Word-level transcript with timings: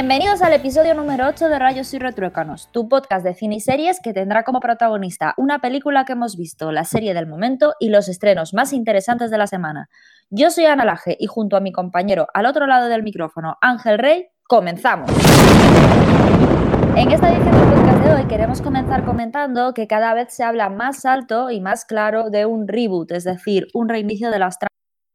Bienvenidos 0.00 0.42
al 0.42 0.52
episodio 0.52 0.94
número 0.94 1.26
8 1.26 1.48
de 1.48 1.58
Rayos 1.58 1.92
y 1.92 1.98
Retruécanos, 1.98 2.70
tu 2.70 2.88
podcast 2.88 3.24
de 3.24 3.34
cine 3.34 3.56
y 3.56 3.60
series 3.60 3.98
que 4.00 4.12
tendrá 4.12 4.44
como 4.44 4.60
protagonista 4.60 5.34
una 5.36 5.58
película 5.58 6.04
que 6.04 6.12
hemos 6.12 6.36
visto, 6.36 6.70
la 6.70 6.84
serie 6.84 7.14
del 7.14 7.26
momento 7.26 7.74
y 7.80 7.88
los 7.88 8.08
estrenos 8.08 8.54
más 8.54 8.72
interesantes 8.72 9.28
de 9.32 9.38
la 9.38 9.48
semana. 9.48 9.90
Yo 10.30 10.50
soy 10.50 10.66
Ana 10.66 10.84
Laje 10.84 11.16
y 11.18 11.26
junto 11.26 11.56
a 11.56 11.60
mi 11.60 11.72
compañero 11.72 12.28
al 12.32 12.46
otro 12.46 12.68
lado 12.68 12.86
del 12.86 13.02
micrófono, 13.02 13.56
Ángel 13.60 13.98
Rey, 13.98 14.28
comenzamos. 14.46 15.10
En 16.94 17.10
esta 17.10 17.32
edición 17.32 17.56
del 17.56 17.68
podcast 17.68 18.04
de 18.04 18.14
hoy 18.14 18.24
queremos 18.28 18.62
comenzar 18.62 19.04
comentando 19.04 19.74
que 19.74 19.88
cada 19.88 20.14
vez 20.14 20.32
se 20.32 20.44
habla 20.44 20.68
más 20.68 21.04
alto 21.06 21.50
y 21.50 21.60
más 21.60 21.84
claro 21.84 22.30
de 22.30 22.46
un 22.46 22.68
reboot, 22.68 23.10
es 23.10 23.24
decir, 23.24 23.66
un 23.74 23.88
reinicio 23.88 24.30
de 24.30 24.38
las 24.38 24.58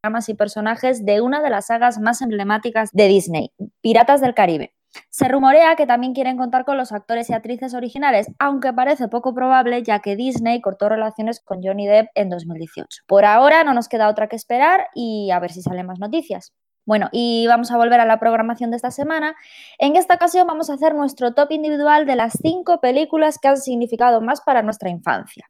tramas 0.03 0.27
y 0.27 0.33
personajes 0.33 1.05
de 1.05 1.21
una 1.21 1.41
de 1.41 1.49
las 1.49 1.67
sagas 1.67 1.97
más 1.97 2.21
emblemáticas 2.21 2.89
de 2.91 3.07
Disney, 3.07 3.53
Piratas 3.81 4.19
del 4.19 4.33
Caribe. 4.33 4.73
Se 5.09 5.27
rumorea 5.27 5.75
que 5.75 5.87
también 5.87 6.13
quieren 6.13 6.37
contar 6.37 6.65
con 6.65 6.77
los 6.77 6.91
actores 6.91 7.29
y 7.29 7.33
actrices 7.33 7.73
originales, 7.73 8.27
aunque 8.39 8.73
parece 8.73 9.07
poco 9.07 9.33
probable 9.33 9.83
ya 9.83 9.99
que 9.99 10.15
Disney 10.15 10.61
cortó 10.61 10.89
relaciones 10.89 11.39
con 11.39 11.61
Johnny 11.63 11.87
Depp 11.87 12.09
en 12.15 12.29
2018. 12.29 13.03
Por 13.07 13.25
ahora 13.25 13.63
no 13.63 13.73
nos 13.73 13.87
queda 13.87 14.09
otra 14.09 14.27
que 14.27 14.35
esperar 14.35 14.87
y 14.93 15.31
a 15.31 15.39
ver 15.39 15.51
si 15.51 15.61
salen 15.61 15.85
más 15.85 15.99
noticias. 15.99 16.53
Bueno, 16.85 17.07
y 17.13 17.47
vamos 17.47 17.71
a 17.71 17.77
volver 17.77 18.01
a 18.01 18.05
la 18.05 18.19
programación 18.19 18.69
de 18.71 18.75
esta 18.75 18.91
semana. 18.91 19.35
En 19.77 19.95
esta 19.95 20.15
ocasión 20.15 20.47
vamos 20.47 20.69
a 20.69 20.73
hacer 20.73 20.93
nuestro 20.93 21.33
top 21.33 21.51
individual 21.51 22.05
de 22.05 22.17
las 22.17 22.33
cinco 22.41 22.81
películas 22.81 23.37
que 23.39 23.47
han 23.47 23.57
significado 23.57 24.19
más 24.19 24.41
para 24.41 24.63
nuestra 24.63 24.89
infancia. 24.89 25.49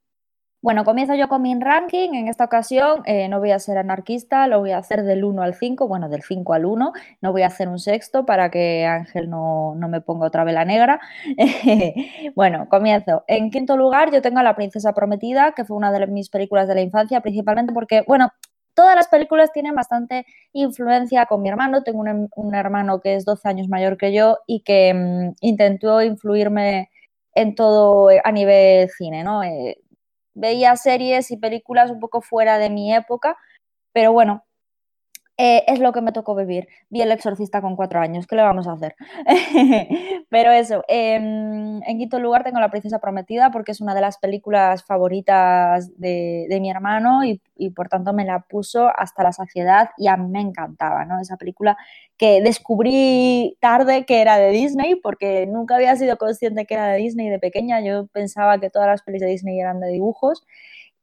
Bueno, 0.64 0.86
comienzo 0.86 1.14
yo 1.14 1.28
con 1.28 1.42
mi 1.42 1.54
ranking. 1.60 2.14
En 2.14 2.30
esta 2.30 2.46
ocasión 2.46 3.04
eh, 3.06 3.28
no 3.28 3.40
voy 3.40 3.52
a 3.52 3.60
ser 3.60 3.78
anarquista, 3.78 4.48
lo 4.48 4.60
voy 4.62 4.72
a 4.72 4.78
hacer 4.78 5.04
del 5.04 5.26
1 5.26 5.42
al 5.42 5.56
5, 5.56 5.90
bueno, 5.90 6.08
del 6.08 6.24
5 6.24 6.54
al 6.54 6.64
1. 6.64 6.94
No 7.20 7.32
voy 7.34 7.42
a 7.42 7.48
hacer 7.48 7.68
un 7.68 7.80
sexto 7.80 8.26
para 8.26 8.50
que 8.50 8.86
Ángel 8.86 9.30
no, 9.30 9.76
no 9.76 9.90
me 9.90 10.00
ponga 10.00 10.26
otra 10.26 10.46
vela 10.46 10.64
negra. 10.64 11.02
bueno, 12.36 12.70
comienzo. 12.70 13.26
En 13.28 13.52
quinto 13.52 13.76
lugar, 13.76 14.10
yo 14.14 14.22
tengo 14.22 14.40
a 14.40 14.44
La 14.44 14.56
Princesa 14.56 14.94
Prometida, 14.94 15.52
que 15.52 15.66
fue 15.66 15.76
una 15.76 15.92
de 15.92 16.08
mis 16.08 16.30
películas 16.30 16.70
de 16.70 16.76
la 16.76 16.82
infancia, 16.82 17.20
principalmente 17.20 17.74
porque, 17.74 18.06
bueno, 18.08 18.32
todas 18.74 18.96
las 18.96 19.10
películas 19.10 19.52
tienen 19.52 19.76
bastante 19.76 20.26
influencia 20.54 21.26
con 21.26 21.42
mi 21.42 21.50
hermano. 21.50 21.84
Tengo 21.84 22.00
un, 22.00 22.56
hermano 22.56 23.02
que 23.02 23.16
es 23.16 23.26
12 23.26 23.50
años 23.50 23.68
mayor 23.68 23.98
que 23.98 24.14
yo 24.14 24.38
y 24.48 24.62
que 24.62 24.94
mm, 24.94 25.36
intentó 25.42 26.02
influirme 26.02 26.90
en 27.36 27.56
todo 27.56 28.10
a 28.24 28.32
nivel 28.32 28.90
cine, 28.90 29.24
¿no? 29.26 29.44
Eh, 29.44 29.83
veía 30.34 30.76
series 30.76 31.32
y 31.32 31.38
películas 31.38 31.92
un 31.92 32.00
poco 32.00 32.22
fuera 32.22 32.58
de 32.58 32.70
mi 32.70 32.94
época, 32.94 33.38
pero 33.94 34.14
bueno, 34.14 34.46
eh, 35.38 35.64
es 35.68 35.80
lo 35.80 35.92
que 35.94 36.02
me 36.02 36.12
tocó 36.12 36.36
vivir. 36.36 36.68
Vi 36.90 37.02
El 37.02 37.12
Exorcista 37.12 37.60
con 37.62 37.76
cuatro 37.76 38.00
años, 38.00 38.28
¿qué 38.28 38.36
le 38.36 38.44
vamos 38.44 38.68
a 38.68 38.74
hacer? 38.74 38.96
Pero 40.30 40.52
eso, 40.52 40.84
em, 40.88 41.82
en 41.84 41.98
quinto 41.98 42.20
lugar 42.20 42.44
tengo 42.44 42.60
La 42.60 42.70
Princesa 42.70 43.00
Prometida 43.00 43.50
porque 43.52 43.72
es 43.72 43.82
una 43.82 43.96
de 43.96 44.02
las 44.02 44.20
películas 44.20 44.84
favoritas 44.84 45.98
de, 46.00 46.48
mi 46.62 46.70
hermano 46.70 47.26
y, 47.26 47.42
y, 47.56 47.72
por 47.72 47.90
tanto 47.90 48.14
me 48.14 48.26
la 48.26 48.42
puso 48.42 48.90
hasta 48.96 49.24
la 49.24 49.32
saciedad 49.34 49.90
y 49.98 50.08
a 50.08 50.18
mí 50.18 50.30
me 50.30 50.42
encantaba, 50.42 51.04
¿no? 51.06 51.20
Esa 51.20 51.38
película 51.38 51.78
que 52.18 52.42
descubrí 52.42 53.58
tarde 53.60 54.06
que 54.06 54.22
era 54.22 54.38
de 54.38 54.52
Disney 54.52 54.96
porque 54.96 55.48
nunca 55.48 55.76
había 55.76 55.96
sido 55.96 56.18
consciente 56.18 56.66
que 56.66 56.76
era 56.76 56.88
de 56.88 56.98
Disney 57.00 57.30
de 57.30 57.40
pequeña. 57.40 57.82
Yo 57.82 58.06
pensaba 58.08 58.60
que 58.60 58.70
todas 58.70 58.88
las 58.88 59.02
pelis 59.02 59.22
de 59.22 59.28
Disney 59.28 59.60
eran 59.60 59.80
de 59.80 59.90
dibujos 59.90 60.46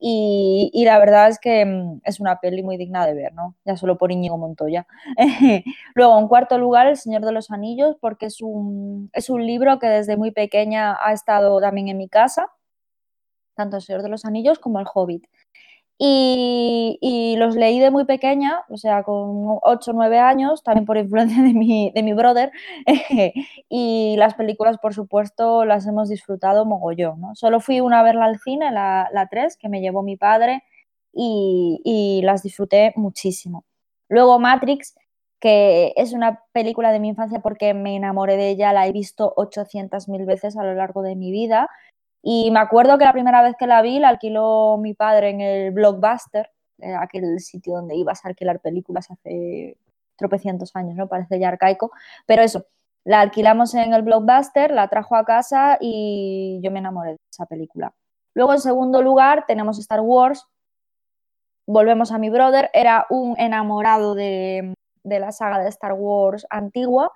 y, 0.03 0.85
la 0.87 0.99
verdad 0.99 1.29
es 1.29 1.39
que 1.39 1.65
mm, 1.65 2.01
es 2.05 2.21
una 2.21 2.41
peli 2.41 2.63
muy 2.63 2.79
digna 2.79 3.07
de 3.07 3.13
ver, 3.15 3.35
¿no? 3.35 3.55
Ya 3.67 3.77
solo 3.77 3.99
por 3.99 4.11
Íñigo 4.11 4.39
Montoya. 4.39 4.87
Luego, 5.95 6.19
en 6.19 6.27
cuarto 6.29 6.59
lugar, 6.59 6.87
El 6.87 6.97
Señor 6.97 7.23
de 7.25 7.33
los 7.33 7.51
Anillos, 7.51 7.97
porque 8.01 8.27
es 8.27 8.41
un, 8.41 9.11
es 9.13 9.29
un 9.29 9.47
libro 9.47 9.79
que 9.79 9.89
desde 9.89 10.17
muy 10.17 10.31
pequeña 10.31 10.97
ha 11.05 11.13
estado 11.13 11.61
también 11.61 11.89
en 11.89 11.99
mi 11.99 12.09
casa, 12.09 12.51
tanto 13.55 13.77
El 13.77 13.83
Señor 13.83 14.03
de 14.03 14.09
los 14.09 14.25
Anillos 14.25 14.59
como 14.59 14.81
El 14.81 14.87
Hobbit. 14.93 15.27
Y, 16.03 17.35
los 17.37 17.57
leí 17.57 17.79
de 17.79 17.91
muy 17.91 18.07
pequeña, 18.07 18.65
o 18.71 18.79
sea, 18.79 19.03
con 19.03 19.59
8 19.63 19.91
o 19.91 19.95
9 19.95 20.19
años, 20.19 20.63
también 20.63 20.87
por 20.87 20.97
influencia 20.97 21.43
de 21.43 21.53
mi, 21.53 21.91
de 21.95 22.03
mi 22.03 22.15
brother. 22.15 22.53
y 23.69 24.15
las 24.17 24.35
películas, 24.35 24.79
por 24.79 24.95
supuesto, 24.95 25.67
las 25.67 25.87
hemos 25.87 26.09
disfrutado 26.09 26.65
mogollón. 26.65 27.21
¿no? 27.21 27.35
Solo 27.35 27.61
fui 27.61 27.81
una 27.81 28.01
a 28.01 28.03
verla 28.03 28.25
al 28.25 28.39
cine, 28.39 28.71
la, 28.73 29.11
la 29.13 29.29
3, 29.29 29.59
que 29.59 29.69
me 29.69 29.83
llevó 29.83 30.03
mi 30.03 30.17
padre, 30.17 30.63
y, 31.13 31.83
y 31.85 32.23
las 32.23 32.43
disfruté 32.43 32.95
muchísimo. 32.97 33.67
Luego 34.09 34.39
Matrix, 34.39 34.95
que 35.39 35.93
es 35.97 36.15
una 36.15 36.45
película 36.53 36.93
de 36.93 37.01
mi 37.01 37.09
infancia 37.09 37.41
porque 37.41 37.75
me 37.75 37.97
enamoré 37.97 38.37
de 38.37 38.49
ella, 38.49 38.73
la 38.73 38.87
he 38.87 38.93
visto 38.93 39.35
800.000 39.37 40.25
veces 40.27 40.57
a 40.57 40.65
lo 40.65 40.75
largo 40.75 41.03
de 41.03 41.17
mi 41.17 41.31
vida 41.31 41.69
y 42.23 42.51
me 42.51 42.61
acuerdo 42.61 42.99
que 42.99 43.05
la 43.05 43.13
primera 43.13 43.43
vez 43.43 43.55
que 43.59 43.67
la 43.67 43.83
vi 43.83 43.99
la 43.99 44.09
alquiló 44.09 44.77
mi 44.79 44.95
padre 44.95 45.31
en 45.31 45.41
el 45.41 45.71
Blockbuster, 45.71 46.51
eh, 46.79 46.95
aquel 46.95 47.41
sitio 47.41 47.75
donde 47.75 47.97
ibas 47.97 48.25
a 48.25 48.29
alquilar 48.29 48.61
películas 48.61 49.11
hace 49.11 49.79
tropecientos 50.17 50.77
años, 50.77 50.97
¿no? 50.97 51.09
Parece 51.09 51.39
ya 51.39 51.49
arcaico. 51.49 51.93
Pero 52.27 52.43
eso, 52.43 52.67
la 53.05 53.21
alquilamos 53.21 53.75
en 53.75 53.95
el 53.95 54.03
Blockbuster, 54.03 54.71
la 54.71 54.89
trajo 54.89 55.17
a 55.17 55.25
casa 55.25 55.79
y 55.81 56.61
yo 56.63 56.71
me 56.71 56.81
enamoré 56.81 57.13
de 57.13 57.19
esa 57.31 57.47
película. 57.47 57.95
Luego, 58.35 58.53
en 58.53 58.61
segundo 58.61 59.03
lugar, 59.03 59.45
tenemos 59.47 59.79
Star 59.79 60.01
Wars. 60.01 60.47
Volvemos 61.67 62.13
a 62.13 62.19
mi 62.19 62.31
brother, 62.31 62.71
era 62.75 63.07
un 63.11 63.39
enamorado 63.39 64.15
de, 64.15 64.75
la 65.05 65.33
saga 65.33 65.59
de 65.59 65.69
Star 65.69 65.95
Wars 65.95 66.47
antigua. 66.51 67.13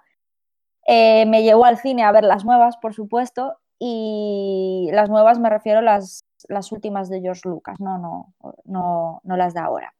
Eh, 0.86 1.26
me 1.26 1.42
llevó 1.42 1.65
al 1.65 1.78
cine 1.78 2.04
a 2.04 2.12
ver 2.12 2.25
las 2.25 2.44
nuevas, 2.44 2.76
por 2.78 2.94
supuesto, 2.94 3.59
y 3.78 4.88
las 4.92 5.10
nuevas 5.10 5.38
me 5.38 5.50
refiero 5.50 5.80
a 5.80 5.82
las, 5.82 6.24
las 6.48 6.72
últimas 6.72 7.08
de 7.08 7.20
George 7.20 7.42
Lucas, 7.44 7.80
no, 7.80 7.98
no, 7.98 8.34
no, 8.64 9.20
no 9.24 9.36
las 9.36 9.54
de 9.54 9.60
ahora. 9.60 9.94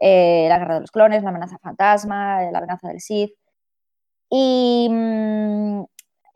Eh, 0.00 0.46
la 0.48 0.58
Guerra 0.58 0.74
de 0.74 0.80
los 0.82 0.90
Clones, 0.90 1.22
La 1.22 1.30
amenaza 1.30 1.58
fantasma, 1.58 2.42
La 2.50 2.58
amenaza 2.58 2.88
del 2.88 3.00
Sith. 3.00 3.34
Y 4.30 4.88
mm, 4.90 5.84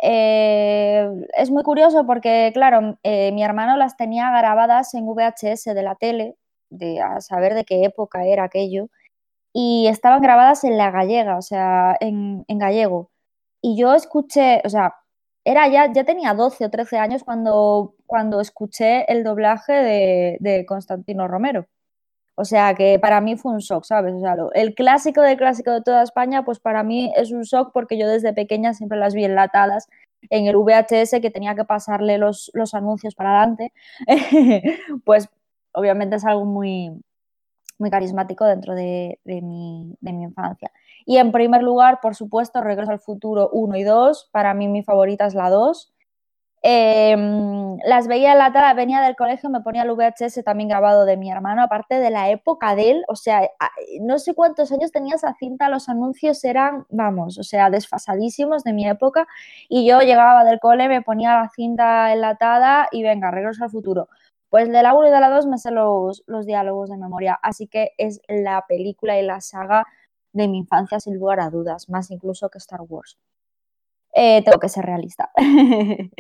eh, 0.02 1.08
es 1.36 1.50
muy 1.50 1.62
curioso 1.62 2.06
porque, 2.06 2.50
claro, 2.54 2.98
eh, 3.02 3.32
mi 3.32 3.44
hermano 3.44 3.76
las 3.76 3.96
tenía 3.96 4.30
grabadas 4.30 4.94
en 4.94 5.06
VHS 5.06 5.74
de 5.74 5.82
la 5.82 5.94
tele, 5.96 6.36
de 6.70 7.00
a 7.00 7.20
saber 7.20 7.54
de 7.54 7.64
qué 7.64 7.84
época 7.84 8.24
era 8.24 8.44
aquello, 8.44 8.88
y 9.52 9.86
estaban 9.88 10.22
grabadas 10.22 10.64
en 10.64 10.78
la 10.78 10.90
gallega, 10.90 11.36
o 11.36 11.42
sea, 11.42 11.96
en, 12.00 12.44
en 12.48 12.58
gallego. 12.58 13.10
Y 13.60 13.76
yo 13.76 13.94
escuché, 13.94 14.62
o 14.64 14.68
sea, 14.70 14.94
era 15.44 15.68
ya, 15.68 15.92
ya 15.92 16.04
tenía 16.04 16.34
12 16.34 16.64
o 16.66 16.70
13 16.70 16.98
años 16.98 17.24
cuando, 17.24 17.94
cuando 18.06 18.40
escuché 18.40 19.10
el 19.12 19.24
doblaje 19.24 19.72
de, 20.40 20.64
Constantino 20.66 21.28
Romero. 21.28 21.66
O 22.34 22.44
sea 22.44 22.74
que 22.74 22.98
para 22.98 23.20
mí 23.20 23.36
fue 23.36 23.52
un 23.52 23.58
shock, 23.58 23.84
¿sabes? 23.84 24.14
O 24.14 24.20
sea, 24.20 24.36
el 24.54 24.74
clásico 24.74 25.20
del 25.20 25.36
clásico 25.36 25.70
de 25.72 25.82
toda 25.82 26.02
España, 26.02 26.44
pues 26.44 26.60
para 26.60 26.82
mí 26.82 27.12
es 27.16 27.30
un 27.32 27.42
shock 27.42 27.72
porque 27.72 27.98
yo 27.98 28.08
desde 28.08 28.32
pequeña 28.32 28.74
siempre 28.74 28.98
las 28.98 29.14
vi 29.14 29.24
enlatadas 29.24 29.88
en 30.30 30.46
el 30.46 30.56
VHS 30.56 31.20
que 31.20 31.30
tenía 31.30 31.54
que 31.54 31.64
pasarle 31.64 32.18
los, 32.18 32.50
los 32.54 32.74
anuncios 32.74 33.14
para 33.14 33.38
adelante. 33.38 33.72
pues 35.04 35.28
obviamente 35.72 36.16
es 36.16 36.24
algo 36.24 36.44
muy, 36.44 37.02
muy 37.78 37.90
carismático 37.90 38.44
dentro 38.44 38.74
de, 38.74 39.18
mi, 39.24 39.96
de 40.00 40.12
mi 40.12 40.24
infancia. 40.24 40.70
Y 41.04 41.16
en 41.16 41.32
primer 41.32 41.62
lugar, 41.62 41.98
por 42.00 42.14
supuesto, 42.14 42.60
Regreso 42.60 42.92
al 42.92 43.00
Futuro 43.00 43.50
1 43.52 43.76
y 43.76 43.82
2. 43.82 44.30
Para 44.32 44.54
mí 44.54 44.68
mi 44.68 44.82
favorita 44.82 45.26
es 45.26 45.34
la 45.34 45.50
2. 45.50 45.92
Em, 46.64 47.76
las 47.84 48.06
veía 48.06 48.32
en 48.32 48.38
la 48.38 48.52
tala, 48.52 48.72
venía 48.74 49.00
del 49.00 49.16
colegio, 49.16 49.50
me 49.50 49.62
ponía 49.62 49.82
el 49.82 49.90
VHS 49.90 50.44
también 50.44 50.68
grabado 50.68 51.04
de 51.04 51.16
mi 51.16 51.28
hermano, 51.28 51.60
aparte 51.60 51.98
de 51.98 52.08
la 52.10 52.30
época 52.30 52.76
de 52.76 52.92
él, 52.92 53.04
o 53.08 53.16
sea, 53.16 53.50
no 54.00 54.20
sé 54.20 54.32
cuántos 54.34 54.70
años 54.70 54.92
tenía 54.92 55.16
esa 55.16 55.34
cinta, 55.34 55.68
los 55.68 55.88
anuncios 55.88 56.44
eran, 56.44 56.86
vamos, 56.88 57.36
o 57.36 57.42
sea, 57.42 57.68
desfasadísimos 57.68 58.62
de 58.62 58.74
mi 58.74 58.86
época, 58.88 59.26
y 59.68 59.84
yo 59.84 60.02
llegaba 60.02 60.44
del 60.44 60.60
cole, 60.60 60.88
me 60.88 61.02
ponía 61.02 61.34
la 61.34 61.48
cinta 61.48 62.12
enlatada 62.12 62.86
y 62.92 63.02
venga, 63.02 63.32
regreso 63.32 63.64
al 63.64 63.70
futuro. 63.70 64.08
Pues 64.52 64.70
de 64.70 64.82
la 64.82 64.92
1 64.92 65.08
y 65.08 65.10
de 65.10 65.18
la 65.18 65.30
2 65.30 65.46
me 65.46 65.56
sé 65.56 65.70
los, 65.70 66.22
diálogos 66.44 66.90
de 66.90 66.98
memoria, 66.98 67.40
así 67.42 67.68
que 67.68 67.92
es 67.96 68.20
la 68.28 68.66
película 68.68 69.18
y 69.18 69.24
la 69.24 69.40
saga 69.40 69.86
de 70.34 70.46
mi 70.46 70.58
infancia 70.58 71.00
sin 71.00 71.14
lugar 71.14 71.40
a 71.40 71.48
dudas, 71.48 71.88
más 71.88 72.10
incluso 72.10 72.50
que 72.50 72.58
Star 72.58 72.82
Wars. 72.86 73.16
Eh, 74.14 74.42
tengo 74.44 74.58
que 74.58 74.68
ser 74.68 74.84
realista. 74.84 75.30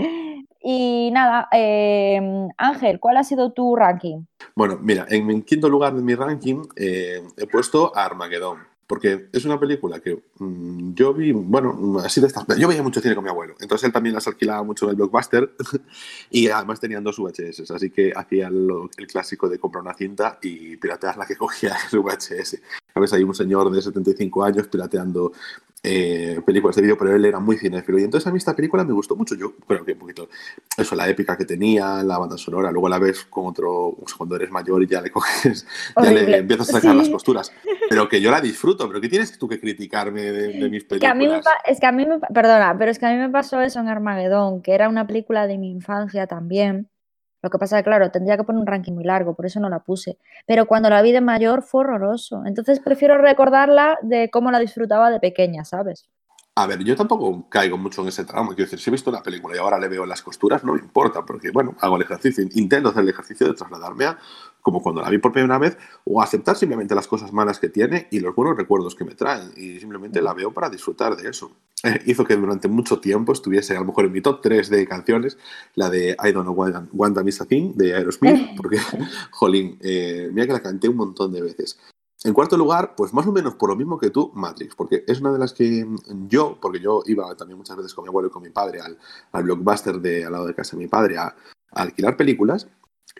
y 0.62 1.10
nada, 1.12 1.46
em, 1.52 2.48
Ángel, 2.56 3.00
¿cuál 3.00 3.18
ha 3.18 3.24
sido 3.24 3.52
tu 3.52 3.76
ranking? 3.76 4.24
Bueno, 4.56 4.78
mira, 4.80 5.04
en, 5.10 5.42
quinto 5.42 5.68
lugar 5.68 5.92
de 5.92 6.00
mi 6.00 6.14
ranking 6.14 6.62
eh, 6.74 7.22
he 7.36 7.46
puesto 7.46 7.94
a 7.94 8.06
Armageddon 8.06 8.71
porque 8.86 9.28
es 9.32 9.44
una 9.44 9.58
película 9.58 10.00
que 10.00 10.22
mm, 10.38 10.94
yo 10.94 11.14
vi, 11.14 11.32
bueno, 11.32 11.98
así 12.04 12.20
de 12.20 12.26
estas. 12.26 12.44
Yo 12.58 12.68
veía 12.68 12.82
mucho 12.82 13.00
cine 13.00 13.14
con 13.14 13.24
mi 13.24 13.30
abuelo, 13.30 13.54
entonces 13.60 13.86
él 13.86 13.92
también 13.92 14.14
las 14.14 14.26
alquilaba 14.26 14.62
mucho 14.62 14.86
en 14.86 14.90
el 14.90 14.96
blockbuster 14.96 15.52
y 16.30 16.48
además 16.48 16.80
tenían 16.80 17.04
dos 17.04 17.18
VHS, 17.18 17.70
así 17.70 17.90
que 17.90 18.12
hacía 18.14 18.48
el 18.48 19.06
clásico 19.06 19.48
de 19.48 19.58
comprar 19.58 19.82
una 19.82 19.94
cinta 19.94 20.38
y 20.42 20.76
piratear 20.76 21.16
la 21.16 21.26
que 21.26 21.36
cogía 21.38 21.76
el 21.92 21.98
VHS. 21.98 22.60
A 22.94 23.00
veces 23.00 23.14
hay 23.14 23.22
un 23.22 23.34
señor 23.34 23.70
de 23.70 23.80
75 23.80 24.44
años 24.44 24.68
pirateando 24.68 25.32
eh, 25.84 26.40
películas 26.46 26.76
de 26.76 26.82
vídeo, 26.82 26.96
pero 26.96 27.14
él 27.14 27.24
era 27.24 27.40
muy 27.40 27.56
cinéfilo. 27.56 27.98
Y 27.98 28.04
entonces 28.04 28.26
a 28.28 28.30
mí 28.30 28.38
esta 28.38 28.54
película 28.54 28.84
me 28.84 28.92
gustó 28.92 29.16
mucho. 29.16 29.34
Yo 29.34 29.52
creo 29.66 29.84
que 29.84 29.92
un 29.92 29.98
poquito, 29.98 30.28
eso, 30.76 30.94
la 30.94 31.08
épica 31.08 31.36
que 31.36 31.44
tenía, 31.44 32.02
la 32.04 32.18
banda 32.18 32.38
sonora, 32.38 32.70
luego 32.70 32.88
la 32.88 32.98
ves 32.98 33.24
con 33.24 33.46
otro, 33.46 33.96
cuando 34.16 34.36
eres 34.36 34.50
mayor 34.50 34.82
y 34.82 34.86
ya 34.86 35.00
le 35.00 35.10
coges, 35.10 35.66
ya 35.96 36.10
le 36.10 36.36
empiezas 36.38 36.70
a 36.70 36.72
sacar 36.74 36.94
las 36.94 37.08
costuras. 37.08 37.52
Pero 37.88 38.08
que 38.08 38.20
yo 38.20 38.30
la 38.30 38.40
disfruto, 38.40 38.86
pero 38.86 39.00
¿qué 39.00 39.08
tienes 39.08 39.36
tú 39.36 39.48
que 39.48 39.58
criticarme 39.58 40.22
de, 40.22 40.68
mis 40.70 40.84
películas? 40.84 41.00
Que 41.00 41.06
a 41.06 41.14
mí 41.14 41.28
es 41.66 41.80
que 41.80 41.86
a 41.86 41.92
mí 41.92 42.06
me, 42.06 42.20
perdona, 42.20 42.76
pero 42.78 42.90
es 42.90 42.98
que 42.98 43.06
a 43.06 43.10
mí 43.10 43.16
me 43.16 43.30
pasó 43.30 43.60
eso 43.60 43.80
en 43.80 43.88
Armagedón, 43.88 44.62
que 44.62 44.74
era 44.74 44.88
una 44.88 45.06
película 45.06 45.46
de 45.46 45.58
mi 45.58 45.70
infancia 45.70 46.26
también 46.26 46.91
lo 47.42 47.50
que 47.50 47.58
pasa 47.58 47.78
es 47.78 47.82
que, 47.82 47.90
claro, 47.90 48.10
tendría 48.10 48.36
que 48.36 48.44
poner 48.44 48.60
un 48.60 48.66
ranking 48.66 48.92
muy 48.92 49.04
largo, 49.04 49.34
por 49.34 49.46
eso 49.46 49.60
no 49.60 49.68
la 49.68 49.80
puse. 49.80 50.18
Pero 50.46 50.66
cuando 50.66 50.88
la 50.90 51.02
vi 51.02 51.12
de 51.12 51.20
mayor 51.20 51.62
fue 51.62 51.80
horroroso. 51.82 52.42
Entonces 52.46 52.80
prefiero 52.80 53.18
recordarla 53.18 53.98
de 54.02 54.30
cómo 54.30 54.50
la 54.50 54.58
disfrutaba 54.60 55.10
de 55.10 55.20
pequeña, 55.20 55.64
¿sabes? 55.64 56.08
A 56.54 56.66
ver, 56.66 56.84
yo 56.84 56.94
tampoco 56.94 57.48
caigo 57.48 57.78
mucho 57.78 58.02
en 58.02 58.08
ese 58.08 58.26
tramo. 58.26 58.50
Quiero 58.50 58.64
decir, 58.64 58.78
si 58.78 58.90
he 58.90 58.92
visto 58.92 59.10
la 59.10 59.22
película 59.22 59.56
y 59.56 59.58
ahora 59.58 59.78
le 59.78 59.88
veo 59.88 60.04
las 60.04 60.20
costuras, 60.20 60.62
no 60.64 60.74
me 60.74 60.80
importa, 60.80 61.24
porque, 61.24 61.50
bueno, 61.50 61.74
hago 61.80 61.96
el 61.96 62.02
ejercicio, 62.02 62.46
intento 62.52 62.90
hacer 62.90 63.04
el 63.04 63.08
ejercicio 63.08 63.46
de 63.46 63.54
trasladarme 63.54 64.04
a 64.04 64.18
como 64.60 64.82
cuando 64.82 65.00
la 65.00 65.10
vi 65.10 65.18
por 65.18 65.32
primera 65.32 65.58
vez, 65.58 65.76
o 66.04 66.22
aceptar 66.22 66.56
simplemente 66.56 66.94
las 66.94 67.08
cosas 67.08 67.32
malas 67.32 67.58
que 67.58 67.68
tiene 67.68 68.06
y 68.10 68.20
los 68.20 68.34
buenos 68.34 68.56
recuerdos 68.56 68.94
que 68.94 69.04
me 69.04 69.14
traen, 69.14 69.50
y 69.56 69.80
simplemente 69.80 70.20
la 70.22 70.34
veo 70.34 70.52
para 70.52 70.70
disfrutar 70.70 71.16
de 71.16 71.30
eso. 71.30 71.50
Eh, 71.82 72.00
hizo 72.06 72.24
que 72.24 72.36
durante 72.36 72.68
mucho 72.68 73.00
tiempo 73.00 73.32
estuviese 73.32 73.74
a 73.74 73.80
lo 73.80 73.86
mejor 73.86 74.04
en 74.04 74.12
mi 74.12 74.20
top 74.20 74.40
3 74.40 74.70
de 74.70 74.86
canciones, 74.86 75.36
la 75.74 75.90
de 75.90 76.10
I 76.22 76.32
Don't 76.32 76.46
Know 76.46 76.68
I 76.68 77.24
Miss 77.24 77.40
a 77.40 77.46
Thing 77.46 77.74
de 77.74 77.94
Aerosmith, 77.94 78.56
porque, 78.56 78.78
jolín, 79.30 79.78
eh, 79.80 80.28
mira 80.32 80.46
que 80.46 80.52
la 80.52 80.62
canté 80.62 80.88
un 80.88 80.96
montón 80.96 81.32
de 81.32 81.42
veces. 81.42 81.78
En 82.24 82.34
cuarto 82.34 82.56
lugar, 82.56 82.94
pues 82.96 83.12
más 83.12 83.26
o 83.26 83.32
menos 83.32 83.54
por 83.56 83.70
lo 83.70 83.76
mismo 83.76 83.98
que 83.98 84.10
tú, 84.10 84.30
Matrix, 84.34 84.76
porque 84.76 85.04
es 85.06 85.20
una 85.20 85.32
de 85.32 85.38
las 85.38 85.52
que 85.52 85.86
yo, 86.28 86.58
porque 86.60 86.78
yo 86.78 87.02
iba 87.06 87.34
también 87.36 87.58
muchas 87.58 87.76
veces 87.76 87.94
con 87.94 88.04
mi 88.04 88.08
abuelo 88.08 88.28
y 88.28 88.30
con 88.30 88.42
mi 88.42 88.50
padre 88.50 88.80
al, 88.80 89.42
blockbuster 89.42 90.00
de 90.00 90.24
al 90.24 90.32
lado 90.32 90.46
de 90.46 90.54
casa 90.54 90.76
de 90.76 90.82
mi 90.82 90.88
padre 90.88 91.18
a, 91.18 91.24
a 91.24 91.34
alquilar 91.82 92.16
películas, 92.16 92.68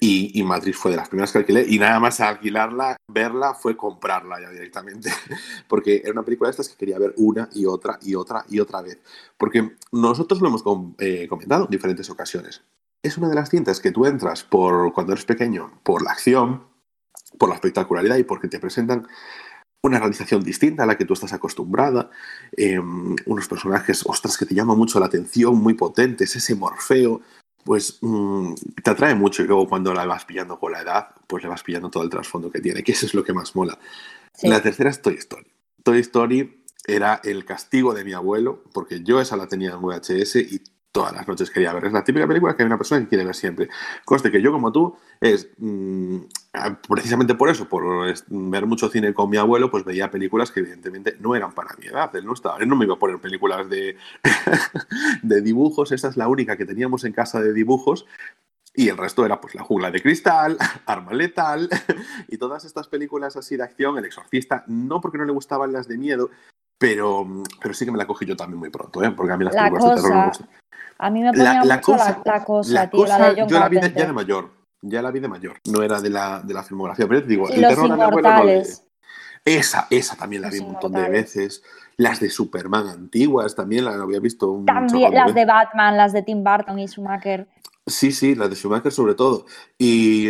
y, 0.00 0.42
Matrix 0.42 0.76
fue 0.76 0.90
de 0.90 0.96
las 0.96 1.08
primeras 1.08 1.30
que 1.30 1.38
alquilé 1.38 1.64
y 1.68 1.78
nada 1.78 2.00
más 2.00 2.18
alquilarla, 2.20 2.96
verla, 3.06 3.54
fue 3.54 3.76
comprarla 3.76 4.40
ya 4.40 4.50
directamente. 4.50 5.10
Porque 5.68 6.02
era 6.02 6.12
una 6.12 6.24
película 6.24 6.48
de 6.48 6.52
estas 6.52 6.68
que 6.68 6.76
quería 6.76 6.98
ver 6.98 7.14
una 7.16 7.48
y 7.52 7.66
otra 7.66 7.98
y 8.02 8.14
otra 8.14 8.44
y 8.48 8.58
otra 8.58 8.82
vez. 8.82 8.98
Porque 9.36 9.76
nosotros 9.92 10.40
lo 10.40 10.48
hemos 10.48 10.64
eh, 10.98 11.28
comentado 11.28 11.64
en 11.64 11.70
diferentes 11.70 12.10
ocasiones. 12.10 12.62
Es 13.02 13.16
una 13.16 13.28
de 13.28 13.34
las 13.34 13.50
cintas 13.50 13.80
que 13.80 13.92
tú 13.92 14.06
entras 14.06 14.42
por 14.42 14.92
cuando 14.92 15.12
eres 15.12 15.24
pequeño, 15.24 15.80
por 15.84 16.02
la 16.02 16.10
acción, 16.10 16.64
por 17.38 17.48
la 17.48 17.56
espectacularidad 17.56 18.16
y 18.16 18.24
porque 18.24 18.48
te 18.48 18.58
presentan 18.58 19.06
una 19.82 19.98
realización 19.98 20.44
distinta 20.44 20.84
a 20.84 20.86
la 20.86 20.96
que 20.96 21.04
tú 21.04 21.14
estás 21.14 21.32
acostumbrada, 21.32 22.10
em, 22.56 23.16
unos 23.26 23.48
personajes, 23.48 24.02
ostras, 24.06 24.38
que 24.38 24.46
te 24.46 24.54
llaman 24.54 24.78
mucho 24.78 25.00
la 25.00 25.06
atención, 25.06 25.56
muy 25.56 25.74
potentes, 25.74 26.36
ese 26.36 26.54
morfeo, 26.54 27.20
pues 27.64 27.98
mm, 28.00 28.54
te 28.82 28.90
atrae 28.90 29.14
mucho 29.14 29.42
y 29.42 29.46
luego 29.46 29.68
cuando 29.68 29.92
la 29.92 30.06
vas 30.06 30.24
pillando 30.24 30.58
con 30.58 30.72
la 30.72 30.82
edad, 30.82 31.08
pues 31.26 31.42
le 31.42 31.48
vas 31.48 31.62
pillando 31.62 31.90
todo 31.90 32.02
el 32.04 32.10
trasfondo 32.10 32.50
que 32.50 32.60
tiene, 32.60 32.82
que 32.82 32.92
eso 32.92 33.06
es 33.06 33.14
lo 33.14 33.24
que 33.24 33.32
más 33.32 33.54
mola. 33.56 33.78
La 34.42 34.62
tercera 34.62 34.90
es 34.90 35.02
Toy 35.02 35.14
Story. 35.14 35.46
Toy 35.82 35.98
Story 36.00 36.64
era 36.86 37.20
el 37.22 37.44
castigo 37.44 37.94
de 37.94 38.04
mi 38.04 38.12
abuelo, 38.12 38.64
porque 38.72 39.02
yo 39.02 39.20
esa 39.20 39.36
la 39.36 39.46
tenía 39.46 39.72
en 39.72 39.82
VHS 39.82 40.36
y 40.36 40.62
todas 40.92 41.12
las 41.14 41.26
noches 41.26 41.50
quería 41.50 41.72
ver. 41.72 41.86
Es 41.86 41.92
la 41.92 42.04
típica 42.04 42.28
película 42.28 42.54
que 42.54 42.62
hay 42.62 42.66
una 42.66 42.76
persona 42.76 43.00
que 43.00 43.08
quiere 43.08 43.24
ver 43.24 43.34
siempre. 43.34 43.68
Coste 44.04 44.30
que 44.30 44.42
yo, 44.42 44.52
como 44.52 44.70
tú, 44.70 44.94
es 45.20 45.48
mm, 45.58 46.18
precisamente 46.88 47.34
por 47.34 47.48
eso, 47.48 47.68
por 47.68 48.14
ver 48.28 48.66
mucho 48.66 48.88
cine 48.90 49.14
con 49.14 49.30
mi 49.30 49.38
abuelo, 49.38 49.70
pues 49.70 49.84
veía 49.84 50.10
películas 50.10 50.50
que 50.50 50.60
evidentemente 50.60 51.16
no 51.18 51.34
eran 51.34 51.52
para 51.52 51.74
mi 51.76 51.86
edad. 51.86 52.14
Él 52.14 52.26
no, 52.26 52.34
estaba, 52.34 52.58
no 52.58 52.76
me 52.76 52.84
iba 52.84 52.94
a 52.94 52.98
poner 52.98 53.18
películas 53.18 53.68
de, 53.68 53.96
de 55.22 55.40
dibujos. 55.40 55.90
Esa 55.92 56.08
es 56.08 56.16
la 56.16 56.28
única 56.28 56.56
que 56.56 56.66
teníamos 56.66 57.04
en 57.04 57.12
casa 57.12 57.40
de 57.40 57.54
dibujos. 57.54 58.06
Y 58.74 58.88
el 58.88 58.96
resto 58.96 59.24
era 59.26 59.40
pues 59.40 59.54
La 59.54 59.62
jungla 59.62 59.90
de 59.90 60.00
cristal, 60.00 60.56
Arma 60.86 61.12
letal 61.12 61.68
y 62.28 62.38
todas 62.38 62.64
estas 62.64 62.88
películas 62.88 63.36
así 63.36 63.56
de 63.56 63.64
acción, 63.64 63.98
El 63.98 64.04
exorcista, 64.04 64.64
no 64.66 65.00
porque 65.00 65.18
no 65.18 65.24
le 65.24 65.32
gustaban 65.32 65.72
las 65.72 65.88
de 65.88 65.98
miedo, 65.98 66.30
pero, 66.82 67.24
pero 67.62 67.74
sí 67.74 67.84
que 67.84 67.92
me 67.92 67.98
la 67.98 68.08
cogí 68.08 68.26
yo 68.26 68.36
también 68.36 68.58
muy 68.58 68.68
pronto, 68.68 69.04
¿eh? 69.04 69.12
porque 69.12 69.32
a 69.32 69.36
mí 69.36 69.44
las 69.44 69.54
películas 69.54 69.84
de 69.84 69.94
terror 69.94 70.16
me 70.16 70.26
gustan. 70.26 70.48
A 70.98 71.10
mí 71.10 71.22
me 71.22 71.30
ponía 71.30 71.64
la, 71.64 71.76
mucho 71.76 71.92
cosa, 71.92 72.22
la, 72.24 72.44
cosa, 72.44 72.90
tío, 72.90 73.06
la 73.06 73.18
de 73.18 73.40
John 73.40 73.48
Yo 73.48 73.60
la 73.60 73.68
vi 73.68 73.80
ya 73.80 74.06
de 74.06 74.12
mayor. 74.12 74.50
Ya 74.80 75.00
la 75.00 75.12
vi 75.12 75.20
de 75.20 75.28
mayor. 75.28 75.60
No 75.70 75.82
era 75.84 76.00
de 76.00 76.10
la, 76.10 76.40
de 76.40 76.52
la 76.52 76.64
filmografía. 76.64 77.06
Pero 77.06 77.22
te 77.22 77.28
digo, 77.28 77.48
el 77.48 77.60
terror 77.60 77.88
de 77.88 77.96
mi 77.96 78.02
abuelo 78.02 78.28
Esa, 79.44 79.86
esa 79.90 80.16
también 80.16 80.42
la 80.42 80.50
vi 80.50 80.58
un 80.58 80.72
montón 80.72 80.92
de 80.92 81.08
veces. 81.08 81.62
Las 81.98 82.18
de 82.18 82.30
Superman 82.30 82.88
antiguas 82.88 83.54
también 83.54 83.84
las 83.84 83.94
había 83.94 84.18
visto 84.18 84.50
un 84.50 84.66
También 84.66 85.14
las 85.14 85.34
de 85.34 85.44
Batman, 85.44 85.96
las 85.96 86.12
de 86.12 86.22
Tim 86.22 86.42
Burton 86.42 86.80
y 86.80 86.88
Schumacher. 86.88 87.46
Sí, 87.86 88.12
sí, 88.12 88.36
las 88.36 88.48
de 88.48 88.54
Schumacher 88.56 88.92
sobre 88.92 89.14
todo. 89.14 89.44
Y, 89.76 90.28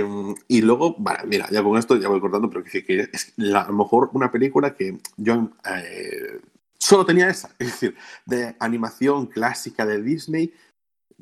y 0.49 0.63
luego, 0.63 0.97
vale, 0.99 1.27
mira, 1.27 1.49
ya 1.51 1.63
con 1.63 1.77
esto 1.77 1.97
ya 1.97 2.09
voy 2.09 2.21
cortando, 2.21 2.49
pero 2.49 2.65
que, 2.65 2.83
que 2.83 3.01
es 3.13 3.35
a 3.55 3.67
lo 3.69 3.75
mejor 3.75 4.09
una 4.15 4.31
película 4.31 4.75
que 4.75 4.99
yo 5.19 5.51
eh, 5.71 6.41
solo 6.79 7.05
tenía 7.05 7.29
esa, 7.29 7.55
es 7.59 7.67
decir, 7.69 7.95
de 8.25 8.57
animación 8.59 9.27
clásica 9.27 9.85
de 9.85 10.03
Disney. 10.03 10.55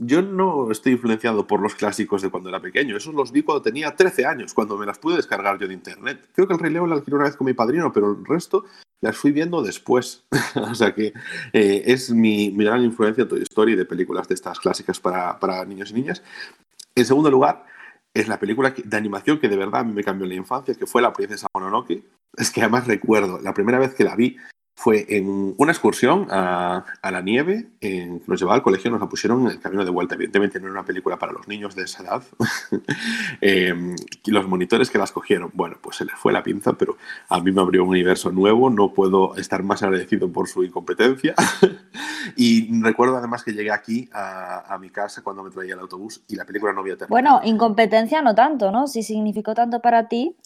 Yo 0.03 0.23
no 0.23 0.71
estoy 0.71 0.93
influenciado 0.93 1.47
por 1.47 1.61
los 1.61 1.75
clásicos 1.75 2.23
de 2.23 2.31
cuando 2.31 2.49
era 2.49 2.59
pequeño, 2.59 2.97
esos 2.97 3.15
los 3.15 3.33
vi 3.33 3.43
cuando 3.43 3.61
tenía 3.61 3.95
13 3.95 4.25
años, 4.25 4.55
cuando 4.55 4.79
me 4.79 4.87
las 4.87 4.99
pude 4.99 5.17
descargar 5.17 5.59
yo 5.59 5.69
de 5.69 5.75
internet. 5.75 6.27
Creo 6.35 6.49
que 6.49 6.55
el 6.55 6.59
Rey 6.59 6.73
León 6.73 6.89
la 6.89 6.97
alquilé 6.97 7.17
una 7.17 7.27
vez 7.27 7.37
con 7.37 7.45
mi 7.45 7.53
padrino, 7.53 7.93
pero 7.93 8.13
el 8.13 8.25
resto 8.25 8.65
las 9.03 9.19
fui 9.19 9.31
viendo 9.31 9.63
después. 9.63 10.25
o 10.55 10.75
sea 10.75 10.95
que 10.95 11.13
eh, 11.53 11.83
es 11.85 12.11
mi, 12.13 12.51
mi, 12.51 12.65
gran 12.65 12.83
influencia 12.83 13.29
Toy 13.29 13.43
Story 13.43 13.77
de 13.77 13.85
películas 13.85 14.27
de 14.27 14.37
estas 14.37 14.59
clásicas 14.59 14.99
para, 14.99 15.39
para, 15.39 15.63
niños 15.67 15.91
y 15.91 15.95
niñas. 15.95 16.23
En 16.95 17.05
segundo 17.05 17.31
lugar, 17.31 17.67
es 18.15 18.27
la 18.27 18.41
película 18.41 18.73
de 18.83 18.97
animación 18.97 19.39
que 19.39 19.51
de 19.51 19.57
verdad 19.59 19.85
me 19.85 20.03
cambió 20.03 20.27
la 20.27 20.35
infancia, 20.35 20.75
que 20.75 20.87
fue 20.87 21.03
La 21.03 21.13
Princesa 21.13 21.47
Mononoke. 21.53 22.03
Es 22.39 22.51
que 22.51 22.63
además 22.63 22.87
recuerdo, 22.87 23.39
la 23.43 23.53
primera 23.53 23.79
vez 23.79 23.95
que 23.95 24.05
la 24.05 24.17
vi, 24.17 24.39
fue 24.81 25.05
en 25.11 25.55
una 25.59 25.73
excursión 25.73 26.27
a, 26.31 26.87
la 27.03 27.21
nieve, 27.21 27.69
nos 28.27 28.41
llevaba 28.41 28.57
al 28.57 28.63
colegio, 28.63 28.91
nos 28.91 28.99
la 28.99 29.11
pusieron 29.11 29.43
en 29.43 29.49
el 29.49 29.61
camino 29.61 29.85
de 29.85 29.91
vuelta. 29.91 30.15
Evidentemente 30.15 30.59
no 30.59 30.69
era 30.69 30.73
una 30.73 30.87
película 30.87 31.19
para 31.19 31.33
los 31.33 31.47
niños 31.47 31.75
de 31.75 31.83
esa 31.83 32.03
edad. 32.03 32.23
eh, 33.43 33.75
los 34.25 34.49
monitores 34.49 34.89
que 34.89 34.97
las 34.97 35.13
cogieron, 35.13 35.51
bueno, 35.53 35.77
pues 35.83 35.97
se 35.97 36.07
les 36.07 36.15
fue 36.15 36.33
la 36.33 36.43
pinza, 36.43 36.73
pero 36.73 36.97
a 37.29 37.41
mí 37.41 37.53
me 37.53 37.61
abrió 37.61 37.83
un 37.83 37.91
universo 37.91 38.33
nuevo, 38.33 38.71
no 38.71 38.95
puedo 38.95 39.37
estar 39.37 39.63
más 39.63 39.83
agradecido 39.83 40.33
por 40.33 40.49
su 40.49 40.65
incompetencia. 40.65 41.35
y 42.37 42.81
recuerdo 42.81 43.19
además 43.19 43.45
que 43.45 43.53
llegué 43.53 43.73
aquí 43.73 44.09
a, 44.15 44.79
mi 44.81 44.89
casa 44.89 45.21
cuando 45.23 45.43
me 45.43 45.51
traía 45.51 45.75
el 45.75 45.81
autobús 45.81 46.23
y 46.27 46.37
la 46.37 46.47
película 46.47 46.73
no 46.73 46.81
había 46.81 46.97
terminado. 46.97 47.11
Bueno, 47.11 47.41
incompetencia 47.45 48.23
no 48.23 48.35
tanto, 48.35 48.71
¿no? 48.71 48.87
Si 48.87 49.03
significó 49.03 49.53
tanto 49.53 49.81
para 49.81 50.09
ti, 50.09 50.37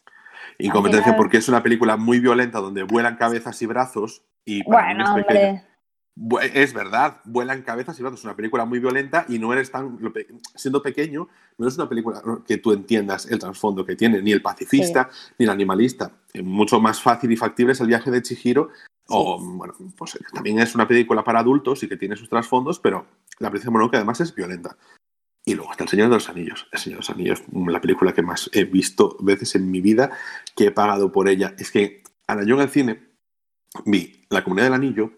Incompetencia 0.59 1.17
porque 1.17 1.39
es 1.39 1.49
una 1.49 1.63
película 1.63 1.97
muy 1.97 2.21
violenta 2.21 2.61
donde 2.61 2.83
vuelan 2.83 3.17
cabezas 3.17 3.61
y 3.63 3.67
brazos 3.67 4.23
y 4.45 4.63
bueno, 4.63 5.05
es, 6.43 6.73
verdad, 6.73 7.21
vuelan 7.25 7.63
cabezas 7.63 7.99
y 7.99 8.03
brazos. 8.03 8.21
Es 8.21 8.25
una 8.25 8.37
película 8.37 8.65
muy 8.65 8.79
violenta 8.79 9.27
y 9.29 9.39
no 9.39 9.53
eres 9.53 9.71
tan. 9.71 9.99
Siendo 10.55 10.83
pequeño, 10.83 11.29
no 11.59 11.67
es 11.67 11.77
una 11.77 11.89
película 11.89 12.23
que 12.47 12.59
tú 12.59 12.73
entiendas 12.73 13.27
el 13.27 13.39
trasfondo 13.39 13.85
que 13.85 13.97
tiene, 13.97 14.23
ni 14.23 14.33
el 14.33 14.43
pacifista, 14.43 15.11
ni 15.39 15.45
el 15.45 15.51
animalista. 15.51 16.13
Mucho 16.43 16.79
más 16.81 17.03
fácil 17.03 17.33
y 17.33 17.37
factible 17.37 17.73
es 17.73 17.81
el 17.81 17.89
viaje 17.89 18.11
de 18.11 18.23
Chihiro. 18.23 18.71
O, 19.09 19.39
bueno, 19.39 19.75
pues 19.97 20.19
también 20.33 20.59
es 20.61 20.75
una 20.75 20.89
película 20.89 21.23
para 21.23 21.41
adultos 21.41 21.83
y 21.83 21.89
que 21.89 21.97
tiene 21.97 22.17
sus 22.17 22.29
trasfondos, 22.29 22.79
pero 22.79 23.07
La 23.39 23.51
Princesa 23.51 23.71
Mononoke 23.71 23.97
además 23.97 24.21
es 24.21 24.35
violenta. 24.35 24.77
Y 25.45 25.55
luego 25.55 25.73
está 25.73 25.85
El 25.85 25.91
Señor 25.91 26.09
de 26.09 26.15
los 26.15 26.29
Anillos. 26.29 26.67
El 26.73 26.79
Señor 26.79 26.99
de 26.99 27.01
los 27.01 27.11
Anillos, 27.11 27.43
la 27.53 27.81
película 27.81 28.15
que 28.15 28.23
más 28.23 28.49
he 28.53 28.65
visto 28.65 29.17
veces 29.21 29.55
en 29.55 29.71
mi 29.71 29.81
vida, 29.81 30.11
que 30.57 30.67
he 30.67 30.71
pagado 30.71 31.13
por 31.13 31.29
ella. 31.29 31.55
Es 31.59 31.71
que, 31.71 32.03
ahora 32.27 32.45
yo 32.45 32.55
en 32.55 32.63
el 32.63 32.71
cine 32.71 33.09
vi 33.85 34.25
La 34.31 34.43
Comunidad 34.43 34.67
del 34.67 34.75
Anillo 34.75 35.13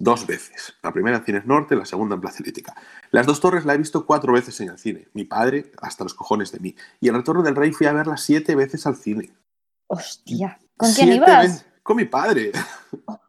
dos 0.00 0.26
veces. 0.26 0.74
La 0.82 0.92
primera 0.92 1.18
en 1.18 1.24
Cines 1.24 1.46
Norte, 1.46 1.76
la 1.76 1.84
segunda 1.84 2.16
en 2.16 2.20
Plaza 2.20 2.42
Elítica. 2.42 2.74
Las 3.12 3.26
dos 3.26 3.40
torres 3.40 3.64
la 3.64 3.74
he 3.74 3.78
visto 3.78 4.06
cuatro 4.06 4.32
veces 4.32 4.60
en 4.60 4.70
el 4.70 4.78
cine. 4.78 5.08
Mi 5.12 5.24
padre, 5.24 5.70
hasta 5.80 6.02
los 6.02 6.14
cojones 6.14 6.50
de 6.50 6.58
mí. 6.58 6.74
Y 7.00 7.08
El 7.08 7.14
Retorno 7.14 7.42
del 7.42 7.54
Rey 7.54 7.70
fui 7.70 7.86
a 7.86 7.92
verla 7.92 8.16
siete 8.16 8.56
veces 8.56 8.86
al 8.86 8.96
cine. 8.96 9.30
Hostia. 9.86 10.58
¿Con 10.76 10.92
quién 10.92 11.12
ibas? 11.12 11.66
Con 11.82 11.96
mi 11.96 12.06
padre. 12.06 12.50
Oh, 13.04 13.20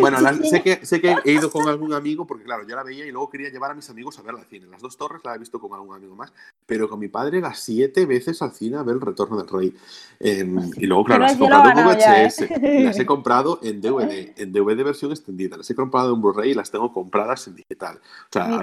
bueno, 0.00 0.18
sé, 0.42 0.62
que, 0.62 0.84
sé 0.84 1.00
que 1.00 1.16
he 1.24 1.32
ido 1.32 1.50
con 1.50 1.68
algún 1.68 1.92
amigo 1.92 2.26
porque, 2.26 2.44
claro, 2.44 2.66
yo 2.66 2.74
la 2.76 2.82
veía 2.82 3.06
y 3.06 3.10
luego 3.10 3.30
quería 3.30 3.50
llevar 3.50 3.70
a 3.70 3.74
mis 3.74 3.88
amigos 3.90 4.18
a 4.18 4.22
ver 4.22 4.34
al 4.34 4.44
cine. 4.44 4.66
Las 4.66 4.80
dos 4.80 4.96
torres 4.96 5.22
la 5.24 5.34
he 5.34 5.38
visto 5.38 5.58
con 5.60 5.72
algún 5.72 5.94
amigo 5.94 6.14
más, 6.14 6.32
pero 6.66 6.88
con 6.88 6.98
mi 6.98 7.08
padre 7.08 7.40
las 7.40 7.60
siete 7.60 8.06
veces 8.06 8.40
al 8.42 8.52
cine 8.52 8.76
a 8.76 8.82
ver 8.82 8.96
El 8.96 9.00
Retorno 9.00 9.36
del 9.36 9.48
Rey. 9.48 9.74
Em, 10.20 10.70
y 10.76 10.86
luego, 10.86 11.04
claro, 11.04 11.22
las 11.22 11.34
he 11.34 11.38
comprado 11.38 11.68
en 11.68 11.86
VHS, 11.86 12.40
¿eh? 12.42 12.84
las 12.84 12.98
he 12.98 13.06
comprado 13.06 13.60
en 13.62 13.80
DVD, 13.82 14.32
en 14.36 14.52
DVD 14.52 14.84
versión 14.84 15.10
extendida, 15.10 15.56
las 15.56 15.70
he 15.70 15.74
comprado 15.74 16.14
en 16.14 16.20
Blu-ray 16.20 16.50
y 16.50 16.54
las 16.54 16.70
tengo 16.70 16.92
compradas 16.92 17.46
en 17.48 17.56
digital. 17.56 17.98
O 17.98 18.32
sea, 18.32 18.62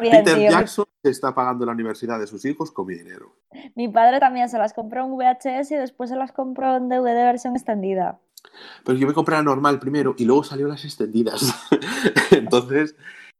Peter, 0.00 0.38
Jackson 0.38 0.86
está 1.02 1.34
pagando 1.34 1.66
la 1.66 1.72
universidad 1.72 2.18
de 2.18 2.26
sus 2.26 2.44
hijos 2.44 2.70
con 2.70 2.86
mi 2.86 2.94
dinero. 2.94 3.34
Mi 3.74 3.88
padre 3.88 4.20
también 4.20 4.48
se 4.48 4.58
las 4.58 4.72
compró 4.72 5.04
en 5.04 5.16
VHS 5.16 5.70
y 5.72 5.76
después 5.76 6.10
se 6.10 6.16
las 6.16 6.32
compró 6.32 6.76
en 6.76 6.88
DVD 6.88 7.24
versión 7.24 7.54
extendida. 7.54 8.18
Pero 8.84 8.98
yo 8.98 9.06
me 9.06 9.14
compré 9.14 9.36
la 9.36 9.42
normal 9.42 9.78
primero 9.78 10.14
y 10.18 10.24
luego 10.24 10.44
salió 10.44 10.68
las 10.68 10.84
extendidas. 10.84 11.54
Entonces, 12.30 12.94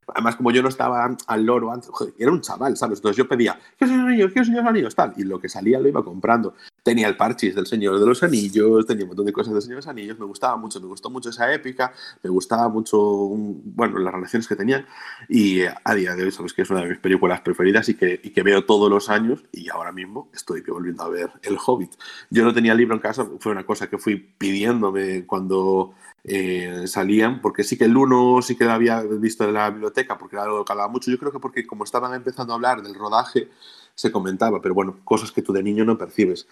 Además, 0.08 0.36
como 0.36 0.50
yo 0.50 0.62
no 0.62 0.68
estaba 0.68 1.16
al 1.26 1.44
loro 1.44 1.72
antes, 1.72 1.90
era 2.18 2.30
un 2.30 2.40
chaval, 2.40 2.76
¿sabes? 2.76 2.98
Entonces 2.98 3.16
yo 3.16 3.28
pedía, 3.28 3.58
¿qué 3.78 3.86
Señor 3.86 4.08
Anillos? 4.08 4.32
¿Qué 4.32 4.44
Señor 4.44 4.66
Anillos? 4.66 4.94
Tal. 4.94 5.14
Y 5.16 5.24
lo 5.24 5.40
que 5.40 5.48
salía 5.48 5.78
lo 5.80 5.88
iba 5.88 6.04
comprando. 6.04 6.54
Tenía 6.82 7.08
el 7.08 7.16
parchis 7.16 7.54
del 7.54 7.66
Señor 7.66 7.98
de 7.98 8.06
los 8.06 8.22
Anillos, 8.22 8.86
tenía 8.86 9.04
un 9.04 9.08
montón 9.08 9.26
de 9.26 9.32
cosas 9.32 9.54
del 9.54 9.62
Señor 9.62 9.76
de 9.76 9.78
los 9.78 9.88
Anillos, 9.88 10.18
me 10.18 10.26
gustaba 10.26 10.56
mucho, 10.56 10.80
me 10.80 10.86
gustó 10.86 11.08
mucho 11.08 11.30
esa 11.30 11.52
épica, 11.52 11.92
me 12.22 12.28
gustaba 12.28 12.68
mucho, 12.68 12.98
bueno, 12.98 13.98
las 13.98 14.12
relaciones 14.12 14.46
que 14.46 14.56
tenían. 14.56 14.86
Y 15.28 15.62
a 15.62 15.94
día 15.94 16.14
de 16.14 16.24
hoy, 16.24 16.32
sabes 16.32 16.52
que 16.52 16.62
es 16.62 16.70
una 16.70 16.82
de 16.82 16.90
mis 16.90 16.98
películas 16.98 17.40
preferidas 17.40 17.88
y 17.88 17.94
que, 17.94 18.20
y 18.22 18.30
que 18.30 18.42
veo 18.42 18.64
todos 18.64 18.90
los 18.90 19.08
años. 19.08 19.44
Y 19.52 19.70
ahora 19.70 19.92
mismo 19.92 20.28
estoy 20.34 20.62
volviendo 20.62 21.02
a 21.02 21.08
ver 21.08 21.30
El 21.42 21.56
Hobbit. 21.64 21.92
Yo 22.30 22.44
no 22.44 22.52
tenía 22.52 22.74
libro 22.74 22.94
en 22.94 23.00
casa, 23.00 23.26
fue 23.40 23.52
una 23.52 23.64
cosa 23.64 23.88
que 23.88 23.98
fui 23.98 24.16
pidiéndome 24.16 25.24
cuando 25.26 25.94
eh, 26.24 26.86
salían, 26.86 27.40
porque 27.42 27.64
sí 27.64 27.76
que 27.76 27.84
el 27.84 27.96
uno 27.96 28.40
sí 28.40 28.56
que 28.56 28.64
lo 28.64 28.72
había 28.72 29.02
visto 29.02 29.44
en 29.44 29.54
la 29.54 29.70
biblioteca, 29.70 30.16
porque 30.16 30.36
era 30.36 30.44
algo 30.44 30.64
que 30.64 30.72
hablaba 30.72 30.90
mucho. 30.90 31.10
Yo 31.10 31.18
creo 31.18 31.30
que 31.30 31.38
porque 31.38 31.66
como 31.66 31.84
estaban 31.84 32.14
empezando 32.14 32.52
a 32.52 32.56
hablar 32.56 32.82
del 32.82 32.94
rodaje, 32.94 33.50
se 33.94 34.10
comentaba, 34.10 34.60
pero 34.60 34.74
bueno, 34.74 35.00
cosas 35.04 35.30
que 35.30 35.42
tú 35.42 35.52
de 35.52 35.62
niño 35.62 35.84
no 35.84 35.98
percibes. 35.98 36.48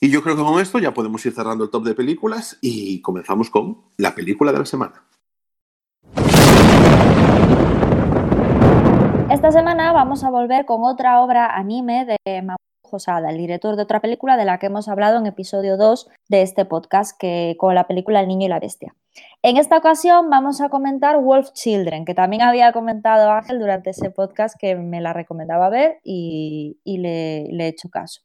Y 0.00 0.10
yo 0.10 0.22
creo 0.22 0.36
que 0.36 0.42
con 0.42 0.60
esto 0.60 0.78
ya 0.78 0.92
podemos 0.92 1.24
ir 1.24 1.32
cerrando 1.32 1.64
el 1.64 1.70
top 1.70 1.84
de 1.84 1.94
películas 1.94 2.58
y 2.60 3.00
comenzamos 3.02 3.50
con 3.50 3.82
la 3.96 4.14
película 4.14 4.52
de 4.52 4.58
la 4.58 4.66
semana. 4.66 5.04
Esta 9.30 9.50
semana 9.50 9.92
vamos 9.92 10.24
a 10.24 10.30
volver 10.30 10.66
con 10.66 10.84
otra 10.84 11.20
obra 11.20 11.56
anime 11.56 12.04
de 12.04 12.42
el 13.28 13.38
director 13.38 13.76
de 13.76 13.82
otra 13.82 14.00
película 14.00 14.36
de 14.36 14.44
la 14.44 14.58
que 14.58 14.66
hemos 14.66 14.88
hablado 14.88 15.18
en 15.18 15.26
episodio 15.26 15.76
2 15.76 16.08
de 16.28 16.42
este 16.42 16.64
podcast, 16.64 17.18
que, 17.18 17.56
con 17.58 17.74
la 17.74 17.86
película 17.86 18.20
El 18.20 18.28
niño 18.28 18.46
y 18.46 18.50
la 18.50 18.60
bestia. 18.60 18.94
En 19.42 19.56
esta 19.56 19.78
ocasión 19.78 20.28
vamos 20.28 20.60
a 20.60 20.68
comentar 20.68 21.18
Wolf 21.18 21.52
Children, 21.52 22.04
que 22.04 22.14
también 22.14 22.42
había 22.42 22.72
comentado 22.72 23.30
Ángel 23.30 23.58
durante 23.58 23.90
ese 23.90 24.10
podcast 24.10 24.56
que 24.58 24.74
me 24.74 25.00
la 25.00 25.12
recomendaba 25.12 25.68
ver 25.70 26.00
y, 26.04 26.78
le, 26.84 27.46
he 27.46 27.68
hecho 27.68 27.88
caso. 27.88 28.20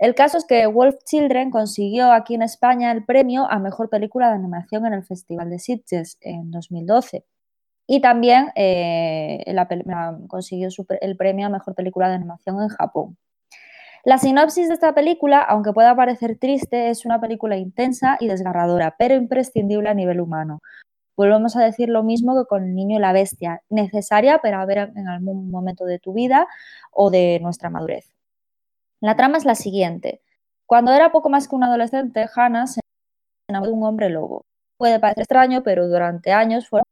El 0.00 0.14
caso 0.14 0.38
es 0.38 0.44
que 0.44 0.66
Wolf 0.66 0.96
Children 1.04 1.50
consiguió 1.50 2.12
aquí 2.12 2.34
en 2.34 2.42
España 2.42 2.90
el 2.90 3.04
premio 3.04 3.46
a 3.48 3.58
Mejor 3.58 3.88
Película 3.90 4.28
de 4.28 4.34
Animación 4.34 4.86
en 4.86 4.94
el 4.94 5.04
Festival 5.04 5.50
de 5.50 5.58
Sitges 5.60 6.18
en 6.20 6.50
2012. 6.50 7.24
Y 7.86 8.00
también 8.00 8.50
eh, 8.54 9.44
consiguió 10.28 10.68
el 11.00 11.16
premio 11.16 11.46
a 11.46 11.50
Mejor 11.50 11.74
Película 11.74 12.08
de 12.08 12.14
Animación 12.14 12.62
en 12.62 12.68
Japón. 12.68 13.16
La 14.04 14.18
sinopsis 14.18 14.68
de 14.68 14.74
esta 14.74 14.94
película, 14.94 15.40
aunque 15.40 15.72
pueda 15.72 15.96
parecer 15.96 16.36
triste, 16.38 16.90
es 16.90 17.06
una 17.06 17.22
película 17.22 17.56
intensa 17.56 18.18
y 18.20 18.28
desgarradora, 18.28 18.96
pero 18.98 19.14
imprescindible 19.14 19.88
a 19.88 19.94
nivel 19.94 20.20
humano. 20.20 20.60
Volvemos 21.16 21.56
a 21.56 21.64
decir 21.64 21.88
lo 21.88 22.02
mismo 22.02 22.36
que 22.36 22.46
con 22.46 22.64
El 22.64 22.74
niño 22.74 22.98
y 22.98 23.00
la 23.00 23.14
bestia, 23.14 23.62
necesaria 23.70 24.38
para 24.38 24.62
ver 24.66 24.92
en 24.94 25.08
algún 25.08 25.50
momento 25.50 25.86
de 25.86 25.98
tu 25.98 26.12
vida 26.12 26.46
o 26.90 27.10
de 27.10 27.40
nuestra 27.40 27.70
madurez. 27.70 28.12
La 29.00 29.16
trama 29.16 29.38
es 29.38 29.46
la 29.46 29.54
siguiente. 29.54 30.20
Cuando 30.66 30.92
era 30.92 31.10
poco 31.10 31.30
más 31.30 31.48
que 31.48 31.56
un 31.56 31.64
adolescente, 31.64 32.26
Hannah 32.34 32.66
se 32.66 32.80
enamoró 33.48 33.70
de 33.70 33.78
un 33.78 33.84
hombre 33.84 34.10
lobo. 34.10 34.44
Puede 34.76 35.00
parecer 35.00 35.22
extraño, 35.22 35.62
pero 35.62 35.88
durante 35.88 36.30
años 36.30 36.68
fueron 36.68 36.84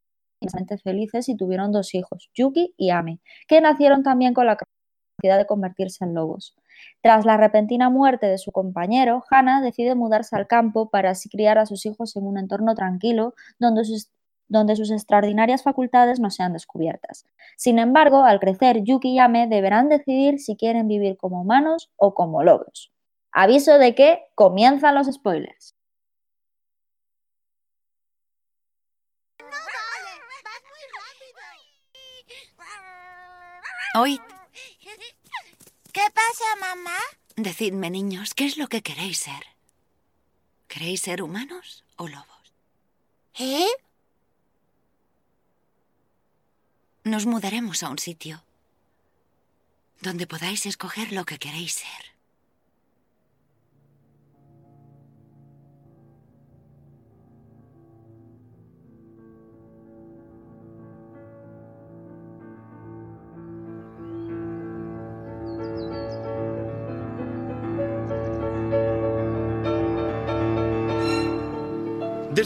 felices 0.83 1.29
y 1.29 1.37
tuvieron 1.37 1.73
dos 1.73 1.95
hijos, 1.95 2.31
Yuki 2.33 2.75
y 2.79 2.89
Ame, 2.89 3.21
que 3.47 3.61
nacieron 3.61 4.03
también 4.03 4.33
con 4.33 4.47
la 4.47 4.57
capacidad 4.57 5.39
de 5.39 5.47
convertirse 5.47 6.05
en 6.05 6.15
lobos. 6.15 6.57
Tras 7.01 7.25
la 7.25 7.37
repentina 7.37 7.91
muerte 7.91 8.27
de 8.27 8.39
su 8.39 8.53
compañero, 8.53 9.25
Hannah 9.31 9.61
decide 9.61 9.95
mudarse 9.95 10.37
al 10.37 10.47
campo 10.47 10.91
para 10.91 11.11
así 11.11 11.29
criar 11.29 11.59
a 11.59 11.67
sus 11.67 11.87
hijos 11.87 12.17
en 12.17 12.27
un 12.27 12.39
entorno 12.39 12.75
tranquilo 12.75 13.35
donde 13.59 13.85
sus, 13.85 14.11
donde 14.49 14.77
sus 14.77 14.91
extraordinarias 14.91 15.63
facultades 15.63 16.21
no 16.21 16.31
sean 16.31 16.53
descubiertas. 16.53 17.25
Sin 17.57 17.79
embargo, 17.79 18.25
al 18.25 18.41
crecer, 18.41 18.83
Yuki 18.83 19.15
y 19.15 19.19
Ame 19.19 19.47
deberán 19.49 19.89
decidir 19.89 20.39
si 20.39 20.57
quieren 20.57 20.89
vivir 20.89 21.17
como 21.17 21.41
humanos 21.41 21.91
o 21.97 22.15
como 22.15 22.43
lobos. 22.43 22.93
Aviso 23.33 23.79
de 23.79 23.95
que 23.95 24.21
comienzan 24.35 24.95
los 24.95 25.07
spoilers. 25.07 25.75
Hoy 33.95 34.19
¿Qué 35.93 36.03
pasa, 36.15 36.75
mamá? 36.75 36.99
Decidme, 37.37 37.91
niños, 37.91 38.33
¿qué 38.33 38.47
es 38.47 38.57
lo 38.57 38.69
que 38.69 38.83
queréis 38.83 39.19
ser? 39.19 39.45
¿Queréis 40.67 41.03
ser 41.03 41.23
humanos 41.23 41.85
o 41.97 42.09
lobos? 42.09 42.55
¿Eh? 43.39 43.69
Nos 47.05 47.27
mudaremos 47.27 47.83
a 47.83 47.91
un 47.91 47.99
sitio 47.99 48.43
donde 50.01 50.27
podáis 50.27 50.65
escoger 50.65 51.13
lo 51.13 51.25
que 51.27 51.39
queréis 51.39 51.75
ser. 51.75 52.12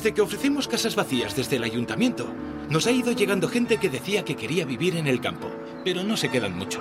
Desde 0.07 0.15
que 0.15 0.23
ofrecemos 0.23 0.69
casas 0.69 0.95
vacías 0.95 1.35
desde 1.35 1.57
el 1.57 1.65
ayuntamiento, 1.65 2.29
nos 2.71 2.87
ha 2.87 2.93
ido 2.93 3.11
llegando 3.11 3.49
gente 3.49 3.79
que 3.79 3.89
decía 3.89 4.25
que 4.25 4.37
quería 4.37 4.65
vivir 4.65 4.95
en 4.95 5.09
el 5.09 5.21
campo, 5.21 5.51
pero 5.85 6.05
no 6.05 6.17
se 6.17 6.29
quedan 6.29 6.57
mucho. 6.57 6.79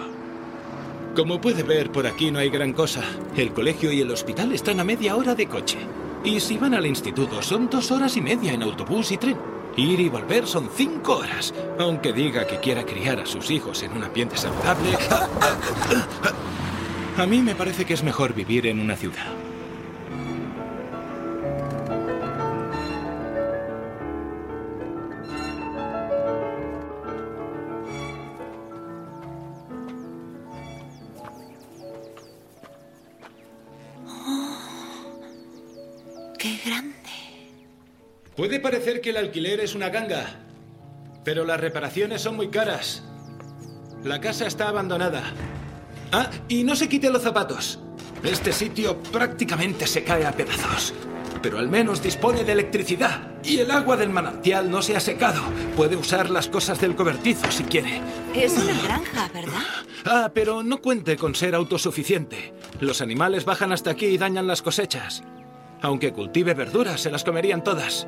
Como 1.16 1.42
puede 1.42 1.64
ver, 1.64 1.92
por 1.92 2.06
aquí 2.06 2.30
no 2.30 2.38
hay 2.38 2.52
gran 2.52 2.72
cosa. 2.72 3.02
El 3.36 3.52
colegio 3.52 3.92
y 3.92 4.02
el 4.02 4.12
hospital 4.12 4.52
están 4.52 4.80
a 4.80 4.84
media 4.84 5.16
hora 5.16 5.34
de 5.34 5.48
coche. 5.48 5.80
Y 6.24 6.40
si 6.40 6.60
van 6.60 6.76
al 6.76 6.86
instituto, 6.86 7.42
son 7.42 7.68
dos 7.68 7.90
horas 7.90 8.16
y 8.16 8.22
media 8.22 8.54
en 8.54 8.62
autobús 8.62 9.12
y 9.12 9.18
tren. 9.18 9.38
Ir 9.76 10.00
y 10.00 10.08
volver 10.08 10.46
son 10.46 10.70
cinco 10.76 11.18
horas. 11.18 11.52
Aunque 11.80 12.14
diga 12.14 12.46
que 12.46 12.60
quiera 12.60 12.86
criar 12.86 13.20
a 13.20 13.26
sus 13.26 13.50
hijos 13.50 13.82
en 13.82 13.94
un 13.94 14.04
ambiente 14.04 14.38
saludable. 14.38 14.92
A 17.18 17.26
mí 17.26 17.42
me 17.42 17.56
parece 17.56 17.86
que 17.86 17.96
es 17.96 18.04
mejor 18.04 18.36
vivir 18.36 18.68
en 18.68 18.80
una 18.80 18.96
ciudad. 18.96 19.45
Que 39.06 39.12
el 39.12 39.18
alquiler 39.18 39.60
es 39.60 39.76
una 39.76 39.90
ganga, 39.90 40.26
pero 41.24 41.46
las 41.46 41.60
reparaciones 41.60 42.24
son 42.24 42.36
muy 42.36 42.48
caras. 42.48 43.04
La 44.04 44.20
casa 44.20 44.48
está 44.48 44.68
abandonada. 44.68 45.22
Ah, 46.12 46.32
y 46.48 46.64
no 46.64 46.76
se 46.76 46.90
quite 46.90 47.12
los 47.12 47.22
zapatos. 47.22 47.80
Este 48.24 48.52
sitio 48.52 48.98
prácticamente 49.12 49.86
se 49.86 50.04
cae 50.04 50.26
a 50.26 50.32
pedazos. 50.32 50.92
Pero 51.44 51.60
al 51.60 51.70
menos 51.70 52.02
dispone 52.02 52.44
de 52.44 52.54
electricidad. 52.54 53.32
Y 53.44 53.60
el 53.60 53.70
agua 53.70 53.96
del 53.96 54.10
manantial 54.10 54.72
no 54.72 54.82
se 54.82 54.96
ha 54.96 55.00
secado. 55.00 55.44
Puede 55.78 55.96
usar 55.96 56.32
las 56.32 56.48
cosas 56.48 56.82
del 56.82 56.96
cobertizo 56.96 57.52
si 57.52 57.64
quiere. 57.64 58.02
Es 58.34 58.58
una 58.58 58.82
granja, 58.82 59.30
¿verdad? 59.32 59.62
Ah, 60.04 60.32
pero 60.34 60.64
no 60.64 60.82
cuente 60.82 61.16
con 61.16 61.36
ser 61.36 61.54
autosuficiente. 61.54 62.56
Los 62.80 63.02
animales 63.02 63.46
bajan 63.46 63.72
hasta 63.72 63.92
aquí 63.92 64.08
y 64.08 64.18
dañan 64.18 64.48
las 64.48 64.64
cosechas. 64.64 65.24
Aunque 65.84 66.12
cultive 66.12 66.56
verduras, 66.56 67.02
se 67.02 67.12
las 67.12 67.24
comerían 67.24 67.64
todas. 67.64 68.08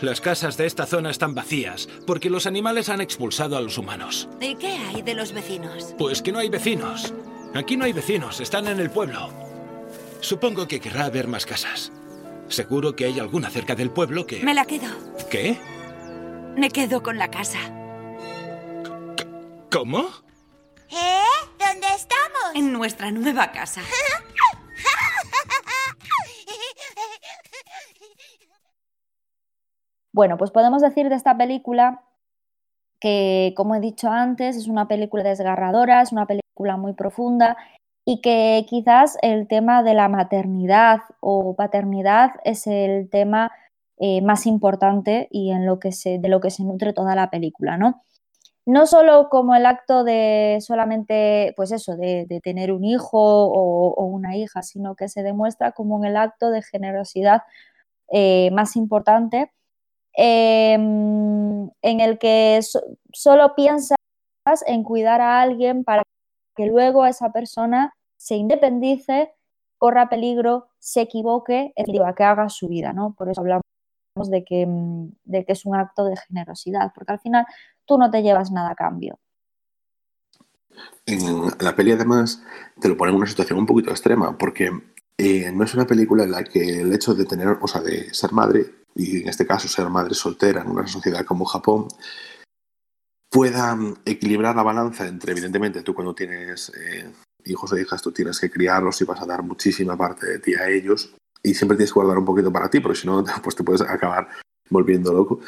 Las 0.00 0.20
casas 0.20 0.56
de 0.56 0.66
esta 0.66 0.86
zona 0.86 1.10
están 1.10 1.34
vacías 1.34 1.88
porque 2.06 2.28
los 2.30 2.46
animales 2.46 2.88
han 2.88 3.00
expulsado 3.00 3.56
a 3.56 3.60
los 3.60 3.78
humanos. 3.78 4.28
¿Y 4.40 4.56
qué 4.56 4.76
hay 4.76 5.02
de 5.02 5.14
los 5.14 5.32
vecinos? 5.32 5.94
Pues 5.96 6.20
que 6.20 6.32
no 6.32 6.40
hay 6.40 6.48
vecinos. 6.48 7.14
Aquí 7.54 7.76
no 7.76 7.84
hay 7.84 7.92
vecinos, 7.92 8.40
están 8.40 8.66
en 8.66 8.80
el 8.80 8.90
pueblo. 8.90 9.30
Supongo 10.20 10.66
que 10.66 10.80
querrá 10.80 11.08
ver 11.10 11.28
más 11.28 11.46
casas. 11.46 11.92
Seguro 12.48 12.96
que 12.96 13.04
hay 13.06 13.20
alguna 13.20 13.50
cerca 13.50 13.74
del 13.74 13.90
pueblo 13.90 14.26
que... 14.26 14.42
Me 14.42 14.54
la 14.54 14.64
quedo. 14.64 14.88
¿Qué? 15.30 15.58
Me 16.56 16.70
quedo 16.70 17.02
con 17.02 17.16
la 17.16 17.30
casa. 17.30 17.58
¿Cómo? 19.70 20.08
¿Eh? 20.90 21.22
¿Dónde 21.58 21.86
estamos? 21.96 22.54
En 22.54 22.72
nuestra 22.72 23.10
nueva 23.10 23.52
casa. 23.52 23.80
Bueno, 30.14 30.38
pues 30.38 30.52
podemos 30.52 30.80
decir 30.80 31.08
de 31.08 31.16
esta 31.16 31.36
película 31.36 32.04
que, 33.00 33.52
como 33.56 33.74
he 33.74 33.80
dicho 33.80 34.10
antes, 34.10 34.56
es 34.56 34.68
una 34.68 34.86
película 34.86 35.24
desgarradora, 35.24 36.02
es 36.02 36.12
una 36.12 36.24
película 36.24 36.76
muy 36.76 36.92
profunda 36.92 37.56
y 38.04 38.20
que 38.20 38.64
quizás 38.68 39.18
el 39.22 39.48
tema 39.48 39.82
de 39.82 39.94
la 39.94 40.08
maternidad 40.08 41.00
o 41.18 41.56
paternidad 41.56 42.30
es 42.44 42.68
el 42.68 43.10
tema 43.10 43.50
eh, 43.98 44.22
más 44.22 44.46
importante 44.46 45.26
y 45.32 45.50
en 45.50 45.66
lo 45.66 45.80
que 45.80 45.90
se, 45.90 46.20
de 46.20 46.28
lo 46.28 46.40
que 46.40 46.50
se 46.50 46.62
nutre 46.62 46.92
toda 46.92 47.16
la 47.16 47.28
película, 47.28 47.76
¿no? 47.76 48.00
No 48.66 48.86
solo 48.86 49.28
como 49.30 49.56
el 49.56 49.66
acto 49.66 50.04
de 50.04 50.58
solamente, 50.60 51.54
pues 51.56 51.72
eso, 51.72 51.96
de, 51.96 52.40
tener 52.44 52.70
un 52.70 52.84
hijo 52.84 53.18
o, 53.18 54.04
una 54.06 54.36
hija, 54.36 54.62
sino 54.62 54.94
que 54.94 55.08
se 55.08 55.24
demuestra 55.24 55.72
como 55.72 55.98
en 55.98 56.04
el 56.04 56.16
acto 56.16 56.50
de 56.50 56.62
generosidad 56.62 57.42
eh, 58.12 58.50
más 58.52 58.76
importante, 58.76 59.50
em, 60.16 61.70
en 61.82 62.00
el 62.00 62.18
que 62.18 62.60
solo 63.12 63.54
piensas 63.54 63.96
en 64.66 64.82
cuidar 64.82 65.20
a 65.20 65.40
alguien 65.40 65.84
para 65.84 66.02
que 66.56 66.66
luego 66.66 67.06
esa 67.06 67.32
persona 67.32 67.94
se 68.16 68.36
independice, 68.36 69.32
corra 69.78 70.08
peligro, 70.08 70.68
se 70.78 71.02
equivoque, 71.02 71.72
que 71.76 72.24
haga 72.24 72.48
su 72.48 72.68
vida, 72.68 72.92
¿no? 72.92 73.14
Por 73.14 73.28
eso 73.28 73.40
hablamos 73.40 73.64
de 74.30 74.44
que, 74.44 74.66
mm, 74.66 75.12
de 75.24 75.44
que 75.44 75.52
es 75.52 75.66
un 75.66 75.74
acto 75.74 76.04
de 76.04 76.16
generosidad, 76.16 76.92
porque 76.94 77.12
al 77.12 77.20
final 77.20 77.46
tú 77.84 77.98
no 77.98 78.10
te 78.10 78.22
llevas 78.22 78.50
nada 78.50 78.70
a 78.70 78.74
cambio. 78.74 79.18
En 81.06 81.50
la 81.60 81.76
peli 81.76 81.92
además 81.92 82.42
te 82.80 82.88
lo 82.88 82.96
pone 82.96 83.10
en 83.10 83.18
una 83.18 83.26
situación 83.26 83.58
un 83.58 83.66
poquito 83.66 83.90
extrema, 83.90 84.36
porque 84.38 84.70
eh, 85.18 85.52
no 85.52 85.64
es 85.64 85.74
una 85.74 85.86
película 85.86 86.24
en 86.24 86.32
la 86.32 86.44
que 86.44 86.80
el 86.80 86.92
hecho 86.92 87.14
de 87.14 87.24
tener, 87.24 87.48
o 87.60 87.68
sea, 87.68 87.80
de 87.80 88.12
ser 88.12 88.32
madre, 88.32 88.83
y 88.94 89.22
en 89.22 89.28
este 89.28 89.46
caso 89.46 89.68
ser 89.68 89.88
madre 89.88 90.14
soltera 90.14 90.62
en 90.62 90.70
una 90.70 90.86
sociedad 90.86 91.24
como 91.24 91.44
Japón, 91.44 91.88
pueda 93.30 93.76
equilibrar 94.04 94.54
la 94.54 94.62
balanza 94.62 95.06
entre, 95.08 95.32
evidentemente, 95.32 95.82
tú 95.82 95.94
cuando 95.94 96.14
tienes 96.14 96.70
eh, 96.76 97.12
hijos 97.44 97.72
o 97.72 97.78
hijas, 97.78 98.00
tú 98.00 98.12
tienes 98.12 98.38
que 98.38 98.50
criarlos 98.50 99.00
y 99.00 99.04
vas 99.04 99.20
a 99.20 99.26
dar 99.26 99.42
muchísima 99.42 99.96
parte 99.96 100.26
de 100.26 100.38
ti 100.38 100.54
a 100.54 100.68
ellos 100.68 101.14
y 101.42 101.54
siempre 101.54 101.76
tienes 101.76 101.92
que 101.92 101.98
guardar 101.98 102.18
un 102.18 102.24
poquito 102.24 102.52
para 102.52 102.70
ti, 102.70 102.80
porque 102.80 103.00
si 103.00 103.06
no, 103.06 103.24
pues 103.42 103.56
te 103.56 103.64
puedes 103.64 103.82
acabar 103.82 104.28
volviendo 104.70 105.12
loco. 105.12 105.40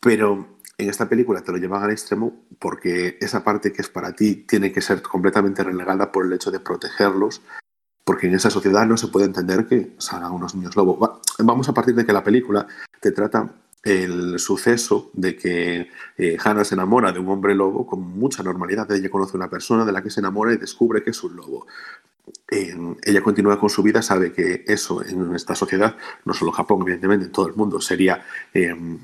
Pero 0.00 0.58
en 0.78 0.90
esta 0.90 1.08
película 1.08 1.42
te 1.42 1.52
lo 1.52 1.58
llevan 1.58 1.82
al 1.82 1.90
extremo 1.90 2.46
porque 2.58 3.16
esa 3.20 3.44
parte 3.44 3.72
que 3.72 3.82
es 3.82 3.88
para 3.88 4.12
ti 4.12 4.46
tiene 4.46 4.72
que 4.72 4.80
ser 4.80 5.02
completamente 5.02 5.62
relegada 5.62 6.12
por 6.12 6.26
el 6.26 6.32
hecho 6.32 6.50
de 6.50 6.60
protegerlos, 6.60 7.42
porque 8.06 8.28
en 8.28 8.34
esa 8.34 8.50
sociedad 8.50 8.86
no 8.86 8.96
se 8.96 9.08
puede 9.08 9.26
entender 9.26 9.66
que 9.66 9.96
salgan 9.98 10.30
unos 10.30 10.54
niños 10.54 10.76
lobo. 10.76 11.20
Vamos 11.40 11.68
a 11.68 11.74
partir 11.74 11.92
de 11.96 12.06
que 12.06 12.12
la 12.12 12.22
película 12.22 12.64
te 13.00 13.10
trata 13.10 13.52
el 13.82 14.38
suceso 14.38 15.10
de 15.12 15.36
que 15.36 15.90
eh, 16.16 16.36
Hannah 16.42 16.64
se 16.64 16.76
enamora 16.76 17.10
de 17.10 17.18
un 17.18 17.28
hombre 17.28 17.56
lobo 17.56 17.84
con 17.84 18.00
mucha 18.00 18.44
normalidad. 18.44 18.88
Ella 18.92 19.10
conoce 19.10 19.36
una 19.36 19.50
persona 19.50 19.84
de 19.84 19.90
la 19.90 20.04
que 20.04 20.10
se 20.10 20.20
enamora 20.20 20.54
y 20.54 20.56
descubre 20.56 21.02
que 21.02 21.10
es 21.10 21.22
un 21.24 21.34
lobo. 21.34 21.66
ella 22.48 23.22
continúa 23.22 23.58
con 23.58 23.70
su 23.70 23.82
vida, 23.82 24.00
sabe 24.02 24.32
que 24.32 24.64
eso 24.68 25.04
en 25.04 25.34
esta 25.34 25.56
sociedad, 25.56 25.96
no 26.24 26.32
solo 26.32 26.52
Japón, 26.52 26.82
evidentemente, 26.82 27.26
en 27.26 27.32
todo 27.32 27.48
el 27.48 27.54
mundo, 27.56 27.80
sería 27.80 28.24
em, 28.54 29.00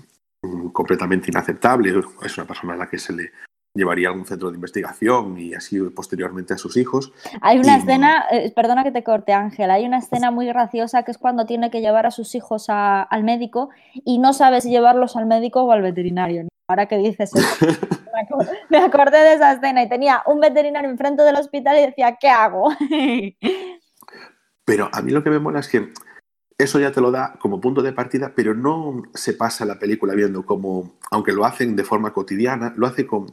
completamente 0.73 1.29
inaceptable. 1.29 1.93
Es 2.23 2.39
una 2.39 2.47
persona 2.47 2.75
a 2.75 2.77
la 2.77 2.89
que 2.89 3.01
se 3.01 3.13
le 3.13 3.33
llevaría 3.75 4.09
a 4.09 4.11
algún 4.13 4.27
centro 4.27 4.51
de 4.51 4.57
investigación 4.57 5.39
y 5.39 5.55
así 5.55 5.81
posteriormente 5.81 6.55
a 6.55 6.59
sus 6.59 6.77
hijos. 6.77 7.13
Hay 7.41 7.59
una 7.59 7.77
escena, 7.77 8.27
eh, 8.31 8.53
perdona 8.55 8.85
que 8.85 8.93
te 8.93 9.03
corte 9.03 9.33
Ángel, 9.33 9.71
hay 9.71 9.87
una 9.87 9.99
escena 9.99 10.31
muy 10.31 10.47
graciosa 10.47 11.05
que 11.05 11.11
es 11.11 11.19
cuando 11.19 11.47
tiene 11.47 11.71
que 11.71 11.81
llevar 11.81 12.07
a 12.07 12.11
sus 12.11 12.35
hijos 12.35 12.67
al 12.69 13.25
médico 13.25 13.71
y 14.05 14.19
no 14.19 14.33
sabe 14.33 14.61
si 14.61 14.71
llevarlos 14.71 15.17
al 15.17 15.27
médico 15.27 15.63
o 15.63 15.73
al 15.73 15.83
veterinario. 15.83 16.47
Ahora 16.69 16.87
que 16.87 16.99
dices 16.99 17.33
eso, 17.35 17.67
me 18.71 18.79
acordé 18.79 19.19
de 19.19 19.35
esa 19.35 19.53
escena 19.53 19.83
y 19.83 19.89
tenía 19.89 20.23
un 20.27 20.41
veterinario 20.41 20.91
enfrente 20.91 21.23
del 21.23 21.37
hospital 21.37 21.79
y 21.79 21.87
decía, 21.87 22.17
¿qué 22.21 22.29
hago? 22.29 22.71
Pero 24.65 24.89
a 24.93 25.03
mí 25.03 25.11
lo 25.11 25.25
que 25.25 25.31
me 25.31 25.39
mola 25.39 25.61
es 25.61 25.69
que 25.69 25.93
eso 26.63 26.79
ya 26.79 26.93
te 26.93 27.01
lo 27.01 27.11
da 27.11 27.35
como 27.39 27.61
punto 27.61 27.83
de 27.83 27.93
partida, 27.93 28.33
pero 28.35 28.55
no 28.55 29.03
se 29.15 29.35
pasa 29.35 29.65
la 29.65 29.79
película 29.79 30.15
viendo 30.15 30.45
como, 30.45 30.95
aunque 31.11 31.33
lo 31.33 31.45
hacen 31.45 31.77
de 31.77 31.85
forma 31.85 32.13
cotidiana, 32.13 32.73
lo 32.77 32.87
hace 32.87 33.07
con 33.07 33.33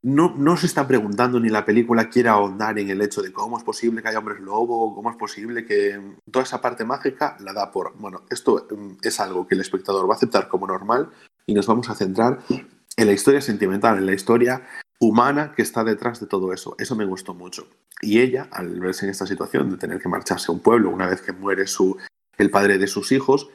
no, 0.00 0.32
no, 0.36 0.56
se 0.56 0.66
está 0.66 0.86
preguntando 0.86 1.40
ni 1.40 1.48
la 1.48 1.64
película 1.64 2.08
quiere 2.08 2.28
ahondar 2.28 2.78
en 2.78 2.88
el 2.88 3.02
hecho 3.02 3.20
de 3.20 3.32
cómo 3.32 3.58
es 3.58 3.64
posible 3.64 4.00
que 4.00 4.08
haya 4.08 4.20
hombres 4.20 4.40
lobo, 4.40 4.94
cómo 4.94 5.10
es 5.10 5.16
posible 5.16 5.66
que 5.66 6.00
toda 6.30 6.44
esa 6.44 6.60
parte 6.60 6.84
mágica 6.84 7.36
la 7.40 7.52
da 7.52 7.72
por, 7.72 7.96
bueno, 7.98 8.22
esto 8.30 8.68
mm, 8.70 8.98
es 9.02 9.18
algo 9.18 9.46
que 9.46 9.56
el 9.56 9.60
espectador 9.60 10.08
va 10.08 10.14
a 10.14 10.16
aceptar 10.16 10.48
como 10.48 10.68
normal 10.68 11.10
y 11.46 11.54
nos 11.54 11.66
vamos 11.66 11.90
a 11.90 11.96
centrar 11.96 12.38
en 12.48 13.06
la 13.06 13.12
historia 13.12 13.40
sentimental, 13.40 13.98
en 13.98 14.06
la 14.06 14.14
historia 14.14 14.62
humana 15.00 15.52
que 15.54 15.62
está 15.62 15.82
detrás 15.82 16.20
de 16.20 16.26
todo 16.26 16.52
eso. 16.52 16.76
Eso 16.78 16.94
me 16.94 17.04
gustó 17.04 17.34
mucho. 17.34 17.66
Y 18.00 18.20
ella, 18.20 18.48
al 18.52 18.78
verse 18.78 19.04
en 19.04 19.10
esta 19.10 19.26
situación 19.26 19.70
de 19.70 19.78
tener 19.78 20.00
que 20.00 20.08
marcharse 20.08 20.50
a 20.50 20.54
un 20.54 20.60
pueblo 20.60 20.90
una 20.90 21.08
vez 21.08 21.22
que 21.22 21.32
muere 21.32 21.66
su, 21.66 21.96
el 22.38 22.50
padre 22.50 22.78
de 22.78 22.86
sus 22.86 23.12
hijos, 23.12 23.50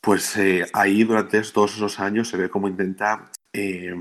pues 0.00 0.36
eh, 0.36 0.66
ahí 0.72 1.04
durante 1.04 1.40
todos 1.42 1.76
esos 1.76 2.00
años 2.00 2.28
se 2.28 2.36
ve 2.36 2.50
cómo 2.50 2.66
intenta 2.66 3.30
eh, 3.52 3.94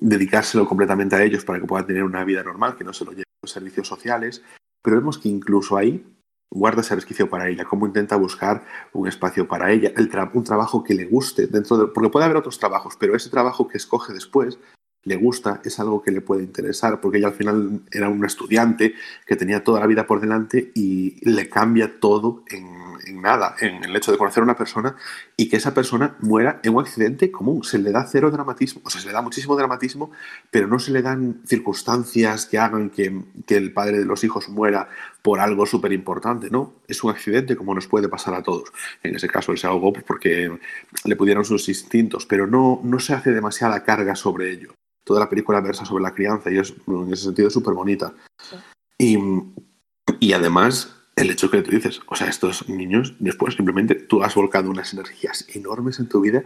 dedicárselo 0.00 0.66
completamente 0.66 1.16
a 1.16 1.22
ellos 1.22 1.44
para 1.44 1.60
que 1.60 1.66
puedan 1.66 1.86
tener 1.86 2.02
una 2.02 2.24
vida 2.24 2.42
normal, 2.42 2.76
que 2.76 2.84
no 2.84 2.92
se 2.92 3.04
lo 3.04 3.12
lleven 3.12 3.24
los 3.42 3.52
servicios 3.52 3.88
sociales, 3.88 4.42
pero 4.82 4.96
vemos 4.96 5.18
que 5.18 5.28
incluso 5.28 5.76
ahí 5.76 6.04
guarda 6.50 6.80
ese 6.80 6.96
resquicio 6.96 7.30
para 7.30 7.48
ella, 7.48 7.64
cómo 7.64 7.86
intenta 7.86 8.16
buscar 8.16 8.66
un 8.92 9.06
espacio 9.06 9.46
para 9.46 9.70
ella, 9.70 9.92
el 9.96 10.10
un 10.34 10.44
trabajo 10.44 10.82
que 10.82 10.94
le 10.94 11.06
guste, 11.06 11.46
dentro 11.46 11.78
de, 11.78 11.86
porque 11.86 12.10
puede 12.10 12.24
haber 12.24 12.36
otros 12.36 12.58
trabajos, 12.58 12.96
pero 12.98 13.14
ese 13.14 13.30
trabajo 13.30 13.68
que 13.68 13.78
escoge 13.78 14.12
después 14.12 14.58
le 15.04 15.16
gusta, 15.16 15.60
es 15.64 15.80
algo 15.80 16.02
que 16.02 16.10
le 16.10 16.20
puede 16.20 16.42
interesar, 16.42 17.00
porque 17.00 17.18
ella 17.18 17.28
al 17.28 17.34
final 17.34 17.80
era 17.90 18.08
una 18.08 18.26
estudiante 18.26 18.94
que 19.26 19.36
tenía 19.36 19.64
toda 19.64 19.80
la 19.80 19.86
vida 19.86 20.06
por 20.06 20.20
delante 20.20 20.72
y 20.74 21.16
le 21.28 21.48
cambia 21.48 21.98
todo 21.98 22.44
en, 22.48 23.22
nada, 23.22 23.56
en 23.60 23.82
el 23.82 23.96
hecho 23.96 24.12
de 24.12 24.18
conocer 24.18 24.42
a 24.42 24.44
una 24.44 24.56
persona 24.56 24.96
y 25.36 25.48
que 25.48 25.56
esa 25.56 25.72
persona 25.72 26.16
muera 26.20 26.60
en 26.62 26.74
un 26.74 26.82
accidente 26.82 27.30
común. 27.30 27.64
Se 27.64 27.78
le 27.78 27.92
da 27.92 28.06
cero 28.06 28.30
dramatismo, 28.30 28.82
o 28.84 28.90
sea, 28.90 29.00
se 29.00 29.06
le 29.06 29.14
da 29.14 29.22
muchísimo 29.22 29.56
dramatismo, 29.56 30.10
pero 30.50 30.66
no 30.68 30.78
se 30.78 30.92
le 30.92 31.00
dan 31.00 31.40
circunstancias 31.46 32.44
que 32.44 32.58
hagan 32.58 32.90
que, 32.90 33.24
que 33.46 33.56
el 33.56 33.72
padre 33.72 33.98
de 33.98 34.04
los 34.04 34.22
hijos 34.22 34.50
muera 34.50 34.88
por 35.22 35.40
algo 35.40 35.64
súper 35.64 35.92
importante, 35.92 36.50
¿no? 36.50 36.74
Es 36.86 37.02
un 37.02 37.10
accidente 37.10 37.56
como 37.56 37.74
nos 37.74 37.86
puede 37.86 38.08
pasar 38.08 38.34
a 38.34 38.42
todos. 38.42 38.70
En 39.02 39.16
ese 39.16 39.28
caso 39.28 39.52
él 39.52 39.58
se 39.58 39.66
ahogó 39.66 39.92
porque 39.94 40.58
le 41.04 41.16
pudieron 41.16 41.44
sus 41.44 41.68
instintos, 41.70 42.26
pero 42.26 42.46
no, 42.46 42.80
no 42.84 42.98
se 42.98 43.14
hace 43.14 43.32
demasiada 43.32 43.82
carga 43.82 44.14
sobre 44.14 44.50
ello 44.50 44.74
toda 45.04 45.20
la 45.20 45.28
película 45.28 45.60
versa 45.60 45.84
sobre 45.84 46.02
la 46.02 46.14
crianza 46.14 46.50
y 46.50 46.58
es 46.58 46.74
en 46.86 47.12
ese 47.12 47.24
sentido 47.24 47.50
súper 47.50 47.74
bonita. 47.74 48.12
Y, 48.98 49.18
y 50.20 50.32
además, 50.32 50.94
el 51.16 51.30
hecho 51.30 51.50
que 51.50 51.62
tú 51.62 51.70
dices, 51.70 52.00
o 52.08 52.14
sea, 52.14 52.28
estos 52.28 52.68
niños, 52.68 53.14
después 53.18 53.54
simplemente 53.54 53.94
tú 53.94 54.22
has 54.22 54.34
volcado 54.34 54.70
unas 54.70 54.92
energías 54.92 55.46
enormes 55.54 55.98
en 55.98 56.08
tu 56.08 56.20
vida 56.20 56.44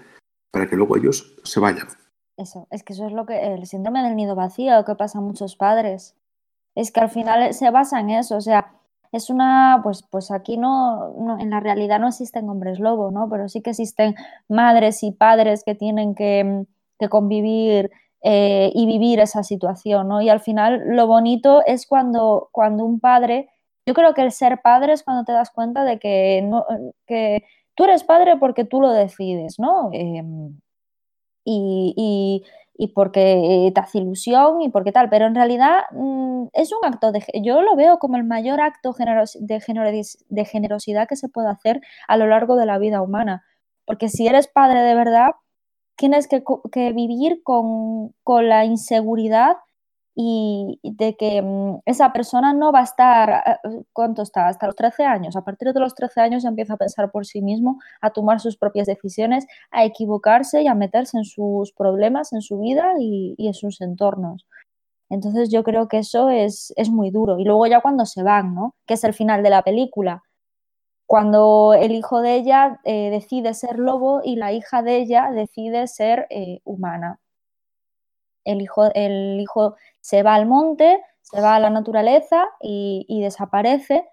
para 0.51 0.69
que 0.69 0.77
luego 0.77 0.97
ellos 0.97 1.35
se 1.43 1.61
vayan. 1.61 1.88
Eso, 2.37 2.67
es 2.71 2.83
que 2.83 2.93
eso 2.93 3.07
es 3.07 3.12
lo 3.12 3.27
que 3.27 3.55
el 3.55 3.67
síndrome 3.67 4.03
del 4.03 4.17
nido 4.17 4.35
vacío 4.35 4.85
que 4.85 4.95
pasa 4.95 5.19
a 5.19 5.23
muchos 5.23 5.57
padres. 5.57 6.17
Es 6.75 6.90
que 6.90 7.01
al 7.01 7.11
final 7.11 7.55
se 7.55 7.71
basa 7.71 8.01
en 8.01 8.11
eso, 8.11 8.37
o 8.37 8.40
sea, 8.40 8.73
es 9.12 9.31
una, 9.31 9.81
pues, 9.85 10.03
pues 10.03 10.33
aquí 10.33 10.57
no, 10.57 11.14
no, 11.17 11.38
en 11.38 11.51
la 11.51 11.61
realidad 11.61 12.01
no 12.01 12.09
existen 12.09 12.49
hombres 12.49 12.81
lobo, 12.81 13.12
¿no? 13.12 13.29
Pero 13.29 13.49
sí 13.49 13.62
que 13.62 13.71
existen 13.71 14.17
madres 14.49 15.05
y 15.05 15.12
padres 15.12 15.62
que 15.64 15.77
tienen 15.77 16.17
que, 16.17 16.67
que 16.99 17.09
convivir 17.09 17.93
eh, 18.27 18.73
y 18.75 18.87
vivir 18.87 19.21
esa 19.21 19.43
situación, 19.43 20.09
¿no? 20.09 20.23
Y 20.23 20.31
al 20.31 20.41
final 20.41 20.83
lo 20.87 21.07
bonito 21.07 21.63
es 21.67 21.87
cuando, 21.87 22.49
cuando 22.53 22.83
un 22.87 22.99
padre, 22.99 23.51
yo 23.87 23.93
creo 23.93 24.15
que 24.15 24.23
el 24.23 24.33
ser 24.33 24.63
padre 24.63 24.95
es 24.95 25.03
cuando 25.03 25.25
te 25.25 25.33
das 25.33 25.51
cuenta 25.51 25.85
de 25.85 25.99
que, 25.99 26.51
que 27.07 27.45
tú 27.75 27.85
eres 27.85 28.03
padre 28.03 28.39
porque 28.39 28.65
tú 28.65 28.81
lo 28.81 28.93
decides, 28.93 29.59
¿no? 29.59 29.91
Em, 29.93 30.59
y, 31.45 32.43
y, 32.79 32.89
porque 32.95 33.71
te 33.75 33.81
hace 33.81 33.99
ilusión 33.99 34.63
y 34.63 34.71
porque 34.71 34.93
tal, 34.93 35.11
pero 35.11 35.27
en 35.27 35.35
realidad 35.35 35.83
mm, 35.93 36.47
es 36.55 36.73
un 36.73 36.79
acto 36.83 37.13
de, 37.13 37.23
yo 37.43 37.61
lo 37.61 37.77
veo 37.77 37.99
como 37.99 38.17
el 38.17 38.25
mayor 38.25 38.61
acto 38.63 38.95
de, 38.95 40.03
de 40.29 40.45
generosidad 40.47 41.09
que 41.09 41.17
se 41.17 41.29
puede 41.29 41.49
hacer 41.51 41.81
a 42.09 42.17
lo 42.17 42.27
largo 42.27 42.57
de 42.57 42.67
la 42.67 42.79
vida 42.79 43.03
humana, 43.03 43.45
porque 43.85 44.09
si 44.09 44.27
eres 44.27 44.49
padre 44.49 44.81
de 44.81 44.95
verdad, 44.95 45.33
tienes 45.96 46.28
que, 46.28 46.42
vivir 46.92 47.42
con, 47.42 48.14
la 48.26 48.64
inseguridad 48.64 49.57
y 50.16 50.78
de 50.85 51.16
que 51.16 51.42
mm, 51.42 51.80
esa 51.87 52.12
persona 52.12 52.52
no 52.52 52.70
va 52.72 52.80
a 52.80 52.85
estar, 52.85 53.59
eh, 53.64 53.83
¿cuánto 53.92 54.22
está? 54.22 54.46
Hasta 54.48 54.66
los 54.66 54.76
13 54.76 55.04
años. 55.04 55.37
A 55.37 55.42
partir 55.42 55.72
de 55.72 55.80
los 55.80 55.94
13 55.94 56.20
años 56.20 56.44
empieza 56.44 56.74
a 56.74 56.76
pensar 56.76 57.11
por 57.11 57.26
sí 57.26 57.42
mismo, 57.42 57.80
a 58.00 58.11
tomar 58.11 58.40
sus 58.40 58.57
propias 58.57 58.87
decisiones, 58.87 59.46
a 59.72 59.85
equivocarse 59.85 60.62
y 60.62 60.68
a 60.68 60.74
meterse 60.74 61.18
en 61.18 61.24
sus 61.24 61.72
problemas, 61.72 62.33
en 62.33 62.42
su 62.42 62.59
vida 62.61 62.92
y, 62.98 63.35
en 63.38 63.54
sus 63.54 63.80
entornos. 63.80 64.46
Entonces 65.11 65.50
yo 65.50 65.64
creo 65.64 65.88
que 65.88 65.98
eso 65.98 66.30
es, 66.30 66.72
es, 66.76 66.90
muy 66.90 67.11
duro. 67.11 67.38
Y 67.38 67.44
luego 67.44 67.66
ya 67.66 67.80
cuando 67.80 68.07
se 68.07 68.22
van, 68.22 68.54
¿no? 68.54 68.74
Que 68.87 68.94
es 68.94 69.04
el 69.04 69.14
final 69.14 69.42
de 69.42 69.50
la 69.50 69.62
película, 69.62 70.22
cuando 71.07 71.75
el 71.75 71.93
hijo 71.93 72.23
de 72.23 72.35
ella 72.35 72.81
eh, 72.85 73.11
decide 73.11 73.55
ser 73.55 73.79
lobo 73.79 74.23
y 74.25 74.37
la 74.37 74.53
hija 74.53 74.83
de 74.83 74.97
ella 74.97 75.31
decide 75.31 75.87
ser 75.87 76.27
eh, 76.31 76.61
humana. 76.64 77.21
El 78.45 78.61
hijo, 78.62 78.90
el 78.95 79.38
hijo 79.40 79.77
se 80.01 80.23
va 80.23 80.35
al 80.35 80.47
monte, 80.47 81.01
se 81.23 81.40
va 81.40 81.57
a 81.57 81.61
la 81.61 81.71
naturaleza 81.71 82.49
y, 82.61 83.21
desaparece. 83.23 84.07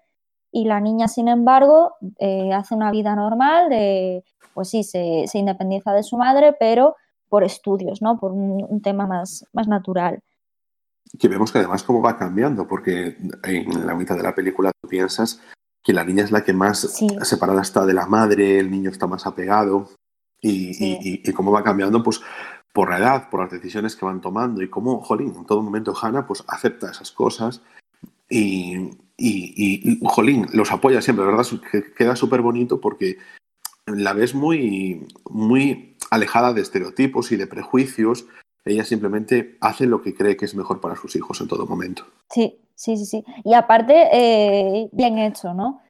Y 0.50 0.66
la 0.66 0.80
niña, 0.80 1.08
sin 1.08 1.28
embargo, 1.28 1.94
eh, 2.18 2.52
hace 2.52 2.74
una 2.74 2.90
vida 2.90 3.14
normal, 3.14 3.70
de, 3.70 4.22
pues 4.52 4.68
sí, 4.68 4.84
se, 4.84 5.24
se, 5.26 5.38
independiza 5.38 5.94
de 5.94 6.02
su 6.02 6.18
madre, 6.18 6.54
pero 6.58 6.96
por 7.30 7.42
estudios, 7.42 8.02
¿no? 8.02 8.18
Por 8.18 8.32
un, 8.32 8.66
un, 8.68 8.82
tema 8.82 9.06
más, 9.06 9.46
más 9.54 9.66
natural. 9.66 10.20
Que 11.18 11.28
vemos 11.28 11.52
que 11.52 11.58
además 11.58 11.82
cómo 11.82 12.02
va 12.02 12.18
cambiando, 12.18 12.68
porque 12.68 13.16
en 13.44 13.86
la 13.86 13.94
mitad 13.94 14.16
de 14.16 14.22
la 14.22 14.34
película 14.34 14.70
tú 14.82 14.88
piensas 14.88 15.40
que 15.82 15.92
la 15.92 16.04
niña 16.04 16.24
es 16.24 16.30
la 16.30 16.44
que 16.44 16.52
más 16.52 16.80
Sí. 16.80 17.08
separada 17.22 17.62
está 17.62 17.84
de 17.84 17.94
la 17.94 18.06
madre, 18.06 18.58
el 18.58 18.70
niño 18.70 18.90
está 18.90 19.06
más 19.06 19.26
apegado, 19.26 19.90
y, 20.40 20.74
Sí. 20.74 21.20
y- 21.24 21.32
cómo 21.32 21.50
va 21.52 21.62
cambiando, 21.62 22.02
pues 22.02 22.20
por 22.72 22.90
la 22.90 22.98
edad, 22.98 23.30
por 23.30 23.40
las 23.40 23.50
decisiones 23.50 23.94
que 23.96 24.04
van 24.04 24.20
tomando, 24.20 24.62
y 24.62 24.68
cómo, 24.70 25.00
jolín, 25.02 25.34
en 25.36 25.44
todo 25.44 25.62
momento 25.62 25.94
Hannah 26.00 26.26
pues 26.26 26.42
acepta 26.48 26.90
esas 26.90 27.12
cosas 27.12 27.60
y, 28.28 28.90
y, 29.18 30.00
jolín, 30.04 30.46
los 30.52 30.72
apoya 30.72 31.02
siempre, 31.02 31.24
la 31.26 31.32
verdad, 31.32 31.46
que 31.70 31.92
queda 31.92 32.16
súper 32.16 32.40
bonito 32.40 32.80
porque 32.80 33.18
la 33.86 34.12
ves 34.14 34.34
muy, 34.34 35.06
muy 35.30 35.96
alejada 36.10 36.52
de 36.54 36.62
estereotipos 36.62 37.30
y 37.32 37.36
de 37.36 37.46
prejuicios. 37.46 38.26
Ella 38.64 38.84
simplemente 38.84 39.56
hace 39.60 39.86
lo 39.86 40.02
que 40.02 40.14
cree 40.14 40.36
que 40.36 40.44
es 40.44 40.54
mejor 40.54 40.80
para 40.80 40.96
sus 40.96 41.16
hijos 41.16 41.40
en 41.40 41.48
todo 41.48 41.66
momento. 41.66 42.04
Sí, 42.30 42.60
sí, 42.74 42.96
sí, 42.96 43.06
sí. 43.06 43.24
Y 43.44 43.54
aparte, 43.54 44.08
eh, 44.12 44.88
bien 44.92 45.18
hecho, 45.18 45.52
¿no? 45.54 45.80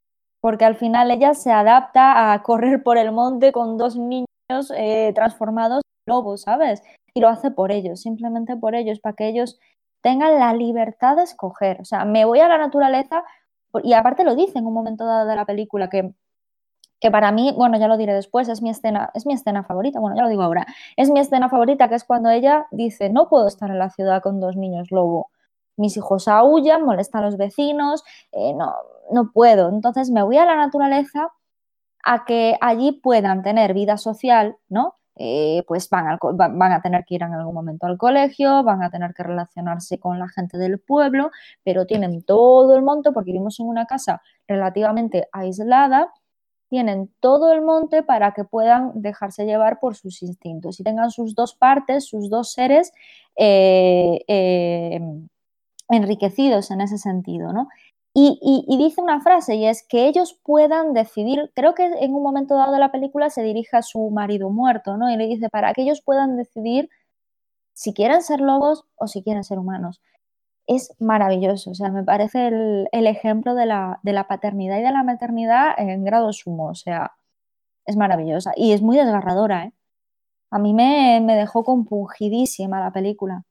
Porque 0.40 0.64
al 0.64 0.76
final 0.76 1.10
ella 1.10 1.34
se 1.34 1.52
adapta 1.52 2.32
a 2.32 2.42
correr 2.42 2.82
por 2.82 2.96
el 2.96 3.12
monte 3.12 3.52
con 3.52 3.76
dos 3.76 3.96
niños 3.96 4.26
eh, 4.76 5.12
transformados 5.14 5.82
en 6.06 6.14
lobos, 6.14 6.42
¿sabes? 6.42 6.82
Y 7.14 7.20
lo 7.20 7.28
hace 7.28 7.50
por 7.50 7.72
ellos, 7.72 8.00
simplemente 8.00 8.56
por 8.56 8.74
ellos, 8.74 9.00
para 9.00 9.14
que 9.14 9.28
ellos 9.28 9.60
tengan 10.02 10.38
la 10.38 10.52
libertad 10.54 11.16
de 11.16 11.22
escoger. 11.22 11.80
O 11.80 11.84
sea, 11.84 12.04
me 12.04 12.24
voy 12.24 12.40
a 12.40 12.48
la 12.48 12.58
naturaleza 12.58 13.24
y 13.82 13.92
aparte 13.92 14.24
lo 14.24 14.34
dice 14.34 14.58
en 14.58 14.66
un 14.66 14.74
momento 14.74 15.06
dado 15.06 15.26
de 15.26 15.36
la 15.36 15.46
película 15.46 15.88
que, 15.88 16.12
que 17.02 17.10
para 17.10 17.32
mí, 17.32 17.52
bueno, 17.56 17.78
ya 17.78 17.88
lo 17.88 17.96
diré 17.98 18.14
después, 18.14 18.48
es 18.48 18.62
mi 18.62 18.70
escena, 18.70 19.10
es 19.14 19.26
mi 19.26 19.34
escena 19.34 19.64
favorita, 19.64 20.00
bueno, 20.00 20.16
ya 20.16 20.22
lo 20.22 20.28
digo 20.28 20.42
ahora, 20.42 20.66
es 20.96 21.10
mi 21.10 21.20
escena 21.20 21.48
favorita 21.50 21.88
que 21.88 21.96
es 21.96 22.04
cuando 22.04 22.30
ella 22.30 22.66
dice, 22.70 23.10
no 23.10 23.28
puedo 23.28 23.48
estar 23.48 23.70
en 23.70 23.78
la 23.78 23.90
ciudad 23.90 24.22
con 24.22 24.40
dos 24.40 24.56
niños 24.56 24.90
lobo 24.90 25.28
mis 25.76 25.96
hijos 25.96 26.28
aullan, 26.28 26.84
molestan 26.84 27.22
a 27.22 27.26
los 27.26 27.36
vecinos, 27.36 28.04
eh, 28.32 28.54
no, 28.54 28.74
no 29.10 29.32
puedo. 29.32 29.68
Entonces 29.68 30.10
me 30.10 30.22
voy 30.22 30.36
a 30.38 30.44
la 30.44 30.56
naturaleza 30.56 31.30
a 32.04 32.24
que 32.24 32.56
allí 32.60 32.92
puedan 32.92 33.42
tener 33.42 33.74
vida 33.74 33.96
social, 33.96 34.56
¿no? 34.68 34.96
Eh, 35.16 35.62
pues 35.68 35.90
van, 35.90 36.18
van, 36.36 36.72
a 36.72 36.80
tener 36.80 37.04
que 37.04 37.16
ir 37.16 37.22
en 37.22 37.34
algún 37.34 37.54
momento 37.54 37.86
al 37.86 37.98
colegio, 37.98 38.62
van 38.64 38.82
a 38.82 38.90
tener 38.90 39.12
que 39.12 39.22
relacionarse 39.22 39.98
con 39.98 40.18
la 40.18 40.28
gente 40.28 40.56
del 40.56 40.80
pueblo, 40.80 41.30
pero 41.64 41.86
tienen 41.86 42.22
todo 42.22 42.74
el 42.76 42.82
monte, 42.82 43.12
porque 43.12 43.32
vivimos 43.32 43.60
en 43.60 43.66
una 43.66 43.86
casa 43.86 44.22
relativamente 44.48 45.28
aislada, 45.32 46.12
tienen 46.72 47.12
todo 47.20 47.52
el 47.52 47.60
monte 47.60 48.02
para 48.02 48.32
que 48.32 48.44
puedan 48.44 48.92
dejarse 48.94 49.44
llevar 49.44 49.78
por 49.78 49.94
sus 49.94 50.22
instintos 50.22 50.80
y 50.80 50.82
tengan 50.82 51.10
sus 51.10 51.34
dos 51.34 51.54
partes, 51.54 52.06
sus 52.06 52.30
dos 52.30 52.50
seres 52.50 52.94
eh, 53.36 54.20
eh, 54.26 54.98
enriquecidos 55.90 56.70
en 56.70 56.80
ese 56.80 56.96
sentido, 56.96 57.52
¿no? 57.52 57.68
Y, 58.14 58.38
y, 58.40 58.64
y, 58.74 58.78
dice 58.78 59.02
una 59.02 59.20
frase 59.20 59.56
y 59.56 59.66
es 59.66 59.86
que 59.86 60.06
ellos 60.06 60.40
puedan 60.42 60.94
decidir, 60.94 61.52
creo 61.54 61.74
que 61.74 61.84
en 61.84 62.14
un 62.14 62.22
momento 62.22 62.54
dado 62.54 62.72
de 62.72 62.78
la 62.78 62.90
película 62.90 63.28
se 63.28 63.42
dirige 63.42 63.76
a 63.76 63.82
su 63.82 64.08
marido 64.08 64.48
muerto, 64.48 64.96
¿no? 64.96 65.10
Y 65.10 65.18
le 65.18 65.26
dice, 65.26 65.50
para 65.50 65.74
que 65.74 65.82
ellos 65.82 66.00
puedan 66.00 66.38
decidir 66.38 66.88
si 67.74 67.92
quieren 67.92 68.22
ser 68.22 68.40
lobos 68.40 68.86
o 68.96 69.08
si 69.08 69.22
quieren 69.22 69.44
ser 69.44 69.58
humanos. 69.58 70.00
Es 70.74 70.94
maravilloso, 70.98 71.70
o 71.70 71.74
sea, 71.74 71.90
me 71.90 72.04
parece 72.04 72.48
el, 72.48 72.88
el 72.92 73.06
ejemplo 73.06 73.54
de 73.54 73.66
la, 73.66 74.00
de 74.02 74.12
la, 74.12 74.26
paternidad 74.28 74.78
y 74.78 74.82
de 74.82 74.92
la 74.92 75.02
maternidad 75.02 75.74
en 75.76 76.04
grado 76.04 76.32
sumo, 76.32 76.68
o 76.68 76.74
sea, 76.74 77.12
es 77.84 77.96
maravillosa 77.96 78.52
y 78.56 78.72
es 78.72 78.82
muy 78.82 78.96
desgarradora, 78.96 79.64
¿eh? 79.64 79.72
A 80.50 80.58
mí 80.58 80.74
me, 80.74 81.20
me 81.24 81.34
dejó 81.34 81.64
compungidísima 81.64 82.78
la 82.78 82.92
película. 82.92 83.42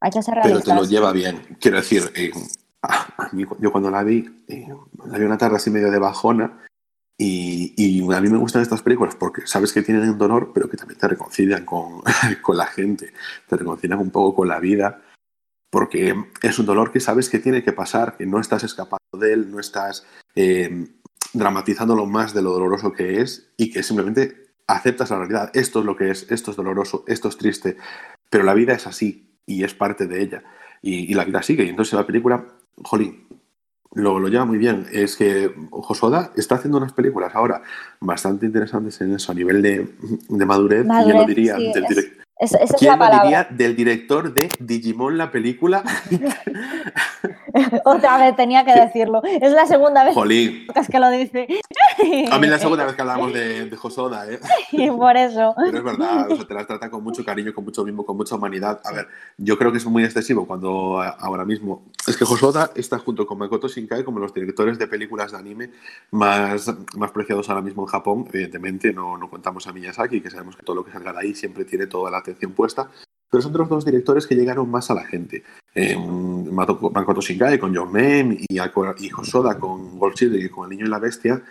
Hay 0.00 0.12
que 0.12 0.22
ser 0.22 0.38
Pero 0.40 0.60
te 0.60 0.72
lo 0.72 0.84
lleva 0.84 1.12
bien. 1.12 1.56
Quiero 1.60 1.78
decir, 1.78 2.12
eh, 2.14 2.30
a 2.82 3.28
mí, 3.32 3.44
yo 3.58 3.72
cuando 3.72 3.90
la 3.90 4.04
vi, 4.04 4.24
eh, 4.46 4.68
la 5.06 5.18
vi 5.18 5.24
una 5.24 5.36
tarde 5.36 5.56
así 5.56 5.70
medio 5.70 5.90
de 5.90 5.98
bajona. 5.98 6.60
Y, 7.18 7.74
y, 7.76 8.12
a 8.12 8.20
mí 8.20 8.28
me 8.28 8.38
gustan 8.38 8.62
estas 8.62 8.82
películas 8.82 9.14
porque 9.16 9.46
sabes 9.46 9.72
que 9.72 9.82
tienen 9.82 10.08
un 10.08 10.18
dolor, 10.18 10.52
pero 10.54 10.68
que 10.68 10.76
también 10.76 10.98
te 10.98 11.08
reconcilian 11.08 11.64
con, 11.64 12.02
con 12.42 12.56
la 12.56 12.66
gente, 12.66 13.12
te 13.48 13.56
reconcilian 13.56 13.98
un 14.00 14.10
poco 14.10 14.34
con 14.34 14.48
la 14.48 14.60
vida, 14.60 15.00
porque 15.72 16.14
es 16.42 16.58
un 16.58 16.66
dolor 16.66 16.92
que 16.92 17.00
sabes 17.00 17.30
que 17.30 17.38
tiene 17.38 17.62
que 17.62 17.72
pasar, 17.72 18.18
que 18.18 18.26
no 18.26 18.38
estás 18.38 18.62
escapando 18.62 19.18
de 19.18 19.32
él, 19.32 19.50
no 19.50 19.58
estás 19.58 20.06
eh, 20.34 20.86
dramatizándolo 21.32 22.04
más 22.04 22.34
de 22.34 22.42
lo 22.42 22.52
doloroso 22.52 22.92
que 22.92 23.22
es 23.22 23.48
y 23.56 23.70
que 23.70 23.82
simplemente 23.82 24.48
aceptas 24.66 25.08
la 25.08 25.20
realidad. 25.20 25.50
Esto 25.54 25.78
es 25.78 25.86
lo 25.86 25.96
que 25.96 26.10
es, 26.10 26.30
esto 26.30 26.50
es 26.50 26.58
doloroso, 26.58 27.04
esto 27.06 27.30
es 27.30 27.38
triste, 27.38 27.78
pero 28.28 28.44
la 28.44 28.52
vida 28.52 28.74
es 28.74 28.86
así 28.86 29.30
y 29.46 29.64
es 29.64 29.72
parte 29.72 30.06
de 30.06 30.20
ella. 30.20 30.44
Y, 30.82 31.10
y 31.10 31.14
la 31.14 31.24
vida 31.24 31.42
sigue. 31.42 31.64
Y 31.64 31.70
entonces 31.70 31.94
la 31.94 32.06
película, 32.06 32.44
jolín, 32.84 33.26
lo, 33.94 34.18
lo, 34.18 34.28
lleva 34.28 34.44
muy 34.44 34.58
bien. 34.58 34.84
Es 34.92 35.16
que 35.16 35.54
Josoda 35.70 36.32
está 36.36 36.56
haciendo 36.56 36.76
unas 36.76 36.92
películas 36.92 37.34
ahora 37.34 37.62
bastante 37.98 38.44
interesantes 38.44 39.00
en 39.00 39.14
eso, 39.14 39.32
a 39.32 39.34
nivel 39.34 39.62
de, 39.62 39.88
de 40.28 40.44
madurez, 40.44 40.84
madurez, 40.84 41.06
y 41.06 41.12
ya 41.14 41.18
lo 41.18 41.26
diría 41.26 41.56
sí, 41.56 41.72
del 41.72 41.84
es, 41.84 42.21
es, 42.42 42.54
esa 42.54 42.76
¿Quién 42.76 42.92
es 42.92 42.98
la 42.98 43.22
diría 43.22 43.46
del 43.48 43.76
director 43.76 44.34
de 44.34 44.48
Digimon 44.58 45.16
la 45.16 45.30
película? 45.30 45.84
Otra 47.84 48.18
vez 48.18 48.34
tenía 48.34 48.64
que 48.64 48.72
decirlo. 48.72 49.22
Es 49.22 49.52
la 49.52 49.64
segunda 49.66 50.02
vez 50.02 50.12
Jolín. 50.14 50.66
que 50.90 50.98
lo 50.98 51.10
dice. 51.10 51.46
A 52.32 52.38
mí 52.38 52.46
es 52.46 52.50
la 52.50 52.58
segunda 52.58 52.84
vez 52.84 52.96
que 52.96 53.02
hablamos 53.02 53.32
de, 53.32 53.66
de 53.66 53.76
Josoda, 53.76 54.28
¿eh? 54.28 54.40
Y 54.72 54.90
por 54.90 55.16
eso. 55.16 55.54
Pero 55.56 55.78
es 55.78 55.84
verdad, 55.84 56.32
o 56.32 56.36
sea, 56.36 56.44
te 56.44 56.54
las 56.54 56.66
trata 56.66 56.90
con 56.90 57.04
mucho 57.04 57.24
cariño, 57.24 57.54
con 57.54 57.64
mucho 57.64 57.84
mimo, 57.84 58.04
con 58.04 58.16
mucha 58.16 58.34
humanidad. 58.34 58.80
A 58.84 58.92
ver, 58.92 59.06
yo 59.38 59.56
creo 59.56 59.70
que 59.70 59.78
es 59.78 59.86
muy 59.86 60.02
excesivo 60.02 60.44
cuando 60.44 61.00
ahora 61.00 61.44
mismo. 61.44 61.84
Es 62.08 62.16
que 62.16 62.24
Josoda 62.24 62.72
está 62.74 62.98
junto 62.98 63.24
con 63.24 63.38
Makoto 63.38 63.68
Shinkai 63.68 64.02
como 64.02 64.18
los 64.18 64.34
directores 64.34 64.80
de 64.80 64.88
películas 64.88 65.30
de 65.30 65.38
anime 65.38 65.70
más, 66.10 66.74
más 66.96 67.12
preciados 67.12 67.48
ahora 67.48 67.62
mismo 67.62 67.82
en 67.82 67.86
Japón. 67.86 68.26
Evidentemente, 68.32 68.92
no, 68.92 69.16
no 69.16 69.30
contamos 69.30 69.68
a 69.68 69.72
Miyazaki, 69.72 70.20
que 70.20 70.30
sabemos 70.30 70.56
que 70.56 70.64
todo 70.64 70.74
lo 70.74 70.84
que 70.84 70.90
salga 70.90 71.12
de 71.12 71.20
ahí 71.20 71.34
siempre 71.34 71.64
tiene 71.64 71.86
toda 71.86 72.10
la 72.10 72.18
atención 72.18 72.31
puesta. 72.54 72.90
Pero 73.30 73.42
son 73.42 73.52
los 73.54 73.68
dos 73.68 73.84
directores 73.84 74.26
que 74.26 74.34
llegaron 74.34 74.70
más 74.70 74.90
a 74.90 74.94
la 74.94 75.04
gente. 75.04 75.42
Eh, 75.74 75.96
Makoto 75.96 77.22
Shinkai 77.22 77.58
con 77.58 77.74
John 77.74 77.90
Mem 77.90 78.32
y, 78.32 78.46
y 78.48 79.12
Hosoda 79.12 79.58
con 79.58 79.98
Gold 79.98 80.14
Children 80.14 80.46
y 80.46 80.48
con 80.50 80.64
El 80.64 80.76
Niño 80.76 80.86
y 80.86 80.90
la 80.90 80.98
Bestia 80.98 81.42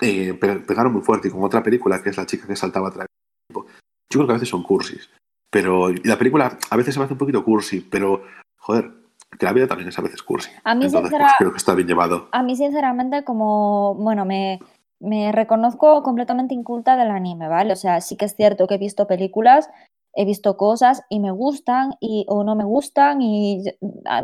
eh, 0.00 0.34
pegaron 0.34 0.92
muy 0.92 1.02
fuerte. 1.02 1.28
Y 1.28 1.30
con 1.32 1.42
otra 1.42 1.62
película 1.62 2.00
que 2.00 2.10
es 2.10 2.16
La 2.16 2.26
chica 2.26 2.46
que 2.46 2.54
saltaba 2.54 2.88
a 2.88 2.92
través 2.92 3.08
del 3.08 3.54
tiempo. 3.54 3.70
Yo 4.08 4.20
creo 4.20 4.26
que 4.26 4.32
a 4.32 4.34
veces 4.34 4.48
son 4.48 4.62
cursis. 4.62 5.10
Pero 5.50 5.90
y 5.90 6.00
la 6.04 6.16
película 6.18 6.58
a 6.70 6.76
veces 6.76 6.94
se 6.94 7.00
me 7.00 7.04
hace 7.04 7.14
un 7.14 7.18
poquito 7.18 7.44
cursi, 7.44 7.80
pero 7.80 8.22
joder, 8.58 8.92
que 9.38 9.46
la 9.46 9.52
vida 9.52 9.66
también 9.66 9.88
es 9.88 9.98
a 9.98 10.02
veces 10.02 10.22
cursi. 10.22 10.50
A 10.64 10.74
mí, 10.74 10.86
Entonces, 10.86 11.10
pues, 11.10 11.32
creo 11.38 11.50
que 11.50 11.58
está 11.58 11.74
bien 11.74 11.88
llevado. 11.88 12.28
A 12.32 12.42
mí, 12.42 12.56
sinceramente, 12.56 13.24
como, 13.24 13.94
bueno, 13.94 14.24
me, 14.24 14.60
me 15.00 15.32
reconozco 15.32 16.02
completamente 16.02 16.54
inculta 16.54 16.96
del 16.96 17.10
anime, 17.10 17.48
¿vale? 17.48 17.72
O 17.72 17.76
sea, 17.76 18.00
sí 18.00 18.16
que 18.16 18.24
es 18.24 18.34
cierto 18.34 18.66
que 18.66 18.74
he 18.74 18.78
visto 18.78 19.06
películas 19.06 19.70
he 20.16 20.24
visto 20.24 20.56
cosas 20.56 21.02
y 21.10 21.20
me 21.20 21.30
gustan 21.30 21.92
y, 22.00 22.24
o 22.28 22.42
no 22.42 22.56
me 22.56 22.64
gustan 22.64 23.20
y 23.22 23.62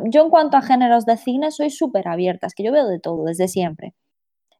yo 0.06 0.22
en 0.22 0.30
cuanto 0.30 0.56
a 0.56 0.62
géneros 0.62 1.04
de 1.06 1.18
cine 1.18 1.50
soy 1.50 1.70
súper 1.70 2.08
abierta, 2.08 2.46
es 2.46 2.54
que 2.54 2.64
yo 2.64 2.72
veo 2.72 2.88
de 2.88 2.98
todo 2.98 3.24
desde 3.24 3.46
siempre. 3.46 3.94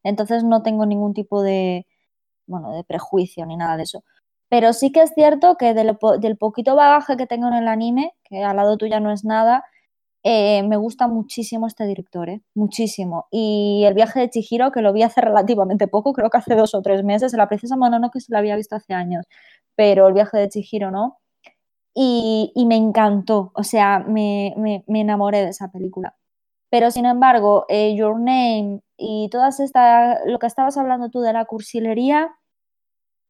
Entonces 0.03 0.43
no 0.43 0.63
tengo 0.63 0.85
ningún 0.85 1.13
tipo 1.13 1.41
de, 1.41 1.87
bueno, 2.47 2.71
de 2.73 2.83
prejuicio 2.83 3.45
ni 3.45 3.57
nada 3.57 3.77
de 3.77 3.83
eso. 3.83 4.03
Pero 4.49 4.73
sí 4.73 4.91
que 4.91 5.01
es 5.01 5.11
cierto 5.15 5.57
que 5.57 5.73
del, 5.73 5.97
del 6.19 6.37
poquito 6.37 6.75
bagaje 6.75 7.17
que 7.17 7.27
tengo 7.27 7.47
en 7.47 7.55
el 7.55 7.67
anime, 7.67 8.13
que 8.23 8.43
al 8.43 8.57
lado 8.57 8.77
tuya 8.77 8.99
no 8.99 9.11
es 9.11 9.25
nada, 9.25 9.63
eh, 10.23 10.63
me 10.63 10.77
gusta 10.77 11.07
muchísimo 11.07 11.67
este 11.67 11.85
director, 11.85 12.29
¿eh? 12.29 12.41
muchísimo. 12.55 13.27
Y 13.31 13.83
el 13.85 13.93
viaje 13.95 14.19
de 14.21 14.29
Chihiro, 14.29 14.71
que 14.71 14.81
lo 14.81 14.93
vi 14.93 15.03
hace 15.03 15.21
relativamente 15.21 15.87
poco, 15.87 16.13
creo 16.13 16.29
que 16.29 16.37
hace 16.37 16.55
dos 16.55 16.75
o 16.75 16.81
tres 16.81 17.03
meses, 17.03 17.33
la 17.33 17.47
princesa 17.47 17.75
Mononoke 17.75 18.19
se 18.21 18.31
la 18.31 18.39
había 18.39 18.55
visto 18.55 18.75
hace 18.75 18.93
años, 18.93 19.25
pero 19.75 20.07
el 20.07 20.13
viaje 20.13 20.37
de 20.37 20.49
Chihiro 20.49 20.91
no. 20.91 21.19
Y, 21.95 22.51
y, 22.55 22.65
me 22.65 22.75
encantó, 22.75 23.51
o 23.53 23.63
sea, 23.63 23.99
me, 23.99 24.53
me, 24.57 24.83
me, 24.87 25.01
enamoré 25.01 25.39
de 25.43 25.49
esa 25.49 25.71
película. 25.71 26.15
Pero 26.71 26.91
sin 26.91 27.05
embargo, 27.05 27.65
eh, 27.69 27.95
Your 27.95 28.19
Name 28.19 28.81
y 28.97 29.29
todas 29.31 29.59
estas, 29.59 30.19
lo 30.25 30.39
que 30.39 30.47
estabas 30.47 30.77
hablando 30.77 31.09
tú 31.09 31.21
de 31.21 31.33
la 31.33 31.45
cursilería, 31.45 32.31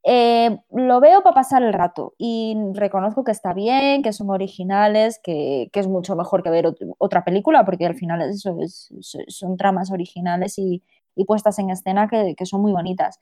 eh, 0.06 0.60
lo 0.72 1.00
veo 1.00 1.24
para 1.24 1.36
pasar 1.36 1.64
el 1.64 1.74
rato 1.74 2.14
y 2.18 2.58
reconozco 2.74 3.24
que 3.24 3.32
está 3.32 3.54
bien, 3.54 4.04
que 4.04 4.12
son 4.12 4.30
originales, 4.30 5.20
que, 5.24 5.70
que 5.72 5.80
es 5.80 5.88
mucho 5.88 6.16
mejor 6.18 6.44
que 6.44 6.50
ver 6.50 6.74
otra 6.98 7.24
película, 7.24 7.64
porque 7.66 7.86
al 7.86 7.96
final 7.96 8.22
eso 8.22 8.58
es, 8.62 8.94
son 9.30 9.56
tramas 9.58 9.92
originales 9.92 10.60
y, 10.60 10.84
y 11.16 11.26
puestas 11.26 11.58
en 11.60 11.70
escena 11.70 12.08
que, 12.10 12.36
que, 12.36 12.46
son 12.46 12.62
muy 12.62 12.74
bonitas. 12.74 13.20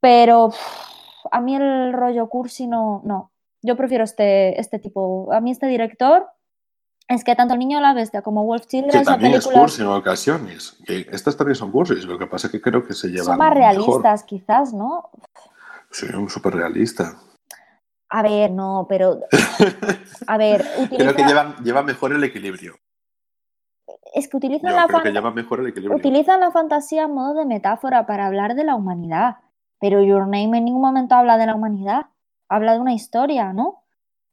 Pero 0.00 0.50
a 1.30 1.40
mí 1.40 1.54
el 1.56 1.92
rollo 1.92 2.28
cursi 2.28 2.66
no, 2.66 3.02
no, 3.04 3.31
yo 3.62 3.76
prefiero 3.76 4.04
este, 4.04 4.60
este 4.60 4.78
tipo. 4.78 5.32
A 5.32 5.40
mí 5.40 5.50
este 5.50 5.66
director 5.66 6.26
Es 7.08 7.24
que 7.24 7.34
tanto 7.34 7.54
el 7.54 7.60
niño 7.60 7.80
la 7.80 7.94
bestia 7.94 8.22
como 8.22 8.44
Wolf 8.44 8.66
Children 8.66 8.90
Que 8.90 9.04
también 9.04 9.34
es 9.34 9.44
películas 9.44 9.62
cursi 9.62 9.82
en 9.82 9.88
ocasiones. 9.88 10.76
Que 10.84 11.06
estas 11.10 11.36
también 11.36 11.56
son 11.56 11.70
cursis, 11.70 12.04
lo 12.04 12.18
que 12.18 12.26
pasa 12.26 12.48
es 12.48 12.52
que 12.52 12.60
creo 12.60 12.84
que 12.86 12.94
se 12.94 13.08
llevan 13.08 13.24
son 13.24 13.38
más 13.38 13.54
mejor. 13.54 13.58
realistas, 13.58 14.24
quizás, 14.24 14.72
¿no? 14.72 15.10
Sí, 15.90 16.06
súper 16.28 16.54
realista. 16.54 17.16
A 18.08 18.22
ver, 18.22 18.50
no, 18.50 18.86
pero. 18.88 19.20
A 20.26 20.36
ver, 20.36 20.62
Creo 20.74 20.88
que 20.88 20.94
utiliza, 20.94 21.26
llevan, 21.26 21.56
llevan 21.64 21.86
mejor 21.86 22.12
el 22.12 22.24
equilibrio. 22.24 22.76
es 24.14 24.28
que 24.28 24.36
utilizan 24.36 24.74
la, 24.74 24.86
que 24.86 25.88
utilizan 25.88 26.40
la 26.40 26.50
fantasía 26.50 27.04
a 27.04 27.08
modo 27.08 27.34
de 27.34 27.46
metáfora 27.46 28.06
para 28.06 28.26
hablar 28.26 28.54
de 28.54 28.64
la 28.64 28.74
humanidad. 28.74 29.36
Pero 29.80 30.02
Your 30.02 30.22
Name 30.22 30.58
en 30.58 30.64
ningún 30.64 30.82
momento 30.82 31.14
habla 31.14 31.38
de 31.38 31.46
la 31.46 31.54
humanidad, 31.54 32.06
habla 32.54 32.74
de 32.74 32.80
una 32.80 32.94
historia, 32.94 33.52
¿no? 33.52 33.82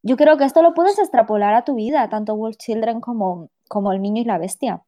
Yo 0.04 0.18
creo 0.18 0.38
que 0.38 0.46
esto 0.46 0.62
lo 0.62 0.74
puedes 0.74 1.00
extrapolar 1.00 1.54
a 1.56 1.66
tu 1.66 1.76
vida, 1.76 2.10
tanto 2.10 2.36
Wolf 2.36 2.58
Children 2.58 3.02
como, 3.02 3.50
como 3.70 3.92
El 3.92 4.02
niño 4.02 4.22
y 4.22 4.26
la 4.26 4.38
bestia. 4.38 4.84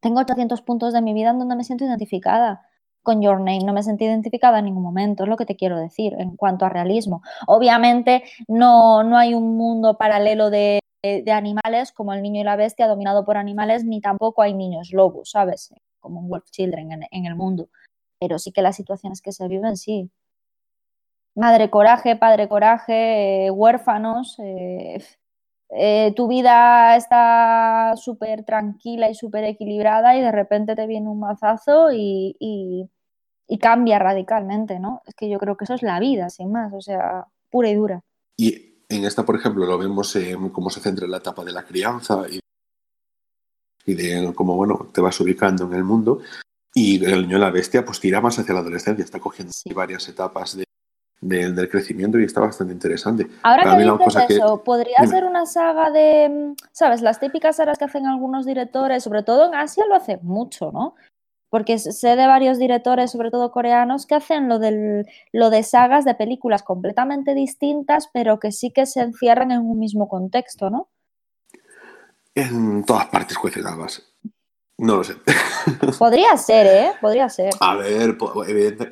Tengo 0.00 0.20
800 0.20 0.62
puntos 0.62 0.92
de 0.92 1.02
mi 1.02 1.12
vida 1.14 1.30
en 1.30 1.38
donde 1.38 1.56
me 1.56 1.64
siento 1.64 1.84
identificada. 1.84 2.62
Con 3.02 3.22
Your 3.22 3.38
Name 3.38 3.64
no 3.64 3.72
me 3.72 3.82
sentí 3.82 4.04
identificada 4.04 4.58
en 4.58 4.66
ningún 4.66 4.82
momento, 4.82 5.22
es 5.22 5.28
lo 5.28 5.36
que 5.36 5.46
te 5.46 5.56
quiero 5.56 5.78
decir 5.78 6.14
en 6.18 6.36
cuanto 6.36 6.66
a 6.66 6.68
realismo. 6.68 7.22
Obviamente 7.46 8.24
no, 8.48 9.02
no 9.02 9.16
hay 9.16 9.34
un 9.34 9.56
mundo 9.56 9.96
paralelo 9.96 10.50
de, 10.50 10.80
de- 11.02 11.32
animales 11.32 11.92
como 11.92 12.12
el 12.12 12.22
niño 12.22 12.40
y 12.40 12.44
la 12.44 12.56
bestia 12.56 12.86
dominado 12.86 13.24
por 13.24 13.36
animales, 13.38 13.84
ni 13.84 14.00
tampoco 14.00 14.42
hay 14.42 14.52
niños 14.54 14.90
lobos, 14.92 15.30
¿sabes? 15.30 15.72
Como 16.00 16.20
en 16.20 16.28
Wolf 16.28 16.50
Children 16.50 16.92
en, 16.92 17.02
en 17.10 17.26
el 17.26 17.34
mundo. 17.36 17.68
Pero 18.20 18.38
sí 18.38 18.52
que 18.52 18.62
las 18.62 18.76
situaciones 18.76 19.22
que 19.22 19.32
se 19.32 19.48
viven, 19.48 19.76
sí. 19.76 20.10
Madre 21.38 21.70
coraje, 21.70 22.16
padre 22.16 22.48
coraje, 22.48 23.46
eh, 23.46 23.50
huérfanos. 23.50 24.36
eh, 24.40 24.98
eh, 25.70 26.12
tu 26.16 26.26
vida 26.26 26.96
está 26.96 27.92
súper 27.96 28.42
tranquila 28.44 29.08
y 29.08 29.14
súper 29.14 29.44
equilibrada 29.44 30.16
y 30.16 30.20
de 30.20 30.32
repente 30.32 30.74
te 30.74 30.86
viene 30.88 31.08
un 31.08 31.20
mazazo 31.20 31.92
y, 31.92 32.34
y- 32.40 32.88
y 33.46 33.58
cambia 33.58 33.98
radicalmente, 34.00 34.80
¿no? 34.80 35.00
Es 35.06 35.14
que 35.14 35.28
yo 35.30 35.38
creo 35.38 35.56
que 35.56 35.64
eso 35.64 35.74
es 35.74 35.82
la 35.82 36.00
vida, 36.00 36.28
sin 36.28 36.50
más, 36.50 36.72
o 36.74 36.80
sea, 36.80 37.26
pura 37.50 37.68
y 37.70 37.74
dura. 37.74 38.00
Y 38.36 38.82
en 38.88 39.04
esta, 39.04 39.24
por 39.24 39.36
ejemplo, 39.36 39.64
lo 39.64 39.78
vemos 39.78 40.16
en 40.16 40.48
cómo 40.48 40.70
se 40.70 40.80
centra 40.80 41.04
en 41.04 41.12
la 41.12 41.18
etapa 41.18 41.44
de 41.44 41.52
la 41.52 41.62
crianza 41.64 42.24
y, 42.28 42.40
y 43.86 43.94
de 43.94 44.34
cómo, 44.34 44.56
bueno, 44.56 44.88
te 44.92 45.00
vas 45.00 45.20
ubicando 45.20 45.66
en 45.66 45.74
el 45.74 45.84
mundo. 45.84 46.18
Y 46.74 47.04
el 47.04 47.22
niño 47.22 47.38
la 47.38 47.50
bestia, 47.50 47.84
pues 47.84 48.00
tira 48.00 48.20
más 48.20 48.38
hacia 48.38 48.54
la 48.54 48.60
adolescencia, 48.60 49.04
está 49.04 49.20
cogiendo 49.20 49.52
Sí. 49.52 49.72
varias 49.72 50.08
etapas 50.08 50.56
de- 50.56 50.64
de- 51.20 51.52
del 51.52 51.68
crecimiento 51.68 52.18
y 52.18 52.24
está 52.24 52.40
bastante 52.40 52.72
interesante. 52.72 53.26
Ahora 53.42 53.64
Para 53.64 53.76
que 53.76 53.82
mí 53.84 53.90
dices 54.18 54.26
que- 54.28 54.34
eso, 54.34 54.62
podría 54.62 54.96
Dime. 55.00 55.12
ser 55.12 55.24
una 55.24 55.46
saga 55.46 55.90
de, 55.90 56.54
¿sabes? 56.72 57.02
Las 57.02 57.18
típicas 57.20 57.56
sagas 57.56 57.78
que 57.78 57.84
hacen 57.86 58.06
algunos 58.06 58.46
directores, 58.46 59.02
sobre 59.02 59.22
todo 59.22 59.46
en 59.46 59.54
Asia 59.54 59.84
lo 59.88 59.94
hacen 59.96 60.20
mucho, 60.22 60.70
¿no? 60.72 60.94
Porque 61.50 61.78
sé 61.78 62.14
de 62.14 62.26
varios 62.26 62.58
directores, 62.58 63.10
sobre 63.10 63.30
todo 63.30 63.50
coreanos, 63.50 64.04
que 64.06 64.14
hacen 64.14 64.48
lo, 64.48 64.58
del, 64.58 65.06
lo 65.32 65.48
de 65.50 65.62
sagas 65.62 66.04
de 66.04 66.14
películas 66.14 66.62
completamente 66.62 67.34
distintas, 67.34 68.08
pero 68.12 68.38
que 68.38 68.52
sí 68.52 68.70
que 68.70 68.84
se 68.84 69.00
encierran 69.00 69.50
en 69.50 69.60
un 69.60 69.78
mismo 69.78 70.08
contexto, 70.08 70.68
¿no? 70.68 70.88
En 72.34 72.84
todas 72.84 73.06
partes 73.06 73.36
habas. 73.66 74.07
No 74.80 74.96
lo 74.98 75.04
sé. 75.04 75.16
Podría 75.98 76.36
ser, 76.36 76.66
¿eh? 76.66 76.92
Podría 77.00 77.28
ser. 77.28 77.50
A 77.60 77.74
ver, 77.74 78.16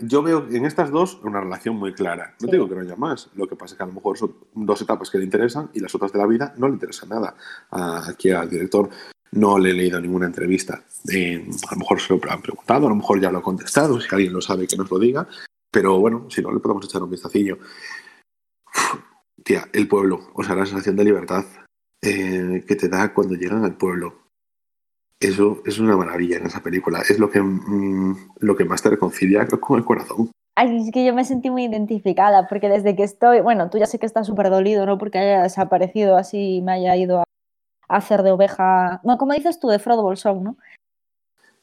yo 0.00 0.22
veo 0.22 0.46
en 0.50 0.66
estas 0.66 0.90
dos 0.90 1.20
una 1.22 1.40
relación 1.40 1.76
muy 1.76 1.94
clara. 1.94 2.34
No 2.40 2.46
Sí. 2.46 2.52
digo 2.52 2.68
que 2.68 2.74
no 2.74 2.80
haya 2.80 2.96
más. 2.96 3.30
Lo 3.34 3.46
que 3.46 3.54
pasa 3.54 3.74
es 3.74 3.78
que 3.78 3.84
a 3.84 3.86
lo 3.86 3.92
mejor 3.92 4.18
son 4.18 4.34
dos 4.54 4.82
etapas 4.82 5.10
que 5.10 5.18
le 5.18 5.24
interesan 5.24 5.70
y 5.74 5.80
las 5.80 5.94
otras 5.94 6.12
de 6.12 6.18
la 6.18 6.26
vida 6.26 6.54
no 6.56 6.66
le 6.66 6.74
interesan 6.74 7.08
nada. 7.10 7.36
Aquí 7.70 8.30
al 8.32 8.50
director 8.50 8.90
no 9.32 9.58
le 9.58 9.70
he 9.70 9.74
leído 9.74 10.00
ninguna 10.00 10.26
entrevista. 10.26 10.82
Eh, 11.12 11.48
a 11.68 11.74
lo 11.74 11.78
mejor 11.78 12.00
se 12.00 12.14
lo 12.16 12.20
han 12.32 12.42
preguntado, 12.42 12.86
a 12.86 12.90
lo 12.90 12.96
mejor 12.96 13.20
ya 13.20 13.30
lo 13.30 13.38
ha 13.38 13.42
contestado. 13.42 14.00
Si 14.00 14.08
alguien 14.12 14.32
lo 14.32 14.40
sabe, 14.40 14.66
que 14.66 14.76
nos 14.76 14.90
lo 14.90 14.98
diga. 14.98 15.28
Pero 15.70 16.00
bueno, 16.00 16.26
si 16.30 16.42
no, 16.42 16.52
le 16.52 16.58
podemos 16.58 16.84
echar 16.86 17.02
un 17.02 17.10
vistacillo. 17.10 17.58
Uf, 18.66 19.00
Tía, 19.44 19.68
el 19.72 19.86
pueblo, 19.86 20.30
o 20.34 20.42
sea, 20.42 20.56
la 20.56 20.66
sensación 20.66 20.96
de 20.96 21.04
libertad 21.04 21.44
eh, 22.02 22.64
que 22.66 22.74
te 22.74 22.88
da 22.88 23.14
cuando 23.14 23.34
llegan 23.36 23.64
al 23.64 23.76
pueblo. 23.76 24.25
Eso 25.20 25.62
es 25.64 25.78
una 25.78 25.96
maravilla 25.96 26.36
en 26.36 26.46
esa 26.46 26.60
película. 26.60 27.00
Es 27.00 27.18
lo 27.18 27.30
que, 27.30 27.40
mm, 27.40 28.16
lo 28.40 28.56
que 28.56 28.64
más 28.64 28.82
te 28.82 28.90
reconcilia 28.90 29.46
con 29.46 29.78
el 29.78 29.84
corazón. 29.84 30.30
Ay, 30.54 30.76
es 30.86 30.90
que 30.92 31.04
yo 31.04 31.14
me 31.14 31.24
sentí 31.24 31.50
muy 31.50 31.64
identificada, 31.64 32.48
porque 32.48 32.68
desde 32.68 32.96
que 32.96 33.02
estoy, 33.02 33.40
bueno, 33.40 33.68
tú 33.68 33.78
ya 33.78 33.86
sé 33.86 33.98
que 33.98 34.06
estás 34.06 34.26
súper 34.26 34.50
dolido, 34.50 34.86
¿no? 34.86 34.96
Porque 34.98 35.18
haya 35.18 35.42
desaparecido 35.42 36.16
así 36.16 36.56
y 36.56 36.62
me 36.62 36.72
haya 36.72 36.96
ido 36.96 37.20
a, 37.20 37.24
hacer 37.88 38.22
de 38.22 38.32
oveja, 38.32 39.00
no, 39.04 39.18
como 39.18 39.34
dices 39.34 39.60
tú, 39.60 39.68
de 39.68 39.78
Frodo 39.78 40.02
Bolsón, 40.02 40.42
¿no? 40.42 40.56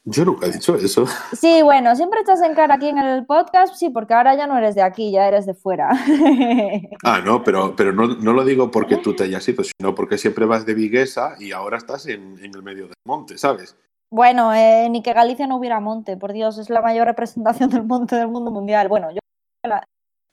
Yo 0.06 0.24
nunca 0.26 0.46
he 0.46 0.52
dicho 0.52 0.74
eso. 0.76 1.06
Sí, 1.32 1.62
bueno, 1.62 1.96
siempre 1.96 2.20
echas 2.20 2.42
en 2.42 2.54
cara 2.54 2.74
aquí 2.74 2.88
en 2.88 2.98
el 2.98 3.24
podcast, 3.24 3.74
sí, 3.76 3.88
porque 3.88 4.12
ahora 4.12 4.34
ya 4.36 4.46
no 4.46 4.58
eres 4.58 4.74
de 4.74 4.82
aquí, 4.82 5.10
ya 5.10 5.26
eres 5.26 5.46
de 5.46 5.54
fuera. 5.54 5.88
Ah, 7.04 7.20
no, 7.24 7.42
pero, 7.42 7.74
pero 7.76 7.92
no, 7.92 8.06
no 8.08 8.32
lo 8.32 8.44
digo 8.44 8.70
porque 8.70 8.96
tú 8.98 9.14
te 9.16 9.24
hayas 9.24 9.46
ido, 9.48 9.62
sino 9.64 9.94
porque 9.94 10.18
siempre 10.18 10.44
vas 10.46 10.64
de 10.66 10.74
Viguesa 10.74 11.36
y 11.38 11.52
ahora 11.52 11.78
estás 11.78 12.06
en, 12.06 12.38
en 12.42 12.54
el 12.54 12.62
medio 12.62 12.84
del 12.86 12.94
monte, 13.06 13.38
¿sabes? 13.38 13.76
Bueno, 14.10 14.54
eh, 14.54 14.88
ni 14.90 15.02
que 15.02 15.12
Galicia 15.12 15.46
no 15.46 15.56
hubiera 15.56 15.80
monte, 15.80 16.16
por 16.16 16.32
Dios, 16.32 16.58
es 16.58 16.70
la 16.70 16.80
mayor 16.82 17.06
representación 17.06 17.70
del 17.70 17.84
monte 17.84 18.16
del 18.16 18.28
mundo 18.28 18.50
mundial. 18.50 18.88
Bueno, 18.88 19.10
yo 19.10 19.18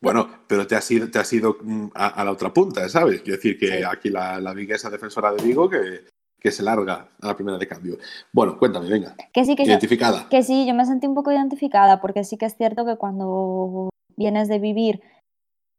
Bueno, 0.01 0.27
pero 0.47 0.67
te 0.67 0.75
has 0.75 0.89
ido, 0.91 1.10
te 1.10 1.19
has 1.19 1.31
ido 1.34 1.57
mm, 1.62 1.88
a, 1.95 2.07
a 2.07 2.25
la 2.25 2.31
otra 2.31 2.53
punta, 2.53 2.88
¿sabes? 2.89 3.21
Quiero 3.21 3.38
decir 3.38 3.57
que 3.57 3.67
Sí. 3.67 3.84
aquí 3.89 4.10
la, 4.10 4.39
la 4.39 4.53
Viguesa 4.53 4.89
defensora 4.89 5.31
de 5.31 5.43
Vigo 5.43 5.69
que, 5.69 6.05
que 6.41 6.51
se 6.51 6.63
larga 6.63 7.08
a 7.21 7.27
la 7.27 7.36
primera 7.36 7.58
de 7.60 7.67
cambio. 7.67 7.97
Bueno, 8.34 8.58
cuéntame, 8.58 8.89
venga. 8.89 9.15
que 9.32 9.45
sí 9.45 9.56
que 9.56 9.63
yo, 9.63 9.69
Identificada. 9.69 10.27
Que 10.27 10.41
sí, 10.41 10.65
yo 10.65 10.73
me 10.73 10.86
sentí 10.86 11.06
un 11.06 11.13
poco 11.13 11.32
identificada 11.32 12.01
porque 12.01 12.23
sí 12.23 12.36
que 12.38 12.47
es 12.47 12.58
cierto 12.58 12.84
que 12.84 12.97
cuando 12.97 13.89
vienes 14.17 14.47
de 14.47 14.58
vivir 14.58 15.01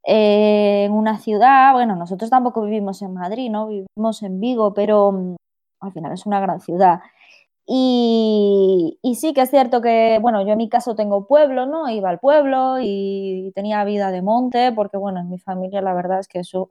eh, 0.07 0.85
en 0.85 0.92
una 0.92 1.18
ciudad, 1.18 1.72
bueno, 1.72 1.96
nosotros 1.96 2.31
tampoco 2.31 2.62
vivimos 2.62 3.03
en 3.03 3.12
Madrid, 3.12 3.51
¿no? 3.51 3.66
Vivimos 3.66 4.22
en 4.22 4.38
Vigo, 4.40 4.72
pero 4.72 5.11
mm, 5.11 5.37
al 5.81 5.92
final 5.92 6.12
es 6.12 6.27
una 6.27 6.40
gran 6.40 6.61
ciudad. 6.61 7.01
Y, 7.66 8.98
y 9.03 9.16
sí 9.16 9.33
que 9.33 9.42
es 9.42 9.51
cierto 9.51 9.81
que, 9.81 10.18
bueno, 10.22 10.42
yo 10.42 10.53
en 10.53 10.59
mi 10.59 10.68
caso 10.68 10.94
tengo 10.94 11.27
pueblo, 11.27 11.66
¿no? 11.66 11.88
Iba 11.88 12.11
al 12.11 12.20
pueblo 12.20 12.77
y 12.81 13.51
tenía 13.57 13.83
vida 13.85 14.12
de 14.12 14.22
monte 14.22 14.70
porque, 14.72 14.96
bueno, 14.96 15.20
en 15.20 15.29
mi 15.29 15.38
familia 15.38 15.81
la 15.81 15.94
verdad 15.94 16.20
es 16.20 16.29
que 16.29 16.40
eso 16.40 16.70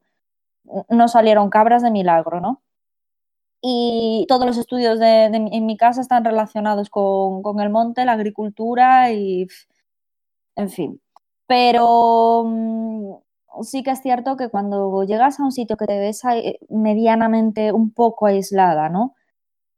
no 0.90 1.08
salieron 1.08 1.50
cabras 1.50 1.84
de 1.84 1.92
milagro, 1.92 2.40
¿no? 2.40 2.62
Y 3.62 4.26
todos 4.30 4.46
los 4.46 4.58
estudios 4.58 5.00
de, 5.00 5.26
en 5.26 5.66
mi 5.66 5.78
casa 5.78 6.02
están 6.02 6.26
relacionados 6.26 6.90
con, 6.90 7.42
con 7.44 7.60
el 7.62 7.70
monte, 7.70 8.06
la 8.06 8.14
agricultura 8.14 9.12
y, 9.12 9.48
en 10.56 10.70
fin. 10.70 11.02
Pero 11.48 12.44
mm, 12.46 13.14
sí 13.64 13.84
que 13.84 13.92
es 13.92 14.02
cierto 14.02 14.38
que 14.38 14.50
cuando 14.50 15.04
llegas 15.04 15.40
a 15.40 15.44
un 15.44 15.52
sitio 15.52 15.78
que 15.78 15.86
te 15.88 16.00
ves 16.00 16.24
ahí 16.26 16.58
medianamente 16.70 17.72
un 17.74 17.92
poco 17.94 18.28
aislada, 18.28 18.90
¿no? 18.90 19.16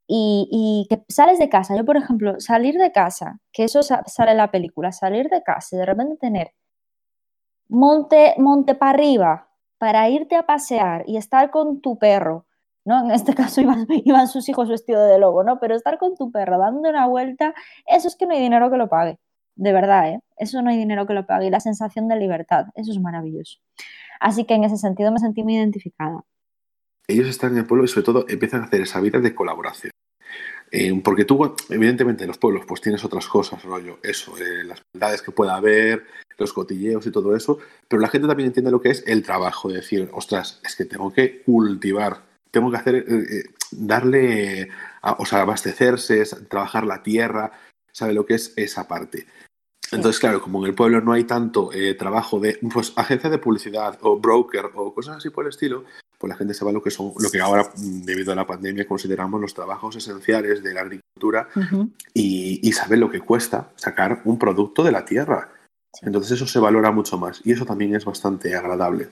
Y, 0.08 0.50
y 0.52 0.88
que 0.90 1.04
sales 1.10 1.40
de 1.40 1.50
casa, 1.50 1.78
yo 1.78 1.86
por 1.86 1.98
ejemplo, 1.98 2.40
salir 2.40 2.78
de 2.78 2.92
casa, 2.92 3.40
que 3.54 3.66
eso 3.66 3.84
sa- 3.84 4.04
sale 4.08 4.32
en 4.32 4.38
la 4.38 4.52
película, 4.52 4.92
salir 4.94 5.30
de 5.30 5.44
casa 5.44 5.76
y 5.76 5.80
de 5.80 5.86
repente 5.88 6.18
tener 6.18 6.52
monte, 7.70 8.36
monte 8.38 8.74
para 8.76 8.92
arriba 8.92 9.50
para 9.78 10.10
irte 10.10 10.36
a 10.38 10.46
pasear 10.46 11.04
y 11.08 11.18
estar 11.18 11.52
con 11.52 11.82
tu 11.82 11.98
perro, 11.98 12.46
¿no? 12.86 13.04
En 13.06 13.12
este 13.12 13.34
caso 13.36 13.62
iban, 13.62 14.28
sus 14.28 14.48
hijos 14.50 14.70
vestidos 14.70 15.10
de 15.10 15.20
lobo, 15.20 15.44
¿no? 15.44 15.60
Pero 15.60 15.76
estar 15.76 15.98
con 15.98 16.16
tu 16.16 16.32
perro 16.32 16.58
dando 16.58 16.90
una 16.90 17.08
vuelta, 17.08 17.54
eso 17.88 18.08
es 18.08 18.16
que 18.16 18.26
no 18.26 18.34
hay 18.34 18.42
dinero 18.42 18.70
que 18.70 18.78
lo 18.78 18.90
pague. 18.90 19.20
De 19.56 19.72
verdad, 19.72 20.10
¿eh? 20.10 20.20
Eso 20.38 20.62
no 20.62 20.70
hay 20.70 20.78
dinero 20.78 21.06
que 21.06 21.14
lo 21.14 21.26
pague. 21.26 21.48
Y 21.48 21.50
la 21.50 21.60
sensación 21.60 22.08
de 22.08 22.16
libertad, 22.16 22.66
eso 22.76 22.92
es 22.92 23.00
maravilloso. 23.00 23.60
Así 24.20 24.46
que 24.46 24.56
en 24.56 24.64
ese 24.64 24.78
sentido 24.78 25.12
me 25.12 25.20
sentí 25.20 25.44
muy 25.44 25.56
identificada. 25.56 26.24
ellos 27.08 27.28
están 27.28 27.52
en 27.52 27.60
el 27.60 27.66
pueblo 27.66 27.86
y 27.86 27.88
sobre 27.88 28.06
todo 28.06 28.26
empiezan 28.28 28.62
a 28.62 28.66
hacer 28.66 28.82
esa 28.82 29.00
vida 29.02 29.20
de 29.20 29.36
colaboración. 29.36 29.92
Eh, 30.76 31.00
porque 31.04 31.24
tú, 31.24 31.56
evidentemente, 31.70 32.24
en 32.24 32.30
los 32.30 32.40
pueblos 32.40 32.66
pues 32.68 32.82
tienes 32.82 33.06
otras 33.06 33.28
cosas, 33.28 33.64
rollo, 33.64 34.00
eso, 34.02 34.36
eh, 34.40 34.64
las 34.64 34.82
maldades 34.92 35.22
que 35.22 35.32
pueda 35.32 35.56
haber, 35.56 36.04
los 36.40 36.52
cotilleos 36.52 37.06
y 37.06 37.12
todo 37.12 37.36
eso, 37.36 37.60
pero 37.88 38.02
la 38.02 38.08
gente 38.08 38.28
también 38.28 38.48
entiende 38.48 38.72
lo 38.72 38.82
que 38.82 38.90
es 38.90 39.04
el 39.06 39.22
trabajo, 39.22 39.70
de 39.70 39.76
decir, 39.76 40.10
ostras, 40.14 40.60
es 40.64 40.76
que 40.76 40.86
tengo 40.86 41.14
que 41.14 41.44
cultivar, 41.44 42.22
tengo 42.54 42.70
que 42.70 42.78
hacer, 42.78 42.96
eh, 42.96 43.04
eh, 43.10 43.44
darle, 43.72 44.70
a- 45.02 45.14
o 45.14 45.26
sea, 45.26 45.42
abastecerse, 45.42 46.24
trabajar 46.48 46.86
la 46.86 47.02
tierra, 47.02 47.52
sabe 47.92 48.14
lo 48.14 48.26
que 48.26 48.36
es 48.36 48.54
esa 48.56 48.88
parte. 48.88 49.26
Entonces, 49.92 50.20
claro, 50.20 50.42
como 50.42 50.60
en 50.60 50.70
el 50.70 50.76
pueblo 50.76 51.02
no 51.02 51.14
hay 51.14 51.24
tanto 51.24 51.72
eh, 51.74 51.94
trabajo 51.96 52.40
de 52.40 52.60
pues, 52.72 52.94
agencia 52.96 53.30
de 53.30 53.38
publicidad 53.40 53.98
o 54.02 54.20
broker 54.20 54.66
o 54.76 54.94
cosas 54.94 55.18
así 55.18 55.30
por 55.30 55.46
el 55.46 55.50
estilo, 55.50 55.84
pues 56.18 56.30
la 56.30 56.38
gente 56.38 56.54
se 56.54 56.64
va 56.64 56.72
a 56.72 56.74
lo 56.74 56.82
que 56.82 56.90
son, 56.92 57.12
lo 57.20 57.30
que 57.30 57.42
ahora, 57.42 57.64
mm, 57.76 58.04
debido 58.04 58.32
a 58.32 58.36
la 58.36 58.48
pandemia, 58.48 58.88
consideramos 58.88 59.42
los 59.42 59.54
trabajos 59.54 59.96
esenciales 59.96 60.64
de 60.64 60.74
la 60.74 60.82
agricultura 60.82 61.50
y, 62.14 62.60
y 62.68 62.72
sabe 62.72 62.98
lo 62.98 63.10
que 63.10 63.20
cuesta 63.20 63.72
sacar 63.76 64.22
un 64.26 64.38
producto 64.40 64.84
de 64.84 64.92
la 64.92 65.06
tierra. 65.06 65.50
Entonces 66.02 66.32
eso 66.32 66.48
se 66.48 66.60
valora 66.60 66.92
mucho 66.92 67.18
más 67.18 67.42
y 67.44 67.52
eso 67.52 67.66
también 67.66 67.96
es 67.96 68.06
bastante 68.06 68.56
agradable. 68.56 69.10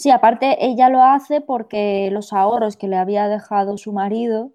Sí, 0.00 0.10
aparte 0.10 0.64
ella 0.64 0.88
lo 0.88 1.02
hace 1.02 1.42
porque 1.42 2.08
los 2.10 2.32
ahorros 2.32 2.78
que 2.78 2.88
le 2.88 2.96
había 2.96 3.28
dejado 3.28 3.76
su 3.76 3.92
marido 3.92 4.50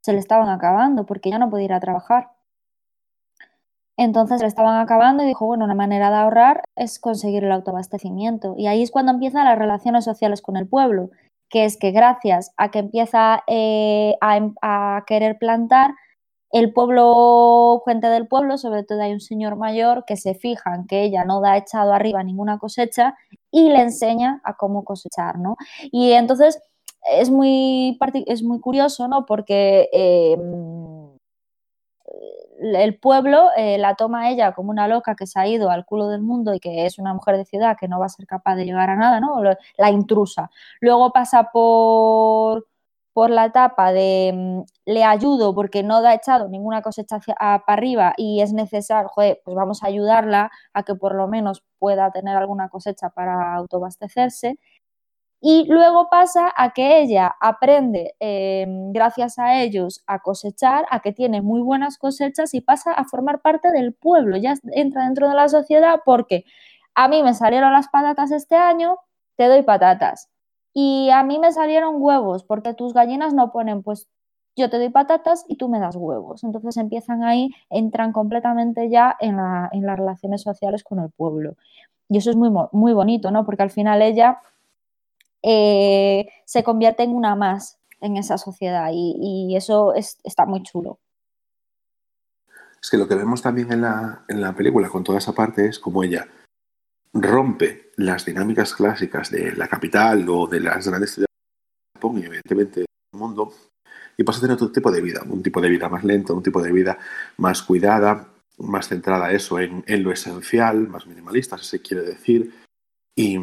se 0.00 0.12
le 0.12 0.18
estaban 0.18 0.48
acabando, 0.48 1.06
porque 1.06 1.28
ella 1.28 1.38
no 1.38 1.50
podía 1.50 1.66
ir 1.66 1.72
a 1.72 1.78
trabajar. 1.78 2.30
Entonces 3.96 4.40
le 4.40 4.48
estaban 4.48 4.80
acabando 4.80 5.22
y 5.22 5.26
dijo, 5.28 5.46
bueno, 5.46 5.66
una 5.66 5.76
manera 5.76 6.10
de 6.10 6.16
ahorrar 6.16 6.64
es 6.74 6.98
conseguir 6.98 7.44
el 7.44 7.52
autoabastecimiento. 7.52 8.56
Y 8.58 8.66
ahí 8.66 8.82
es 8.82 8.90
cuando 8.90 9.12
empiezan 9.12 9.44
las 9.44 9.56
relaciones 9.56 10.04
sociales 10.04 10.42
con 10.42 10.56
el 10.56 10.66
pueblo, 10.66 11.10
que 11.48 11.64
es 11.64 11.76
que 11.76 11.92
gracias 11.92 12.52
a 12.56 12.72
que 12.72 12.80
empieza 12.80 13.44
eh, 13.46 14.16
a, 14.20 14.40
a 14.62 15.04
querer 15.06 15.38
plantar, 15.38 15.94
el 16.50 16.72
pueblo, 16.72 17.82
gente 17.86 18.08
del 18.08 18.26
pueblo, 18.26 18.56
sobre 18.58 18.84
todo 18.84 19.02
hay 19.02 19.12
un 19.12 19.20
señor 19.20 19.56
mayor 19.56 20.04
que 20.06 20.16
se 20.16 20.34
fija 20.34 20.74
en 20.74 20.86
que 20.86 21.02
ella 21.02 21.24
no 21.24 21.40
da 21.40 21.56
echado 21.56 21.92
arriba 21.92 22.22
ninguna 22.22 22.58
cosecha 22.58 23.14
y 23.50 23.68
le 23.68 23.80
enseña 23.82 24.40
a 24.44 24.56
cómo 24.56 24.84
cosechar, 24.84 25.38
¿no? 25.38 25.56
Y 25.92 26.12
entonces 26.12 26.60
es 27.12 27.30
muy, 27.30 27.98
es 28.26 28.42
muy 28.42 28.60
curioso, 28.60 29.08
¿no? 29.08 29.26
Porque 29.26 29.88
eh, 29.92 30.36
el 32.60 32.98
pueblo 32.98 33.50
eh, 33.56 33.78
la 33.78 33.94
toma 33.94 34.30
ella 34.30 34.52
como 34.52 34.70
una 34.70 34.88
loca 34.88 35.14
que 35.14 35.26
se 35.26 35.38
ha 35.38 35.46
ido 35.46 35.70
al 35.70 35.84
culo 35.84 36.08
del 36.08 36.22
mundo 36.22 36.54
y 36.54 36.60
que 36.60 36.86
es 36.86 36.98
una 36.98 37.14
mujer 37.14 37.36
de 37.36 37.44
ciudad 37.44 37.76
que 37.78 37.88
no 37.88 38.00
va 38.00 38.06
a 38.06 38.08
ser 38.10 38.26
capaz 38.26 38.56
de 38.56 38.64
llegar 38.64 38.90
a 38.90 38.96
nada, 38.96 39.20
¿no? 39.20 39.42
La 39.76 39.90
intrusa. 39.90 40.50
Luego 40.80 41.12
pasa 41.12 41.50
por, 41.52 42.66
por 43.18 43.30
la 43.30 43.46
etapa 43.46 43.92
de 43.92 44.32
mm, 44.32 44.62
le 44.86 45.02
ayudo 45.02 45.52
porque 45.52 45.82
no 45.82 46.02
da 46.02 46.14
echado 46.14 46.48
ninguna 46.48 46.82
cosecha 46.82 47.18
para 47.18 47.56
arriba 47.66 48.14
y 48.16 48.42
es 48.42 48.52
necesario, 48.52 49.10
pues 49.16 49.56
vamos 49.56 49.82
a 49.82 49.88
ayudarla 49.88 50.52
a 50.72 50.84
que 50.84 50.94
por 50.94 51.16
lo 51.16 51.26
menos 51.26 51.64
pueda 51.80 52.12
tener 52.12 52.36
alguna 52.36 52.68
cosecha 52.68 53.10
para 53.10 53.56
autoabastecerse. 53.56 54.60
Y 55.40 55.66
luego 55.68 56.08
pasa 56.08 56.52
a 56.56 56.72
que 56.72 57.00
ella 57.00 57.34
aprende, 57.40 58.14
eh, 58.20 58.66
gracias 58.92 59.40
a 59.40 59.62
ellos, 59.62 60.04
a 60.06 60.20
cosechar, 60.20 60.86
a 60.88 61.00
que 61.00 61.12
tiene 61.12 61.42
muy 61.42 61.60
buenas 61.60 61.98
cosechas 61.98 62.54
y 62.54 62.60
pasa 62.60 62.92
a 62.92 63.04
formar 63.04 63.40
parte 63.40 63.72
del 63.72 63.94
pueblo. 63.94 64.36
Ya 64.36 64.54
entra 64.72 65.06
dentro 65.06 65.28
de 65.28 65.34
la 65.34 65.48
sociedad 65.48 66.02
porque 66.04 66.44
a 66.94 67.08
mí 67.08 67.24
me 67.24 67.34
salieron 67.34 67.72
las 67.72 67.88
patatas 67.88 68.30
este 68.30 68.54
año, 68.54 68.98
te 69.36 69.48
doy 69.48 69.62
patatas. 69.64 70.30
Y 70.80 71.10
a 71.10 71.24
mí 71.24 71.40
me 71.40 71.50
salieron 71.50 71.96
huevos 71.98 72.44
porque 72.44 72.72
tus 72.72 72.94
gallinas 72.94 73.34
no 73.34 73.50
ponen, 73.50 73.82
pues 73.82 74.06
yo 74.54 74.70
te 74.70 74.78
doy 74.78 74.90
patatas 74.90 75.44
y 75.48 75.56
tú 75.56 75.68
me 75.68 75.80
das 75.80 75.96
huevos. 75.96 76.44
Entonces 76.44 76.76
empiezan 76.76 77.24
ahí, 77.24 77.50
entran 77.68 78.12
completamente 78.12 78.88
ya 78.88 79.16
en, 79.18 79.38
la, 79.38 79.68
en 79.72 79.84
las 79.84 79.98
relaciones 79.98 80.42
sociales 80.42 80.84
con 80.84 81.00
el 81.00 81.10
pueblo. 81.10 81.56
Y 82.08 82.18
eso 82.18 82.30
es 82.30 82.36
muy, 82.36 82.50
muy 82.70 82.92
bonito, 82.92 83.32
¿no? 83.32 83.44
Porque 83.44 83.64
al 83.64 83.72
final 83.72 84.02
ella 84.02 84.40
eh, 85.42 86.28
se 86.44 86.62
convierte 86.62 87.02
en 87.02 87.12
una 87.12 87.34
más 87.34 87.80
en 88.00 88.16
esa 88.16 88.38
sociedad 88.38 88.90
y, 88.92 89.16
y 89.18 89.56
eso 89.56 89.94
es, 89.94 90.20
está 90.22 90.46
muy 90.46 90.62
chulo. 90.62 91.00
Es 92.80 92.88
que 92.88 92.98
lo 92.98 93.08
que 93.08 93.16
vemos 93.16 93.42
también 93.42 93.72
en 93.72 93.80
la, 93.80 94.24
en 94.28 94.40
la 94.40 94.52
película 94.52 94.88
con 94.88 95.02
toda 95.02 95.18
esa 95.18 95.32
parte 95.32 95.66
es 95.66 95.80
como 95.80 96.04
ella 96.04 96.28
rompe 97.12 97.90
las 97.96 98.24
dinámicas 98.24 98.74
clásicas 98.74 99.30
de 99.30 99.52
la 99.56 99.68
capital 99.68 100.26
o 100.28 100.46
de 100.46 100.60
las 100.60 100.86
grandes 100.86 101.12
ciudades 101.12 101.28
de 101.28 101.98
Japón 101.98 102.18
y 102.18 102.24
evidentemente 102.26 102.80
del 102.80 102.86
mundo 103.12 103.52
y 104.18 104.24
pasa 104.24 104.38
a 104.38 104.42
tener 104.42 104.54
otro 104.54 104.72
tipo 104.72 104.90
de 104.90 105.00
vida, 105.00 105.22
un 105.28 105.42
tipo 105.42 105.60
de 105.60 105.68
vida 105.68 105.88
más 105.88 106.02
lento, 106.02 106.34
un 106.34 106.42
tipo 106.42 106.60
de 106.60 106.72
vida 106.72 106.98
más 107.36 107.62
cuidada, 107.62 108.28
más 108.58 108.88
centrada 108.88 109.30
eso 109.30 109.60
en, 109.60 109.84
en 109.86 110.02
lo 110.02 110.10
esencial, 110.10 110.88
más 110.88 111.06
minimalista, 111.06 111.56
si 111.56 111.64
se 111.64 111.80
quiere 111.80 112.02
decir, 112.02 112.52
y, 113.14 113.38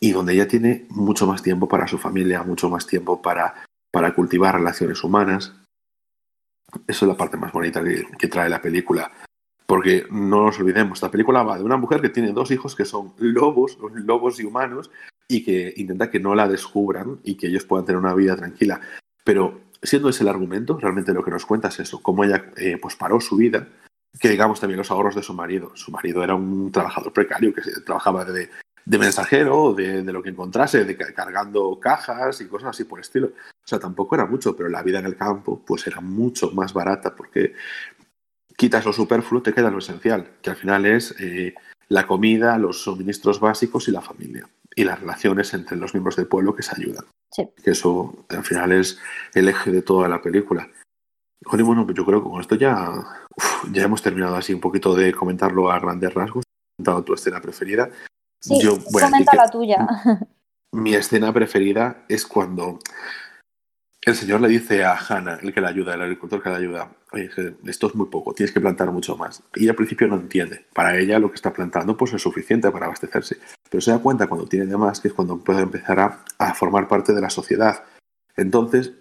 y, 0.00 0.10
donde 0.12 0.34
ella 0.34 0.48
tiene 0.48 0.86
mucho 0.90 1.26
más 1.26 1.42
tiempo 1.42 1.68
para 1.68 1.86
su 1.86 1.98
familia, 1.98 2.42
mucho 2.42 2.68
más 2.68 2.86
tiempo 2.86 3.22
para, 3.22 3.64
para 3.92 4.14
cultivar 4.14 4.56
relaciones 4.56 5.02
humanas. 5.02 5.52
Eso 6.86 7.04
es 7.04 7.08
la 7.08 7.16
parte 7.16 7.36
más 7.36 7.52
bonita 7.52 7.82
que 8.18 8.28
trae 8.28 8.48
la 8.48 8.62
película. 8.62 9.10
Porque 9.70 10.04
no 10.10 10.46
nos 10.46 10.58
olvidemos, 10.58 10.98
esta 10.98 11.12
película 11.12 11.44
va 11.44 11.56
de 11.56 11.62
una 11.62 11.76
mujer 11.76 12.00
que 12.00 12.08
tiene 12.08 12.32
dos 12.32 12.50
hijos 12.50 12.74
que 12.74 12.84
son 12.84 13.12
lobos, 13.18 13.78
lobos 13.94 14.40
y 14.40 14.44
humanos, 14.44 14.90
y 15.28 15.44
que 15.44 15.72
intenta 15.76 16.10
que 16.10 16.18
no 16.18 16.34
la 16.34 16.48
descubran 16.48 17.20
y 17.22 17.36
que 17.36 17.46
ellos 17.46 17.66
puedan 17.66 17.86
tener 17.86 18.00
una 18.00 18.12
vida 18.12 18.34
tranquila. 18.34 18.80
Pero 19.22 19.60
siendo 19.80 20.08
ese 20.08 20.24
el 20.24 20.28
argumento, 20.28 20.76
realmente 20.76 21.14
lo 21.14 21.22
que 21.22 21.30
nos 21.30 21.46
cuenta 21.46 21.68
es 21.68 21.78
eso, 21.78 22.02
cómo 22.02 22.24
ella 22.24 22.50
eh, 22.56 22.78
pues 22.82 22.96
paró 22.96 23.20
su 23.20 23.36
vida, 23.36 23.68
que 24.18 24.28
digamos 24.28 24.58
también 24.58 24.78
los 24.78 24.90
ahorros 24.90 25.14
de 25.14 25.22
su 25.22 25.34
marido. 25.34 25.70
Su 25.76 25.92
marido 25.92 26.24
era 26.24 26.34
un 26.34 26.72
trabajador 26.72 27.12
precario 27.12 27.54
que 27.54 27.62
trabajaba 27.86 28.24
de, 28.24 28.50
mensajero, 28.86 29.72
de, 29.72 30.02
de, 30.02 30.12
lo 30.12 30.20
que 30.20 30.30
encontrase, 30.30 30.96
cargando 31.14 31.78
cajas 31.78 32.40
y 32.40 32.48
cosas 32.48 32.70
así 32.70 32.82
por 32.82 32.98
estilo. 32.98 33.28
O 33.28 33.68
sea, 33.68 33.78
tampoco 33.78 34.16
era 34.16 34.26
mucho, 34.26 34.56
pero 34.56 34.68
la 34.68 34.82
vida 34.82 34.98
en 34.98 35.06
el 35.06 35.16
campo 35.16 35.62
pues 35.64 35.86
era 35.86 36.00
mucho 36.00 36.50
más 36.50 36.72
barata 36.72 37.14
porque 37.14 37.54
quitas 38.60 38.84
lo 38.84 38.92
superfluo, 38.92 39.40
te 39.40 39.54
queda 39.54 39.70
lo 39.70 39.78
esencial, 39.78 40.32
que 40.42 40.50
al 40.50 40.56
final 40.56 40.84
es 40.84 41.14
eh, 41.18 41.54
la 41.88 42.06
comida, 42.06 42.58
los 42.58 42.82
suministros 42.82 43.40
básicos 43.40 43.88
y 43.88 43.90
la 43.90 44.02
familia. 44.02 44.50
Y 44.76 44.84
las 44.84 45.00
relaciones 45.00 45.54
entre 45.54 45.78
los 45.78 45.94
miembros 45.94 46.16
del 46.16 46.26
pueblo 46.26 46.54
que 46.54 46.62
se 46.62 46.74
ayudan. 46.76 47.06
Sí. 47.30 47.48
Que 47.64 47.70
eso 47.70 48.26
al 48.28 48.44
final 48.44 48.72
es 48.72 48.98
el 49.32 49.48
eje 49.48 49.70
de 49.72 49.80
toda 49.80 50.08
la 50.08 50.20
película. 50.20 50.68
Y 51.40 51.62
bueno, 51.62 51.86
pues 51.86 51.96
yo 51.96 52.04
creo 52.04 52.22
que 52.22 52.28
con 52.28 52.38
esto 52.42 52.54
ya, 52.54 52.90
uf, 53.34 53.72
ya 53.72 53.84
hemos 53.84 54.02
terminado 54.02 54.36
así 54.36 54.52
un 54.52 54.60
poquito 54.60 54.94
de 54.94 55.14
comentarlo 55.14 55.70
a 55.70 55.80
grandes 55.80 56.12
rasgos. 56.12 56.44
Comentado 56.76 57.02
tu 57.02 57.14
escena 57.14 57.40
preferida. 57.40 57.88
Sí, 58.42 58.60
yo, 58.60 58.76
bueno, 58.92 59.08
comenta 59.08 59.36
la 59.36 59.48
tuya. 59.48 59.88
Mi 60.72 60.94
escena 60.94 61.32
preferida 61.32 62.04
es 62.10 62.26
cuando 62.26 62.78
el 64.02 64.14
señor 64.14 64.40
le 64.40 64.48
dice 64.48 64.82
a 64.82 64.96
Hannah, 64.96 65.40
el 65.42 65.52
que 65.52 65.60
la 65.60 65.68
ayuda, 65.68 65.94
el 65.94 66.00
agricultor 66.00 66.42
que 66.42 66.48
la 66.48 66.56
ayuda, 66.56 66.90
esto 67.12 67.86
es 67.86 67.94
muy 67.94 68.06
poco, 68.06 68.32
tienes 68.32 68.52
que 68.52 68.60
plantar 68.60 68.90
mucho 68.90 69.16
más. 69.16 69.42
Y 69.54 69.68
al 69.68 69.74
principio 69.74 70.08
no 70.08 70.16
entiende. 70.16 70.64
Para 70.72 70.96
ella 70.98 71.18
lo 71.18 71.28
que 71.28 71.34
está 71.34 71.52
plantando 71.52 71.96
pues 71.96 72.14
es 72.14 72.22
suficiente 72.22 72.70
para 72.70 72.86
abastecerse. 72.86 73.36
Pero 73.68 73.80
se 73.80 73.90
da 73.90 73.98
cuenta 73.98 74.26
cuando 74.26 74.46
tiene 74.46 74.66
de 74.66 74.76
más 74.76 75.00
que 75.00 75.08
es 75.08 75.14
cuando 75.14 75.38
puede 75.38 75.60
empezar 75.60 76.24
a, 76.38 76.54
formar 76.54 76.88
parte 76.88 77.12
de 77.12 77.20
la 77.20 77.28
sociedad. 77.28 77.84
Entonces, 78.36 78.92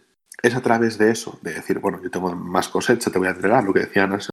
es 0.41 0.55
a 0.55 0.61
través 0.61 0.97
de 0.97 1.11
eso, 1.11 1.39
de 1.41 1.53
decir, 1.53 1.79
bueno, 1.79 2.01
yo 2.03 2.11
tengo 2.11 2.35
más 2.35 2.67
cosecha, 2.67 3.09
te 3.09 3.19
voy 3.19 3.29
a 3.29 3.31
entregar, 3.31 3.63
lo 3.63 3.73
que 3.73 3.81
decían 3.81 4.13
hace 4.13 4.29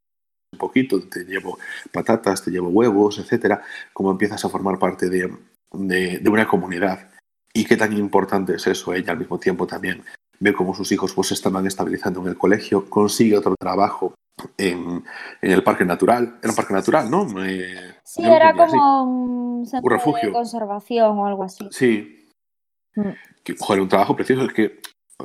un 0.53 0.59
poquito, 0.59 1.01
te 1.09 1.25
llevo 1.25 1.59
patatas, 1.93 2.43
te 2.43 2.51
llevo 2.51 2.69
huevos, 2.71 3.19
etcétera, 3.19 3.63
como 3.93 4.11
empiezas 4.11 4.45
a 4.45 4.49
formar 4.49 4.79
parte 4.79 5.09
de, 5.09 5.33
de, 5.73 6.19
de 6.19 6.29
una 6.29 6.47
comunidad. 6.47 7.11
Y 7.53 7.65
qué 7.65 7.77
tan 7.77 7.93
importante 7.93 8.57
es 8.57 8.67
eso, 8.67 8.93
ella 8.93 9.13
al 9.13 9.19
mismo 9.19 9.39
tiempo 9.39 9.67
también 9.67 10.05
ve 10.41 10.53
cómo 10.53 10.75
sus 10.75 10.91
hijos 10.93 11.13
pues, 11.15 11.29
se 11.29 11.35
estaban 11.35 11.67
estabilizando 11.67 12.21
en 12.23 12.29
el 12.29 12.39
colegio, 12.39 12.89
consigue 12.89 13.37
otro 13.37 13.55
trabajo 13.59 14.15
en, 14.57 15.05
en 15.43 15.53
el 15.53 15.63
parque 15.63 15.85
natural. 15.85 16.39
Era 16.43 16.51
un 16.51 16.57
parque 16.57 16.75
natural, 16.75 17.11
¿no? 17.11 17.27
Eh, 17.45 17.97
sí, 18.05 18.25
era 18.25 18.53
como 18.53 19.05
un 19.05 19.67
centro 19.67 19.87
un 19.87 19.91
refugio. 19.91 20.29
de 20.29 20.35
conservación 20.35 21.19
o 21.19 21.27
algo 21.27 21.45
así. 21.45 21.69
Sí. 21.71 22.29
Mm. 22.95 23.11
Que, 23.43 23.57
joder, 23.59 23.83
un 23.83 23.89
trabajo 23.89 24.17
precioso. 24.17 24.45
Es 24.45 24.53
que 24.53 24.81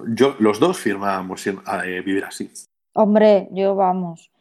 yo, 0.07 0.35
los 0.39 0.59
dos 0.59 0.79
firmábamos 0.79 1.45
a 1.65 1.85
eh, 1.85 2.01
vivir 2.01 2.23
así. 2.25 2.51
Hombre, 2.93 3.49
yo 3.51 3.75
vamos. 3.75 4.31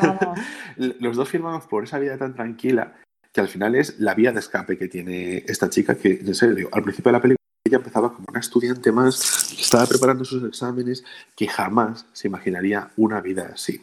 vamos. 0.00 0.38
los 0.76 1.16
dos 1.16 1.28
firmamos 1.28 1.66
por 1.66 1.84
esa 1.84 1.98
vida 1.98 2.18
tan 2.18 2.34
tranquila 2.34 2.94
que 3.32 3.40
al 3.40 3.48
final 3.48 3.74
es 3.74 3.98
la 4.00 4.14
vía 4.14 4.32
de 4.32 4.40
escape 4.40 4.78
que 4.78 4.88
tiene 4.88 5.44
esta 5.46 5.68
chica 5.68 5.94
que, 5.94 6.12
en 6.12 6.34
serio, 6.34 6.68
al 6.72 6.82
principio 6.82 7.10
de 7.10 7.18
la 7.18 7.22
película 7.22 7.37
ella 7.68 7.78
empezaba 7.78 8.12
como 8.12 8.26
una 8.28 8.40
estudiante 8.40 8.92
más 8.92 9.54
que 9.54 9.62
estaba 9.62 9.86
preparando 9.86 10.24
sus 10.24 10.42
exámenes 10.44 11.04
que 11.36 11.46
jamás 11.46 12.06
se 12.12 12.28
imaginaría 12.28 12.90
una 12.96 13.20
vida 13.20 13.50
así. 13.54 13.82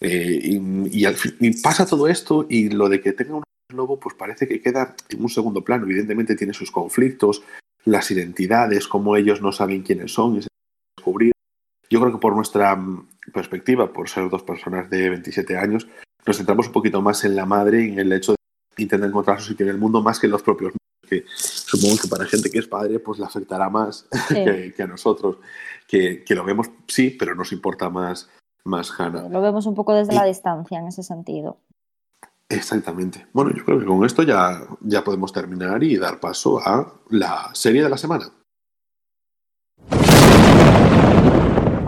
Eh, 0.00 0.38
y, 0.42 1.00
y, 1.00 1.04
al, 1.04 1.16
y, 1.40 1.60
pasa 1.60 1.86
todo 1.86 2.08
esto 2.08 2.46
y 2.48 2.70
lo 2.70 2.88
de 2.88 3.00
que 3.00 3.12
tenga 3.12 3.36
un 3.36 3.44
lobo 3.74 4.00
pues 4.00 4.14
parece 4.14 4.48
que 4.48 4.60
queda 4.60 4.94
en 5.08 5.22
un 5.22 5.28
segundo 5.28 5.62
plano. 5.62 5.84
Evidentemente 5.84 6.36
tiene 6.36 6.52
sus 6.52 6.70
conflictos, 6.70 7.42
las 7.84 8.10
identidades, 8.10 8.88
cómo 8.88 9.16
ellos 9.16 9.42
no 9.42 9.52
saben 9.52 9.82
quiénes 9.82 10.12
son 10.12 10.36
y 10.36 10.42
se 10.42 10.48
descubrir. 10.96 11.32
Yo 11.88 12.00
creo 12.00 12.12
que 12.12 12.18
por 12.18 12.34
nuestra 12.34 12.78
perspectiva, 13.32 13.92
por 13.92 14.08
ser 14.08 14.28
dos 14.30 14.42
personas 14.42 14.88
de 14.90 15.10
27 15.10 15.56
años, 15.56 15.88
nos 16.26 16.36
centramos 16.36 16.66
un 16.66 16.72
poquito 16.72 17.02
más 17.02 17.24
en 17.24 17.36
la 17.36 17.46
madre 17.46 17.84
y 17.84 17.92
en 17.92 17.98
el 17.98 18.12
hecho 18.12 18.32
de 18.32 18.82
intentar 18.82 19.08
encontrar 19.08 19.40
su 19.40 19.48
sitio 19.48 19.66
en 19.66 19.72
el 19.72 19.78
mundo 19.78 20.02
más 20.02 20.18
que 20.18 20.26
en 20.26 20.32
los 20.32 20.42
propios 20.42 20.72
que 21.10 21.24
supongo 21.34 21.96
que 22.00 22.08
para 22.08 22.24
gente 22.24 22.50
que 22.50 22.60
es 22.60 22.68
padre 22.68 23.00
pues 23.00 23.18
le 23.18 23.26
afectará 23.26 23.68
más 23.68 24.06
sí. 24.28 24.34
que, 24.34 24.72
que, 24.74 24.82
a 24.82 24.86
nosotros, 24.86 25.38
que, 25.86 26.24
que, 26.24 26.34
lo 26.34 26.44
vemos 26.44 26.70
sí, 26.86 27.10
pero 27.10 27.34
nos 27.34 27.52
importa 27.52 27.90
más, 27.90 28.30
más 28.64 28.92
Hannah. 28.98 29.28
Lo 29.28 29.42
vemos 29.42 29.66
un 29.66 29.74
poco 29.74 29.92
desde 29.92 30.14
y, 30.14 30.16
la 30.16 30.24
distancia 30.24 30.78
en 30.78 30.86
ese 30.86 31.02
sentido. 31.02 31.58
Exactamente. 32.48 33.26
Bueno, 33.32 33.52
yo 33.54 33.64
creo 33.64 33.78
que 33.78 33.86
con 33.86 34.04
esto 34.04 34.22
ya, 34.22 34.62
ya 34.80 35.04
podemos 35.04 35.32
terminar 35.32 35.82
y 35.82 35.96
dar 35.96 36.20
paso 36.20 36.58
a 36.58 36.94
la 37.10 37.50
serie 37.54 37.82
de 37.82 37.90
la 37.90 37.96
semana. 37.96 38.32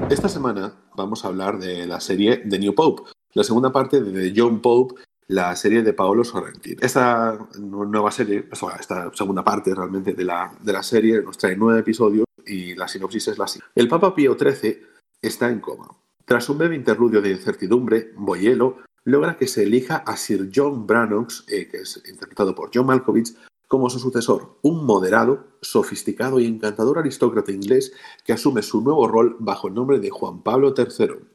Esta 0.08 0.28
semana 0.28 0.74
vamos 0.94 1.24
a 1.24 1.28
hablar 1.28 1.58
de 1.58 1.86
la 1.86 1.98
serie 1.98 2.38
The 2.48 2.58
New 2.58 2.74
Pope, 2.74 3.10
la 3.32 3.42
segunda 3.42 3.72
parte 3.72 4.02
de 4.02 4.12
The 4.12 4.40
John 4.40 4.60
Pope, 4.60 5.02
la 5.32 5.56
serie 5.56 5.82
de 5.82 5.94
Paolo 5.94 6.24
Sorrentino. 6.24 6.78
Esta 6.82 7.38
nueva 7.58 8.10
serie, 8.10 8.48
esta 8.78 9.10
segunda 9.14 9.42
parte 9.42 9.74
realmente 9.74 10.12
de 10.12 10.24
la, 10.24 10.52
de 10.60 10.72
la 10.72 10.82
serie, 10.82 11.22
nos 11.22 11.38
trae 11.38 11.56
nueve 11.56 11.80
episodios 11.80 12.26
y 12.46 12.74
la 12.74 12.86
sinopsis 12.86 13.28
es 13.28 13.38
la 13.38 13.46
siguiente. 13.46 13.72
El 13.74 13.88
Papa 13.88 14.14
Pío 14.14 14.36
XIII 14.38 14.78
está 15.22 15.48
en 15.48 15.60
coma. 15.60 15.88
Tras 16.26 16.48
un 16.50 16.58
breve 16.58 16.76
interludio 16.76 17.22
de 17.22 17.30
incertidumbre, 17.30 18.12
Boyelo 18.16 18.78
logra 19.04 19.36
que 19.36 19.48
se 19.48 19.62
elija 19.62 19.96
a 19.96 20.16
Sir 20.16 20.50
John 20.54 20.86
Brannox, 20.86 21.44
eh, 21.48 21.66
que 21.66 21.78
es 21.78 22.02
interpretado 22.06 22.54
por 22.54 22.70
John 22.72 22.86
Malkovich, 22.86 23.34
como 23.66 23.88
su 23.88 23.98
sucesor, 23.98 24.58
un 24.60 24.84
moderado, 24.84 25.46
sofisticado 25.62 26.38
y 26.40 26.46
encantador 26.46 26.98
aristócrata 26.98 27.52
inglés 27.52 27.94
que 28.22 28.34
asume 28.34 28.60
su 28.60 28.82
nuevo 28.82 29.08
rol 29.08 29.36
bajo 29.38 29.68
el 29.68 29.74
nombre 29.74 29.98
de 29.98 30.10
Juan 30.10 30.42
Pablo 30.42 30.74
III. 30.76 31.31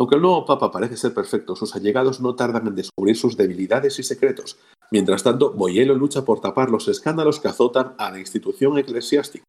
Aunque 0.00 0.16
el 0.16 0.22
nuevo 0.22 0.46
Papa 0.46 0.72
parece 0.72 0.96
ser 0.96 1.12
perfecto, 1.12 1.54
sus 1.54 1.76
allegados 1.76 2.22
no 2.22 2.34
tardan 2.34 2.66
en 2.66 2.74
descubrir 2.74 3.18
sus 3.18 3.36
debilidades 3.36 3.98
y 3.98 4.02
secretos. 4.02 4.58
Mientras 4.90 5.22
tanto, 5.22 5.52
Boyelo 5.52 5.94
lucha 5.94 6.24
por 6.24 6.40
tapar 6.40 6.70
los 6.70 6.88
escándalos 6.88 7.38
que 7.38 7.48
azotan 7.48 7.92
a 7.98 8.10
la 8.10 8.18
institución 8.18 8.78
eclesiástica. 8.78 9.44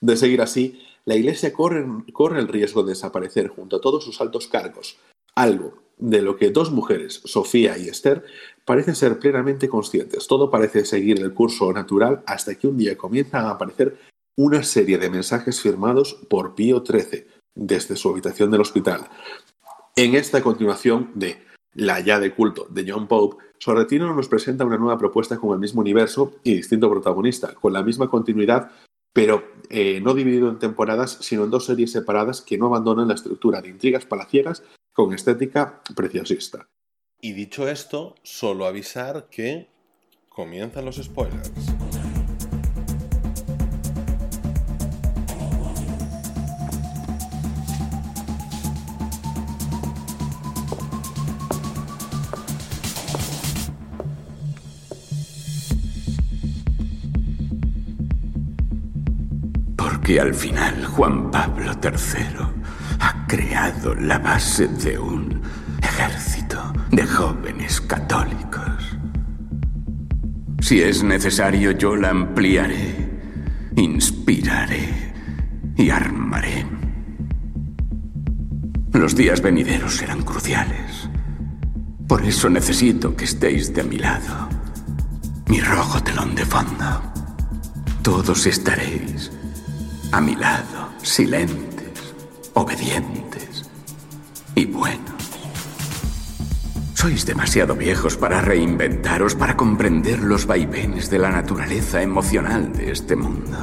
De 0.00 0.16
seguir 0.16 0.40
así, 0.40 0.80
la 1.04 1.16
Iglesia 1.16 1.52
corre, 1.52 1.86
corre 2.14 2.40
el 2.40 2.48
riesgo 2.48 2.82
de 2.82 2.92
desaparecer 2.92 3.48
junto 3.48 3.76
a 3.76 3.80
todos 3.82 4.02
sus 4.02 4.22
altos 4.22 4.48
cargos, 4.48 4.96
algo 5.34 5.74
de 5.98 6.22
lo 6.22 6.38
que 6.38 6.48
dos 6.48 6.70
mujeres, 6.70 7.20
Sofía 7.26 7.76
y 7.76 7.90
Esther, 7.90 8.24
parecen 8.64 8.94
ser 8.94 9.18
plenamente 9.18 9.68
conscientes. 9.68 10.26
Todo 10.26 10.50
parece 10.50 10.86
seguir 10.86 11.20
el 11.20 11.34
curso 11.34 11.70
natural 11.74 12.22
hasta 12.24 12.54
que 12.54 12.68
un 12.68 12.78
día 12.78 12.96
comienzan 12.96 13.44
a 13.44 13.50
aparecer 13.50 13.98
una 14.34 14.62
serie 14.62 14.96
de 14.96 15.10
mensajes 15.10 15.60
firmados 15.60 16.14
por 16.30 16.54
Pío 16.54 16.82
XIII 16.82 17.26
desde 17.54 17.96
su 17.96 18.08
habitación 18.08 18.50
del 18.50 18.62
hospital. 18.62 19.08
En 19.96 20.16
esta 20.16 20.42
continuación 20.42 21.12
de 21.14 21.38
La 21.72 22.00
ya 22.00 22.18
de 22.18 22.34
culto 22.34 22.66
de 22.68 22.84
John 22.90 23.06
Pope, 23.06 23.44
Sorrentino 23.58 24.12
nos 24.12 24.26
presenta 24.26 24.64
una 24.64 24.76
nueva 24.76 24.98
propuesta 24.98 25.38
con 25.38 25.52
el 25.52 25.60
mismo 25.60 25.82
universo 25.82 26.34
y 26.42 26.56
distinto 26.56 26.90
protagonista, 26.90 27.54
con 27.54 27.72
la 27.72 27.84
misma 27.84 28.10
continuidad, 28.10 28.72
pero 29.12 29.44
eh, 29.70 30.00
no 30.00 30.14
dividido 30.14 30.48
en 30.48 30.58
temporadas, 30.58 31.18
sino 31.20 31.44
en 31.44 31.50
dos 31.50 31.66
series 31.66 31.92
separadas 31.92 32.40
que 32.42 32.58
no 32.58 32.66
abandonan 32.66 33.06
la 33.06 33.14
estructura 33.14 33.62
de 33.62 33.68
intrigas 33.68 34.04
palaciegas 34.04 34.64
con 34.92 35.14
estética 35.14 35.80
preciosista. 35.94 36.66
Y 37.20 37.32
dicho 37.32 37.68
esto, 37.68 38.16
solo 38.24 38.66
avisar 38.66 39.28
que 39.30 39.68
comienzan 40.28 40.86
los 40.86 40.96
spoilers. 40.96 41.73
Porque 60.04 60.20
al 60.20 60.34
final 60.34 60.84
Juan 60.84 61.30
Pablo 61.30 61.72
III 61.82 62.36
ha 63.00 63.26
creado 63.26 63.94
la 63.94 64.18
base 64.18 64.68
de 64.68 64.98
un 64.98 65.40
ejército 65.80 66.74
de 66.90 67.06
jóvenes 67.06 67.80
católicos. 67.80 68.98
Si 70.60 70.82
es 70.82 71.02
necesario, 71.02 71.70
yo 71.70 71.96
la 71.96 72.10
ampliaré, 72.10 73.08
inspiraré 73.76 75.14
y 75.74 75.88
armaré. 75.88 76.66
Los 78.92 79.16
días 79.16 79.40
venideros 79.40 79.96
serán 79.96 80.20
cruciales. 80.20 81.08
Por 82.06 82.26
eso 82.26 82.50
necesito 82.50 83.16
que 83.16 83.24
estéis 83.24 83.72
de 83.72 83.84
mi 83.84 83.96
lado. 83.96 84.50
Mi 85.46 85.60
rojo 85.60 86.02
telón 86.02 86.34
de 86.34 86.44
fondo. 86.44 87.00
Todos 88.02 88.44
estaréis 88.44 89.30
a 90.14 90.20
mi 90.20 90.36
lado, 90.36 90.90
silentes, 91.02 92.14
obedientes 92.52 93.68
y 94.54 94.64
buenos. 94.64 95.12
Sois 96.94 97.26
demasiado 97.26 97.74
viejos 97.74 98.16
para 98.16 98.40
reinventaros, 98.40 99.34
para 99.34 99.56
comprender 99.56 100.20
los 100.20 100.46
vaivenes 100.46 101.10
de 101.10 101.18
la 101.18 101.30
naturaleza 101.30 102.00
emocional 102.00 102.72
de 102.72 102.92
este 102.92 103.16
mundo. 103.16 103.58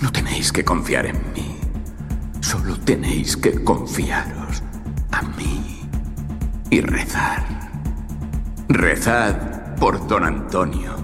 No 0.00 0.12
tenéis 0.12 0.52
que 0.52 0.64
confiar 0.64 1.06
en 1.06 1.16
mí. 1.34 1.58
Solo 2.40 2.78
tenéis 2.78 3.36
que 3.36 3.64
confiaros 3.64 4.62
a 5.10 5.22
mí 5.22 5.80
y 6.70 6.80
rezar. 6.80 7.44
Rezad 8.68 9.74
por 9.80 10.06
don 10.06 10.22
Antonio, 10.22 10.94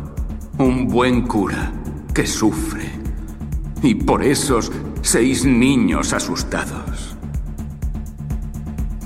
un 0.58 0.86
buen 0.86 1.26
cura 1.26 1.72
que 2.14 2.28
sufre, 2.28 3.03
y 3.84 3.94
por 3.94 4.24
esos 4.24 4.72
seis 5.02 5.44
niños 5.44 6.14
asustados. 6.14 7.16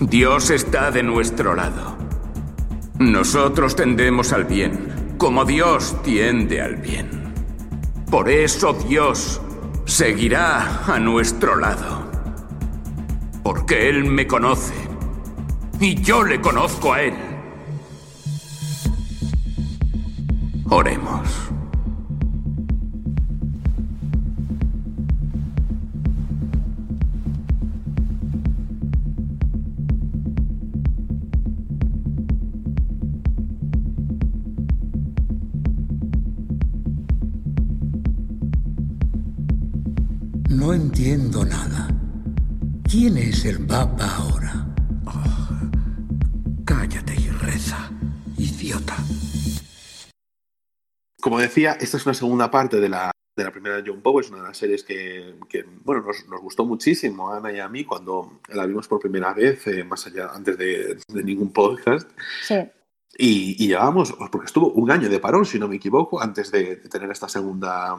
Dios 0.00 0.50
está 0.50 0.92
de 0.92 1.02
nuestro 1.02 1.56
lado. 1.56 1.96
Nosotros 3.00 3.74
tendemos 3.74 4.32
al 4.32 4.44
bien, 4.44 5.16
como 5.18 5.44
Dios 5.44 5.96
tiende 6.04 6.62
al 6.62 6.76
bien. 6.76 7.10
Por 8.08 8.30
eso 8.30 8.72
Dios 8.72 9.40
seguirá 9.84 10.84
a 10.86 11.00
nuestro 11.00 11.56
lado. 11.56 12.08
Porque 13.42 13.88
Él 13.88 14.04
me 14.04 14.28
conoce 14.28 14.74
y 15.80 16.00
yo 16.00 16.22
le 16.22 16.40
conozco 16.40 16.92
a 16.92 17.02
Él. 17.02 17.14
Oremos. 20.70 21.47
Decía, 51.58 51.76
esta 51.80 51.96
es 51.96 52.06
una 52.06 52.14
segunda 52.14 52.50
parte 52.50 52.78
de 52.78 52.88
la, 52.88 53.10
de 53.36 53.44
la 53.44 53.50
primera 53.50 53.76
de 53.76 53.82
John 53.84 54.00
Poe, 54.00 54.20
es 54.20 54.30
una 54.30 54.38
de 54.38 54.48
las 54.48 54.56
series 54.56 54.84
que, 54.84 55.34
que, 55.48 55.64
bueno, 55.84 56.02
nos, 56.02 56.28
nos, 56.28 56.40
gustó 56.40 56.64
muchísimo 56.64 57.32
a 57.32 57.38
Ana 57.38 57.52
y 57.52 57.58
a 57.58 57.68
mí 57.68 57.84
cuando 57.84 58.40
la 58.48 58.64
vimos 58.64 58.86
por 58.86 59.00
primera 59.00 59.32
vez, 59.34 59.66
eh, 59.66 59.82
más 59.82 60.06
allá, 60.06 60.30
antes 60.32 60.56
de, 60.56 60.98
de 61.08 61.24
ningún 61.24 61.52
podcast. 61.52 62.08
Sí. 62.42 62.54
Y, 63.16 63.64
y, 63.64 63.66
llevábamos, 63.66 64.14
porque 64.30 64.46
estuvo 64.46 64.70
un 64.70 64.90
año 64.92 65.08
de 65.08 65.18
parón, 65.18 65.44
si 65.44 65.58
no 65.58 65.66
me 65.66 65.76
equivoco, 65.76 66.22
antes 66.22 66.52
de, 66.52 66.76
de, 66.76 66.88
tener 66.88 67.10
esta 67.10 67.28
segunda, 67.28 67.98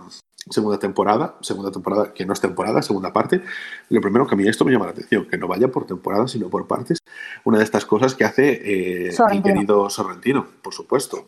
segunda 0.50 0.80
temporada, 0.80 1.38
segunda 1.42 1.72
temporada 1.72 2.14
que 2.14 2.26
no 2.26 2.32
es 2.32 2.40
temporada, 2.40 2.82
segunda 2.82 3.12
parte. 3.12 3.42
Lo 3.90 4.00
primero 4.00 4.26
que 4.26 4.36
a 4.36 4.38
mí 4.38 4.48
esto 4.48 4.64
me 4.64 4.72
llama 4.72 4.86
la 4.86 4.92
atención, 4.92 5.26
que 5.26 5.38
no 5.38 5.50
vaya 5.50 5.68
por 5.68 5.86
temporada, 5.86 6.30
sino 6.30 6.50
por 6.50 6.66
partes. 6.66 7.00
Una 7.44 7.58
de 7.58 7.66
estas 7.66 7.86
cosas 7.86 8.16
que 8.16 8.24
hace 8.24 9.08
eh, 9.08 9.14
el 9.32 9.44
querido 9.44 9.90
Sorrentino, 9.90 10.48
por 10.62 10.74
supuesto. 10.74 11.28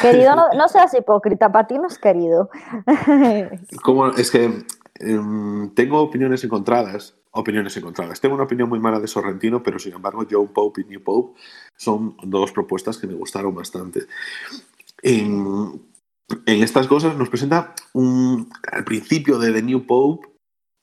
Querido, 0.00 0.36
no, 0.36 0.48
no 0.56 0.68
seas 0.68 0.94
hipócrita, 0.94 1.50
para 1.50 1.66
ti 1.66 1.78
no 1.78 1.86
es 1.86 1.98
querido. 1.98 2.50
Como, 3.82 4.08
es 4.08 4.30
que 4.30 4.64
eh, 5.00 5.20
tengo 5.74 6.00
opiniones 6.00 6.44
encontradas 6.44 7.14
opiniones 7.30 7.76
encontradas. 7.76 8.20
Tengo 8.20 8.34
una 8.34 8.44
opinión 8.44 8.68
muy 8.68 8.80
mala 8.80 8.98
de 8.98 9.06
Sorrentino, 9.06 9.62
pero 9.62 9.78
sin 9.78 9.92
embargo 9.92 10.26
Joe 10.28 10.48
Pope 10.48 10.80
y 10.80 10.84
New 10.84 11.02
Pope 11.02 11.38
son 11.76 12.16
dos 12.24 12.52
propuestas 12.52 12.98
que 12.98 13.06
me 13.06 13.14
gustaron 13.14 13.54
bastante. 13.54 14.06
En, 15.02 15.80
en 16.46 16.62
estas 16.62 16.88
cosas 16.88 17.16
nos 17.16 17.28
presenta 17.28 17.74
un, 17.92 18.50
al 18.72 18.84
principio 18.84 19.38
de 19.38 19.52
The 19.52 19.62
New 19.62 19.86
Pope 19.86 20.28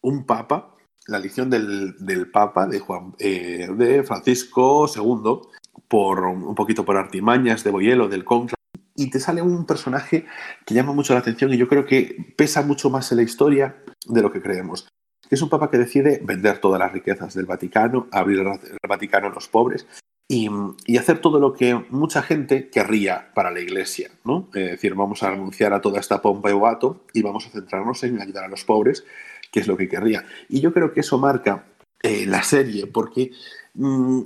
un 0.01 0.25
papa, 0.25 0.75
la 1.07 1.17
elección 1.17 1.49
del, 1.49 1.95
del 1.97 2.29
papa 2.29 2.67
de, 2.67 2.79
Juan, 2.79 3.15
eh, 3.19 3.67
de 3.75 4.03
Francisco 4.03 4.87
II, 4.93 5.49
por 5.87 6.19
un 6.25 6.55
poquito 6.55 6.85
por 6.85 6.95
artimañas 6.95 7.63
de 7.63 7.71
Boyelo, 7.71 8.07
del 8.07 8.23
conclave, 8.23 8.55
y 8.95 9.09
te 9.09 9.19
sale 9.19 9.41
un 9.41 9.65
personaje 9.65 10.25
que 10.65 10.73
llama 10.73 10.93
mucho 10.93 11.13
la 11.13 11.19
atención 11.19 11.53
y 11.53 11.57
yo 11.57 11.67
creo 11.67 11.85
que 11.85 12.33
pesa 12.37 12.61
mucho 12.61 12.89
más 12.89 13.11
en 13.11 13.17
la 13.17 13.23
historia 13.23 13.83
de 14.07 14.21
lo 14.21 14.31
que 14.31 14.41
creemos 14.41 14.87
es 15.29 15.41
un 15.41 15.49
papa 15.49 15.69
que 15.69 15.77
decide 15.77 16.21
vender 16.23 16.59
todas 16.59 16.79
las 16.79 16.91
riquezas 16.91 17.33
del 17.33 17.45
Vaticano, 17.45 18.07
abrir 18.11 18.39
el 18.39 18.77
Vaticano 18.87 19.27
a 19.27 19.31
los 19.31 19.47
pobres 19.47 19.87
y, 20.27 20.49
y, 20.85 20.97
hacer 20.97 21.19
todo 21.19 21.39
lo 21.39 21.53
que 21.53 21.75
mucha 21.89 22.21
gente 22.21 22.69
querría 22.69 23.31
para 23.33 23.51
la 23.51 23.59
Iglesia, 23.59 24.09
¿no? 24.23 24.49
Es 24.53 24.71
decir, 24.71 24.95
vamos 24.95 25.21
a 25.21 25.31
renunciar 25.31 25.73
a 25.73 25.81
toda 25.81 25.99
esta 25.99 26.21
pompa 26.21 26.49
y 26.49 26.53
boato 26.53 27.05
y 27.13 27.21
vamos 27.21 27.45
a 27.45 27.51
centrarnos 27.51 28.03
en 28.03 28.21
ayudar 28.21 28.45
a 28.45 28.47
los 28.47 28.65
pobres, 28.65 29.05
que 29.51 29.59
es 29.59 29.67
lo 29.67 29.77
que 29.77 29.87
querría. 29.87 30.25
Y 30.49 30.61
yo 30.61 30.73
creo 30.73 30.93
que 30.93 31.01
eso 31.01 31.19
marca 31.19 31.65
eh, 32.01 32.25
la 32.25 32.41
serie, 32.41 32.87
porque 32.87 33.31
mmm, 33.75 34.21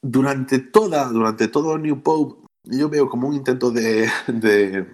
durante 0.00 0.58
toda, 0.58 1.06
durante 1.08 1.48
todo 1.48 1.76
New 1.76 2.02
Pope 2.02 2.45
yo 2.66 2.88
veo 2.88 3.08
como 3.08 3.28
un 3.28 3.34
intento 3.34 3.70
de, 3.70 4.08
de 4.28 4.86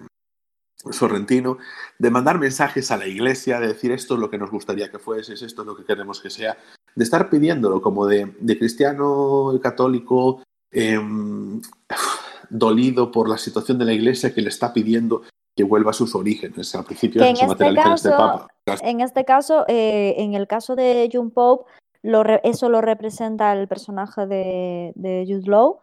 Sorrentino 0.91 1.57
de 1.99 2.09
mandar 2.09 2.39
mensajes 2.39 2.91
a 2.91 2.97
la 2.97 3.07
iglesia, 3.07 3.59
de 3.59 3.67
decir 3.67 3.91
esto 3.91 4.15
es 4.15 4.19
lo 4.19 4.29
que 4.29 4.37
nos 4.37 4.51
gustaría 4.51 4.91
que 4.91 4.99
fuese, 4.99 5.33
esto 5.33 5.61
es 5.61 5.67
lo 5.67 5.75
que 5.75 5.85
queremos 5.85 6.21
que 6.21 6.29
sea, 6.29 6.57
de 6.95 7.03
estar 7.03 7.29
pidiéndolo 7.29 7.81
como 7.81 8.05
de, 8.05 8.35
de 8.39 8.57
cristiano 8.59 9.57
católico 9.61 10.41
em, 10.71 11.61
dolido 12.49 13.11
por 13.11 13.29
la 13.29 13.37
situación 13.37 13.77
de 13.79 13.85
la 13.85 13.93
iglesia 13.93 14.33
que 14.33 14.41
le 14.41 14.49
está 14.49 14.73
pidiendo 14.73 15.23
que 15.55 15.63
vuelva 15.63 15.91
a 15.91 15.93
sus 15.93 16.15
orígenes. 16.15 16.73
Al 16.75 16.83
principio 16.83 17.21
Que 17.21 17.29
en 17.29 17.35
se 17.37 17.45
este 17.45 17.67
este 17.69 17.75
caso, 17.75 18.09
papa. 18.09 18.47
en 18.81 19.01
este 19.01 19.23
caso, 19.23 19.65
eh, 19.67 20.15
en 20.17 20.33
el 20.33 20.47
caso 20.47 20.75
de 20.75 21.09
June 21.11 21.29
Pope, 21.29 21.69
lo 22.01 22.23
re- 22.23 22.41
eso 22.43 22.69
lo 22.69 22.81
representa 22.81 23.53
el 23.53 23.67
personaje 23.67 24.25
de, 24.27 24.91
de 24.95 25.23
Jude 25.27 25.49
Law. 25.49 25.79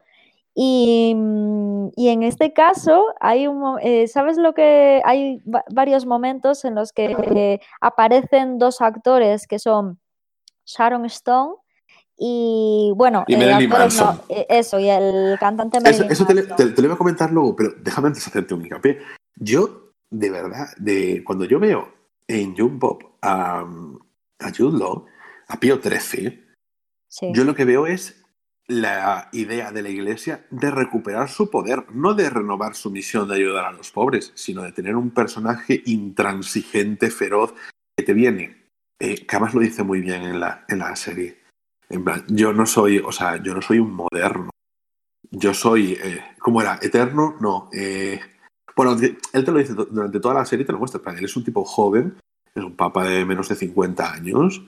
Y, 0.54 1.14
mm, 1.16 1.88
y 1.96 2.08
en 2.08 2.22
este 2.22 2.52
caso, 2.52 3.06
hay 3.20 3.46
un, 3.46 3.78
eh, 3.82 4.08
¿sabes 4.08 4.36
lo 4.36 4.52
que? 4.52 5.00
Hay 5.04 5.38
va- 5.42 5.64
varios 5.70 6.06
momentos 6.06 6.64
en 6.64 6.74
los 6.74 6.92
que 6.92 7.16
eh, 7.34 7.60
aparecen 7.80 8.58
dos 8.58 8.80
actores 8.80 9.46
que 9.46 9.58
son 9.58 10.00
Sharon 10.66 11.04
Stone 11.06 11.54
y, 12.16 12.92
bueno, 12.96 13.24
Y 13.28 13.34
eh, 13.34 13.52
actores 13.52 13.96
no, 13.96 14.20
eso, 14.48 14.78
y 14.78 14.88
el 14.90 15.38
cantante 15.38 15.80
Marilyn 15.80 16.10
eso 16.10 16.26
te, 16.26 16.34
lo 16.34 16.84
iba 16.84 16.94
a 16.94 16.98
comentar 16.98 17.30
luego, 17.30 17.56
pero 17.56 17.70
déjame 17.80 18.08
antes 18.08 18.26
hacerte 18.26 18.52
un 18.52 18.64
hincapié. 18.64 18.98
Yo, 19.36 19.92
de 20.10 20.30
verdad, 20.30 20.66
de, 20.76 21.22
cuando 21.24 21.44
yo 21.46 21.58
veo 21.58 21.88
en 22.28 22.54
June 22.56 22.78
Pop 22.78 23.02
a, 23.22 23.60
a 24.40 24.50
Jude 24.54 24.78
Law, 24.78 25.06
a 25.48 25.56
Pío 25.58 25.80
XIII, 25.80 26.44
Sí. 27.08 27.32
yo 27.34 27.44
lo 27.44 27.54
que 27.56 27.64
veo 27.64 27.86
es 27.86 28.19
la 28.70 29.28
idea 29.32 29.72
de 29.72 29.82
la 29.82 29.88
iglesia 29.88 30.46
de 30.50 30.70
recuperar 30.70 31.28
su 31.28 31.50
poder, 31.50 31.86
no 31.92 32.14
de 32.14 32.30
renovar 32.30 32.74
su 32.74 32.90
misión 32.90 33.28
de 33.28 33.34
ayudar 33.34 33.64
a 33.66 33.72
los 33.72 33.90
pobres, 33.90 34.32
sino 34.34 34.62
de 34.62 34.72
tener 34.72 34.96
un 34.96 35.10
personaje 35.10 35.82
intransigente, 35.86 37.10
feroz, 37.10 37.52
que 37.96 38.04
te 38.04 38.12
viene, 38.14 38.66
eh, 39.00 39.26
que 39.26 39.38
lo 39.38 39.60
dice 39.60 39.82
muy 39.82 40.00
bien 40.00 40.22
en 40.22 40.40
la, 40.40 40.64
en 40.68 40.78
la 40.78 40.94
serie. 40.96 41.40
En 41.88 42.04
plan, 42.04 42.24
yo 42.28 42.52
no 42.52 42.64
soy, 42.66 42.98
o 42.98 43.10
sea, 43.10 43.42
yo 43.42 43.54
no 43.54 43.60
soy 43.60 43.80
un 43.80 43.92
moderno. 43.92 44.50
Yo 45.32 45.52
soy, 45.54 45.92
eh, 46.02 46.24
¿cómo 46.38 46.60
era? 46.62 46.78
¿Eterno? 46.80 47.36
No. 47.40 47.68
eh, 47.72 48.20
bueno, 48.76 48.96
él 49.00 49.44
te 49.44 49.50
lo 49.52 49.58
dice 49.58 49.74
du- 49.74 49.88
durante 49.90 50.20
toda 50.20 50.34
la 50.34 50.44
serie, 50.44 50.64
te 50.64 50.72
lo 50.72 50.78
muestra. 50.78 50.98
en 50.98 51.04
plan, 51.04 51.18
Él 51.18 51.24
es 51.24 51.36
un 51.36 51.44
tipo 51.44 51.64
joven, 51.64 52.16
es 52.54 52.62
un 52.64 52.76
papa 52.76 53.04
de 53.04 53.24
menos 53.24 53.48
de 53.48 53.56
50 53.56 54.12
años, 54.12 54.62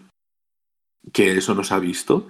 que 1.13 1.33
eso 1.37 1.55
no 1.55 1.65
se 1.65 1.75
ha 1.75 1.79
visto. 1.79 2.29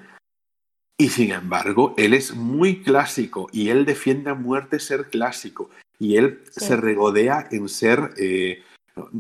Y 0.98 1.08
sin 1.08 1.32
embargo, 1.32 1.94
él 1.96 2.14
es 2.14 2.34
muy 2.34 2.82
clásico 2.82 3.48
y 3.52 3.70
él 3.70 3.84
defiende 3.84 4.30
a 4.30 4.34
muerte 4.34 4.78
ser 4.78 5.08
clásico. 5.08 5.70
Y 5.98 6.16
él 6.16 6.42
Sí. 6.50 6.64
se 6.66 6.76
regodea 6.76 7.48
en 7.50 7.68
ser 7.68 8.10
eh, 8.18 8.62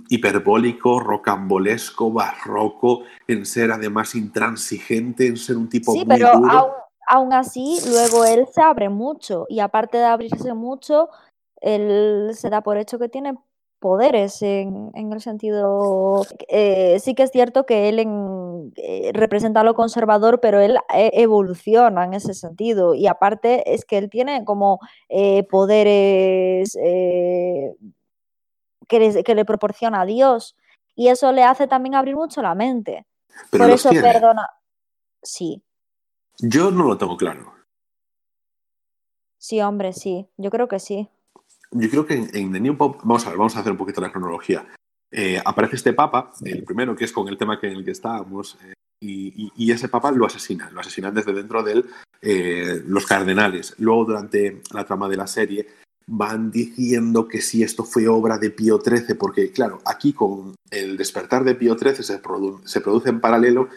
hiperbólico, 0.08 1.00
rocambolesco, 1.00 2.12
barroco, 2.12 3.02
en 3.26 3.46
ser 3.46 3.72
además 3.72 4.14
intransigente, 4.14 5.26
en 5.26 5.36
ser 5.36 5.56
un 5.56 5.68
tipo 5.68 5.92
Sí, 5.92 6.04
muy 6.04 6.08
pero 6.08 6.32
duro. 6.38 6.50
aún, 6.50 6.72
aún 7.08 7.32
así, 7.32 7.78
luego 7.86 8.24
él 8.24 8.46
se 8.52 8.60
abre 8.62 8.88
mucho 8.88 9.46
y 9.48 9.60
aparte 9.60 9.98
de 9.98 10.04
abrirse 10.04 10.52
mucho, 10.54 11.08
él 11.60 12.30
se 12.34 12.50
da 12.50 12.60
por 12.60 12.76
hecho 12.76 12.98
que 12.98 13.08
tiene 13.08 13.34
poderes 13.82 14.40
en, 14.40 14.90
en 14.94 15.12
el 15.12 15.20
sentido... 15.20 16.24
eh, 16.48 16.98
sí 17.00 17.14
que 17.14 17.24
es 17.24 17.30
cierto 17.30 17.66
que 17.66 17.90
él 17.90 17.98
en- 17.98 18.72
eh, 18.76 19.10
representa 19.12 19.62
lo 19.62 19.74
conservador, 19.74 20.40
pero 20.40 20.58
él 20.60 20.78
eh, 20.94 21.10
evoluciona 21.12 22.04
en 22.04 22.14
ese 22.14 22.32
sentido 22.32 22.94
y 22.94 23.06
aparte 23.08 23.74
es 23.74 23.84
que 23.84 23.98
él 23.98 24.08
tiene 24.08 24.44
como 24.46 24.78
eh, 25.10 25.42
poderes 25.44 26.72
que, 28.88 28.98
le, 28.98 29.22
que 29.24 29.34
le 29.34 29.44
proporciona 29.44 30.06
Dios 30.06 30.56
y 30.94 31.08
eso 31.08 31.32
le 31.32 31.42
hace 31.42 31.66
también 31.66 31.94
abrir 31.94 32.16
mucho 32.16 32.40
la 32.40 32.54
mente. 32.54 33.06
Pero 33.50 33.64
por 33.64 33.72
eso 33.74 33.90
tiene. 33.90 34.12
perdona. 34.12 34.48
Sí. 35.22 35.62
Yo 36.38 36.70
no 36.70 36.84
lo 36.84 36.96
tengo 36.98 37.16
claro. 37.16 37.52
Sí, 39.38 39.60
hombre, 39.60 39.92
sí. 39.92 40.28
Yo 40.36 40.50
creo 40.50 40.68
que 40.68 40.78
sí. 40.78 41.08
Yo 41.72 41.90
creo 41.90 42.06
que 42.06 42.14
en, 42.14 42.30
en 42.34 42.52
The 42.52 42.60
New 42.60 42.76
Pop, 42.76 43.00
vamos 43.02 43.26
a 43.26 43.30
ver, 43.30 43.38
vamos 43.38 43.56
a 43.56 43.60
hacer 43.60 43.72
un 43.72 43.78
poquito 43.78 44.00
la 44.00 44.12
cronología. 44.12 44.66
Eh, 45.10 45.40
aparece 45.44 45.76
este 45.76 45.92
papa, 45.92 46.32
el 46.42 46.64
primero 46.64 46.96
que 46.96 47.04
es 47.04 47.12
con 47.12 47.28
el 47.28 47.36
tema 47.36 47.60
que, 47.60 47.66
en 47.68 47.74
el 47.76 47.84
que 47.84 47.90
estábamos, 47.90 48.56
eh, 48.64 48.72
y, 49.00 49.70
ese 49.70 49.88
papa 49.88 50.10
lo 50.12 50.26
asesina, 50.26 50.70
lo 50.70 50.80
asesinan 50.80 51.12
desde 51.14 51.32
dentro 51.32 51.62
de 51.62 51.72
él 51.72 51.86
eh, 52.20 52.82
los 52.86 53.04
cardenales. 53.04 53.74
Luego, 53.78 54.04
durante 54.04 54.62
la 54.72 54.84
trama 54.84 55.08
de 55.08 55.16
la 55.16 55.26
serie, 55.26 55.66
van 56.06 56.50
diciendo 56.50 57.26
que 57.26 57.40
si 57.40 57.62
esto 57.62 57.84
fue 57.84 58.06
obra 58.08 58.38
de 58.38 58.50
Pío 58.50 58.80
XIII, 58.80 59.14
porque, 59.16 59.50
claro, 59.50 59.80
aquí 59.84 60.12
con 60.12 60.54
el 60.70 60.96
despertar 60.96 61.42
de 61.44 61.54
Pío 61.56 61.76
XIII 61.76 62.02
se, 62.02 62.22
produ- 62.22 62.64
se 62.64 62.80
produce 62.80 63.08
en 63.08 63.20
paralelo 63.20 63.68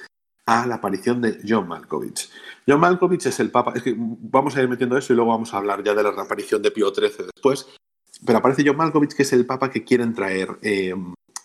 a 0.46 0.68
la 0.68 0.76
aparición 0.76 1.22
de 1.22 1.39
John 1.48 1.68
Malkovich. 1.68 2.30
John 2.68 2.80
Malkovich 2.80 3.26
es 3.26 3.39
el 3.39 3.50
papa, 3.52 3.74
es 3.76 3.82
que 3.82 3.96
vamos 3.98 4.56
a 4.56 4.62
ir 4.62 4.70
metiendo 4.70 4.96
eso 4.98 5.12
y 5.12 5.16
luego 5.16 5.32
vamos 5.32 5.54
a 5.54 5.58
hablar 5.58 5.84
ya 5.84 5.96
de 5.96 6.04
la 6.04 6.12
reaparición 6.12 6.62
de 6.62 6.72
Pío 6.72 6.93
XIII 6.93 7.26
después, 7.34 7.68
pero 8.26 8.38
aparece 8.38 8.63
John 8.66 8.78
Malkovich, 8.78 9.13
que 9.13 9.24
es 9.24 9.34
el 9.34 9.45
papa 9.45 9.72
que 9.72 9.84
quieren 9.84 10.13
traer, 10.13 10.57
eh, 10.61 10.93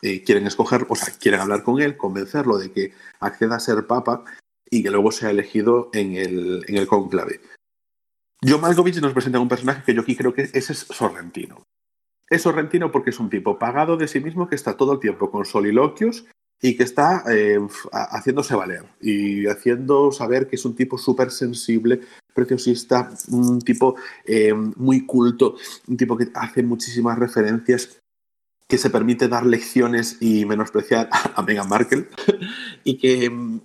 eh, 0.02 0.22
quieren 0.22 0.46
escoger, 0.46 0.86
o 0.88 0.96
sea, 0.96 1.12
quieren 1.18 1.40
hablar 1.40 1.62
con 1.62 1.80
él, 1.80 1.96
convencerlo 1.96 2.58
de 2.58 2.72
que 2.72 2.92
acceda 3.18 3.56
a 3.56 3.60
ser 3.60 3.86
papa 3.86 4.24
y 4.70 4.82
que 4.82 4.90
luego 4.90 5.10
sea 5.10 5.30
elegido 5.30 5.90
en 5.92 6.16
el, 6.16 6.64
en 6.68 6.76
el 6.76 6.86
conclave. 6.86 7.40
John 8.42 8.60
Malkovich 8.60 9.00
nos 9.00 9.12
presenta 9.12 9.40
un 9.40 9.48
personaje 9.48 9.82
que 9.84 9.94
yo 9.94 10.02
aquí 10.02 10.16
creo 10.16 10.32
que 10.32 10.42
ese 10.42 10.72
es 10.72 10.78
Sorrentino. 10.78 11.62
Es 12.28 12.42
Sorrentino 12.42 12.92
porque 12.92 13.10
es 13.10 13.18
un 13.18 13.28
tipo 13.28 13.58
pagado 13.58 13.96
de 13.96 14.08
sí 14.08 14.20
mismo 14.20 14.48
que 14.48 14.54
está 14.54 14.76
todo 14.76 14.94
el 14.94 15.00
tiempo 15.00 15.30
con 15.30 15.44
soliloquios 15.44 16.26
y 16.62 16.76
que 16.76 16.82
está 16.82 17.24
eh, 17.32 17.58
ha- 17.92 18.16
haciéndose 18.16 18.54
valer 18.54 18.84
y 19.00 19.46
haciendo 19.46 20.12
saber 20.12 20.46
que 20.46 20.56
es 20.56 20.64
un 20.64 20.74
tipo 20.76 20.98
súper 20.98 21.30
sensible, 21.30 22.00
preciosista, 22.34 23.11
un 23.30 23.61
tipo 23.61 23.96
eh, 24.24 24.52
muy 24.52 25.06
culto, 25.06 25.56
un 25.88 25.96
tipo 25.96 26.16
que 26.16 26.28
hace 26.34 26.62
muchísimas 26.62 27.18
referencias, 27.18 27.98
que 28.68 28.78
se 28.78 28.90
permite 28.90 29.26
dar 29.26 29.44
lecciones 29.44 30.18
y 30.20 30.44
menospreciar 30.44 31.08
a 31.12 31.42
Meghan 31.42 31.68
Markle 31.68 32.08
y 32.84 32.98
que, 32.98 33.28
mm, 33.28 33.61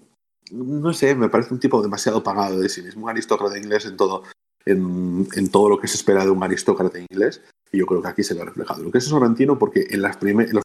no 0.52 0.94
sé, 0.94 1.16
me 1.16 1.30
parece 1.30 1.54
un 1.54 1.60
tipo 1.60 1.82
demasiado 1.82 2.24
pagado 2.24 2.60
de 2.60 2.70
sí 2.70 2.82
mismo, 2.82 3.04
un 3.04 3.10
aristócrata 3.10 3.58
inglés 3.58 3.86
en 3.86 3.98
todo, 3.98 4.24
en, 4.66 5.28
en 5.36 5.50
todo 5.50 5.70
lo 5.70 5.80
que 5.80 5.88
se 5.88 5.98
espera 5.98 6.24
de 6.24 6.32
un 6.32 6.42
aristócrata 6.44 6.98
inglés 7.00 7.42
y 7.72 7.80
yo 7.80 7.86
creo 7.86 8.02
que 8.02 8.08
aquí 8.08 8.24
se 8.24 8.34
ve 8.34 8.46
reflejado. 8.46 8.84
Lo 8.84 8.92
que 8.92 8.98
es 9.00 9.04
Sorrentino 9.06 9.60
porque 9.60 9.86
en 9.90 10.02
las 10.02 10.18
primeras 10.18 10.64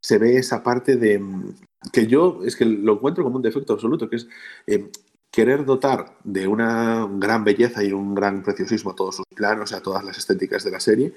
se 0.00 0.18
ve 0.18 0.36
esa 0.36 0.62
parte 0.62 0.96
de 0.96 1.18
mm, 1.18 1.54
que 1.92 2.06
yo 2.06 2.40
es 2.44 2.56
que 2.56 2.64
lo 2.64 2.94
encuentro 2.94 3.24
como 3.24 3.36
un 3.36 3.42
defecto 3.42 3.74
absoluto, 3.74 4.08
que 4.08 4.16
es 4.16 4.28
eh, 4.66 4.90
querer 5.30 5.64
dotar 5.64 6.16
de 6.24 6.46
una 6.46 7.08
gran 7.10 7.44
belleza 7.44 7.84
y 7.84 7.92
un 7.92 8.14
gran 8.14 8.42
preciosismo 8.42 8.92
a 8.92 8.94
todos 8.94 9.16
sus 9.16 9.26
planos 9.34 9.72
y 9.72 9.74
a 9.74 9.82
todas 9.82 10.04
las 10.04 10.18
estéticas 10.18 10.64
de 10.64 10.70
la 10.70 10.80
serie, 10.80 11.14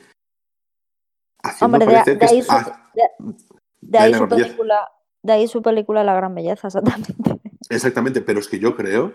Hombre, 1.59 1.85
de, 1.85 2.25
ahí 2.27 2.41
su, 2.43 2.51
ah, 2.51 2.91
de, 2.93 3.35
de 3.81 3.97
la 3.97 4.03
ahí 4.03 4.11
gran 4.11 4.23
su 4.23 4.27
belleza. 4.27 4.47
película, 4.47 4.91
de 5.23 5.33
ahí 5.33 5.47
su 5.47 5.61
película 5.61 6.03
La 6.03 6.13
Gran 6.13 6.35
Belleza, 6.35 6.67
exactamente. 6.67 7.13
Exactamente, 7.69 8.21
pero 8.21 8.39
es 8.39 8.47
que 8.47 8.59
yo 8.59 8.75
creo 8.75 9.13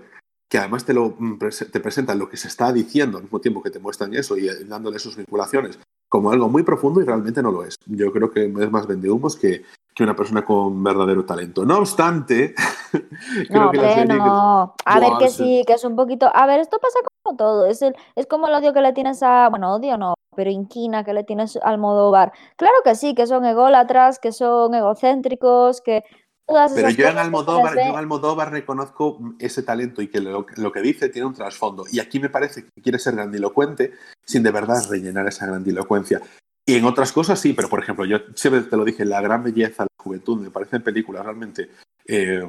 que 0.48 0.58
además 0.58 0.84
te, 0.84 0.94
lo, 0.94 1.14
mm, 1.18 1.38
te 1.70 1.80
presentan 1.80 2.18
lo 2.18 2.28
que 2.28 2.36
se 2.36 2.48
está 2.48 2.72
diciendo 2.72 3.18
al 3.18 3.24
mismo 3.24 3.40
tiempo 3.40 3.62
que 3.62 3.70
te 3.70 3.78
muestran 3.78 4.14
eso 4.14 4.36
y 4.36 4.48
eh, 4.48 4.64
dándole 4.64 4.98
sus 4.98 5.16
vinculaciones 5.16 5.78
como 6.08 6.30
algo 6.30 6.48
muy 6.48 6.62
profundo 6.62 7.00
y 7.00 7.04
realmente 7.04 7.42
no 7.42 7.50
lo 7.50 7.64
es. 7.64 7.76
Yo 7.86 8.12
creo 8.12 8.30
que 8.30 8.44
es 8.46 8.70
más 8.70 8.86
vendehumos 8.86 9.36
que, 9.36 9.62
que 9.94 10.02
una 10.04 10.14
persona 10.16 10.44
con 10.44 10.82
verdadero 10.82 11.24
talento. 11.24 11.64
No 11.64 11.78
obstante, 11.78 12.54
creo 13.48 13.64
No, 13.64 13.70
que 13.70 13.78
la 13.78 13.88
serie... 13.94 14.06
que- 14.14 14.18
no. 14.18 14.74
A 14.84 15.00
ver, 15.00 15.12
que 15.18 15.28
sí. 15.28 15.36
sí, 15.58 15.64
que 15.66 15.74
es 15.74 15.84
un 15.84 15.96
poquito. 15.96 16.30
A 16.32 16.46
ver, 16.46 16.60
esto 16.60 16.78
pasa 16.78 16.98
como 17.22 17.36
todo. 17.36 17.66
Es, 17.66 17.82
el, 17.82 17.94
es 18.14 18.26
como 18.26 18.46
el 18.48 18.54
odio 18.54 18.72
que 18.72 18.80
le 18.80 18.92
tienes 18.92 19.22
a. 19.22 19.48
Bueno, 19.48 19.74
odio 19.74 19.96
no, 19.98 20.14
pero 20.34 20.50
inquina 20.50 21.02
que 21.04 21.12
le 21.12 21.24
tienes 21.24 21.56
al 21.56 21.74
Almodóvar. 21.74 22.32
Claro 22.56 22.74
que 22.84 22.94
sí, 22.94 23.14
que 23.14 23.26
son 23.26 23.44
ególatras, 23.44 24.18
que 24.18 24.32
son 24.32 24.74
egocéntricos, 24.74 25.80
que 25.80 26.04
todas 26.46 26.72
Pero 26.72 26.90
yo 26.90 27.08
en 27.08 27.18
Almodóvar, 27.18 27.74
yo 27.74 27.80
en 27.80 27.96
Almodóvar 27.96 28.50
reconozco 28.52 29.18
ese 29.38 29.62
talento 29.62 30.00
y 30.02 30.08
que 30.08 30.20
lo, 30.20 30.46
lo 30.56 30.72
que 30.72 30.80
dice 30.80 31.08
tiene 31.08 31.26
un 31.26 31.34
trasfondo. 31.34 31.84
Y 31.90 32.00
aquí 32.00 32.20
me 32.20 32.28
parece 32.30 32.64
que 32.64 32.82
quiere 32.82 32.98
ser 32.98 33.14
grandilocuente 33.16 33.92
sin 34.24 34.42
de 34.42 34.50
verdad 34.52 34.82
rellenar 34.88 35.26
esa 35.26 35.46
grandilocuencia. 35.46 36.20
Y 36.64 36.76
en 36.76 36.84
otras 36.84 37.12
cosas 37.12 37.38
sí, 37.38 37.52
pero 37.52 37.68
por 37.68 37.80
ejemplo, 37.80 38.04
yo 38.04 38.18
siempre 38.34 38.62
te 38.62 38.76
lo 38.76 38.84
dije, 38.84 39.04
la 39.04 39.20
gran 39.20 39.42
belleza, 39.44 39.84
la 39.84 40.02
juventud, 40.02 40.40
me 40.40 40.50
parecen 40.50 40.82
películas 40.82 41.24
realmente 41.24 41.70
eh, 42.06 42.42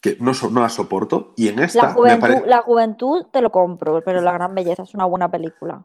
que 0.00 0.16
no, 0.20 0.34
so- 0.34 0.50
no 0.50 0.60
las 0.60 0.74
soporto. 0.74 1.32
Y 1.36 1.48
en 1.48 1.60
esta 1.60 1.82
La 1.82 1.88
me 1.88 1.94
juventud, 1.94 2.20
parece... 2.20 2.46
la 2.46 2.62
juventud 2.62 3.26
te 3.32 3.40
lo 3.40 3.50
compro, 3.50 4.02
pero 4.02 4.20
La 4.20 4.32
Gran 4.32 4.54
Belleza 4.54 4.82
es 4.82 4.94
una 4.94 5.04
buena 5.04 5.30
película. 5.30 5.84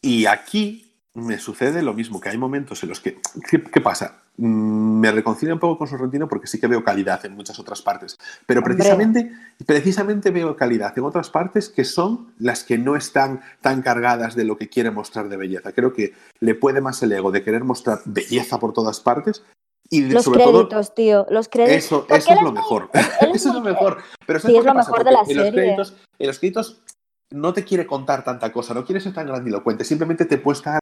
Y 0.00 0.26
aquí 0.26 0.87
me 1.18 1.38
sucede 1.38 1.82
lo 1.82 1.94
mismo, 1.94 2.20
que 2.20 2.28
hay 2.30 2.38
momentos 2.38 2.82
en 2.82 2.88
los 2.88 3.00
que... 3.00 3.20
¿Qué, 3.50 3.62
qué 3.62 3.80
pasa? 3.80 4.22
Mm, 4.36 5.00
Me 5.00 5.12
reconcilio 5.12 5.54
un 5.54 5.60
poco 5.60 5.78
con 5.78 5.88
Sorrentino 5.88 6.28
porque 6.28 6.46
sí 6.46 6.58
que 6.60 6.66
veo 6.66 6.82
calidad 6.84 7.24
en 7.26 7.34
muchas 7.34 7.58
otras 7.58 7.82
partes, 7.82 8.16
pero 8.46 8.62
precisamente, 8.62 9.30
precisamente 9.66 10.30
veo 10.30 10.56
calidad 10.56 10.96
en 10.96 11.04
otras 11.04 11.30
partes 11.30 11.68
que 11.68 11.84
son 11.84 12.32
las 12.38 12.64
que 12.64 12.78
no 12.78 12.96
están 12.96 13.40
tan 13.60 13.82
cargadas 13.82 14.34
de 14.36 14.44
lo 14.44 14.56
que 14.56 14.68
quiere 14.68 14.90
mostrar 14.90 15.28
de 15.28 15.36
belleza. 15.36 15.72
Creo 15.72 15.92
que 15.92 16.14
le 16.40 16.54
puede 16.54 16.80
más 16.80 17.02
el 17.02 17.12
ego 17.12 17.30
de 17.32 17.42
querer 17.42 17.64
mostrar 17.64 18.00
belleza 18.04 18.58
por 18.58 18.72
todas 18.72 19.00
partes 19.00 19.42
y 19.90 20.02
de- 20.02 20.14
Los 20.14 20.24
sobre 20.24 20.44
todo 20.44 20.68
créditos, 20.68 20.94
tío, 20.94 21.26
los 21.30 21.48
créditos. 21.48 21.84
eso, 21.84 22.06
es 22.10 22.42
lo 22.42 22.52
mejor. 22.52 22.90
Eso 23.34 23.48
es 23.48 23.54
lo 23.54 23.60
mejor. 23.62 23.98
Pero 24.26 24.38
Sí, 24.38 24.42
¿sabes 24.48 24.58
es 24.60 24.64
lo 24.66 24.74
mejor 24.74 25.04
de 25.04 25.10
la 25.12 25.20
en 25.26 25.36
los 25.36 25.50
créditos, 25.50 25.96
en 26.18 26.26
los 26.26 26.38
créditos 26.38 26.82
no 27.30 27.52
te 27.52 27.64
quiere 27.64 27.86
contar 27.86 28.24
tanta 28.24 28.52
cosa, 28.52 28.72
no 28.74 28.84
quiere 28.86 29.00
ser 29.00 29.12
tan 29.12 29.26
grandilocuente, 29.26 29.84
simplemente 29.84 30.24
te 30.24 30.38
puesta 30.38 30.78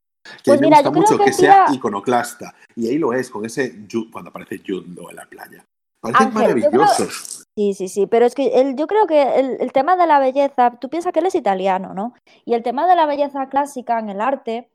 que 0.47 0.53
Pues 0.53 0.61
me 0.61 0.67
mira, 0.69 0.77
gusta 0.79 0.89
yo 0.89 0.93
creo 0.93 1.03
mucho 1.03 1.19
que 1.19 1.25
que, 1.25 1.33
sea 1.33 1.65
iconoclasta. 1.73 2.55
Y 2.77 2.89
ahí 2.89 2.99
lo 2.99 3.13
es, 3.13 3.29
con 3.31 3.45
ese 3.45 3.75
cuando 4.13 4.31
aparece 4.31 4.61
Law 4.67 5.11
en 5.11 5.17
la 5.17 5.27
playa. 5.27 5.65
Parecen 6.01 6.27
Ángel, 6.29 6.53
creo- 6.61 6.71
maravillosos. 6.71 7.45
Sí, 7.57 7.75
sí, 7.75 7.89
sí, 7.89 8.07
pero 8.07 8.27
es 8.27 8.35
que 8.37 8.61
el- 8.61 8.77
yo 8.77 8.87
creo 8.87 9.07
que 9.09 9.41
el, 9.41 9.57
el 9.61 9.73
tema 9.73 9.97
de 9.97 10.07
la 10.07 10.21
belleza, 10.21 10.79
tú 10.81 10.89
piensas 10.89 11.13
que 11.13 11.19
él 11.19 11.27
es 11.27 11.35
italiano, 11.35 11.95
¿no? 11.95 12.15
Y 12.45 12.55
el 12.55 12.63
tema 12.63 12.87
de 12.87 12.95
la 12.95 13.07
belleza 13.07 13.49
clásica 13.49 13.99
en 13.99 14.09
el 14.11 14.21
arte 14.21 14.71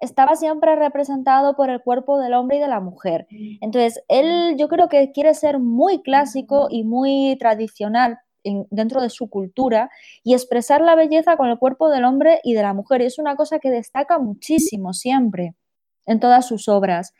estaba 0.00 0.34
siempre 0.34 0.74
representado 0.74 1.54
por 1.54 1.70
el 1.70 1.80
cuerpo 1.82 2.18
del 2.18 2.34
hombre 2.34 2.56
y 2.56 2.60
de 2.60 2.66
la 2.66 2.80
mujer. 2.80 3.28
Entonces, 3.60 4.02
él 4.08 4.56
yo 4.58 4.66
creo 4.66 4.88
que 4.88 5.12
quiere 5.12 5.34
ser 5.34 5.60
muy 5.60 6.02
clásico 6.02 6.66
y 6.68 6.82
muy 6.82 7.36
tradicional 7.38 8.18
en- 8.44 8.66
dentro 8.70 9.00
de 9.00 9.10
su 9.10 9.28
cultura 9.28 9.90
y 10.22 10.34
expresar 10.34 10.80
la 10.80 10.94
belleza 10.94 11.36
con 11.36 11.48
el 11.48 11.58
cuerpo 11.58 11.88
del 11.90 12.04
hombre 12.04 12.40
y 12.42 12.54
de 12.54 12.62
la 12.62 12.74
mujer. 12.74 13.00
Y 13.02 13.06
es 13.06 13.18
una 13.18 13.36
cosa 13.36 13.58
que 13.58 13.70
destaca 13.70 14.18
muchísimo 14.18 14.92
siempre 14.92 15.54
en 16.06 16.20
todas 16.20 16.46
sus 16.46 16.68
obras. 16.68 17.14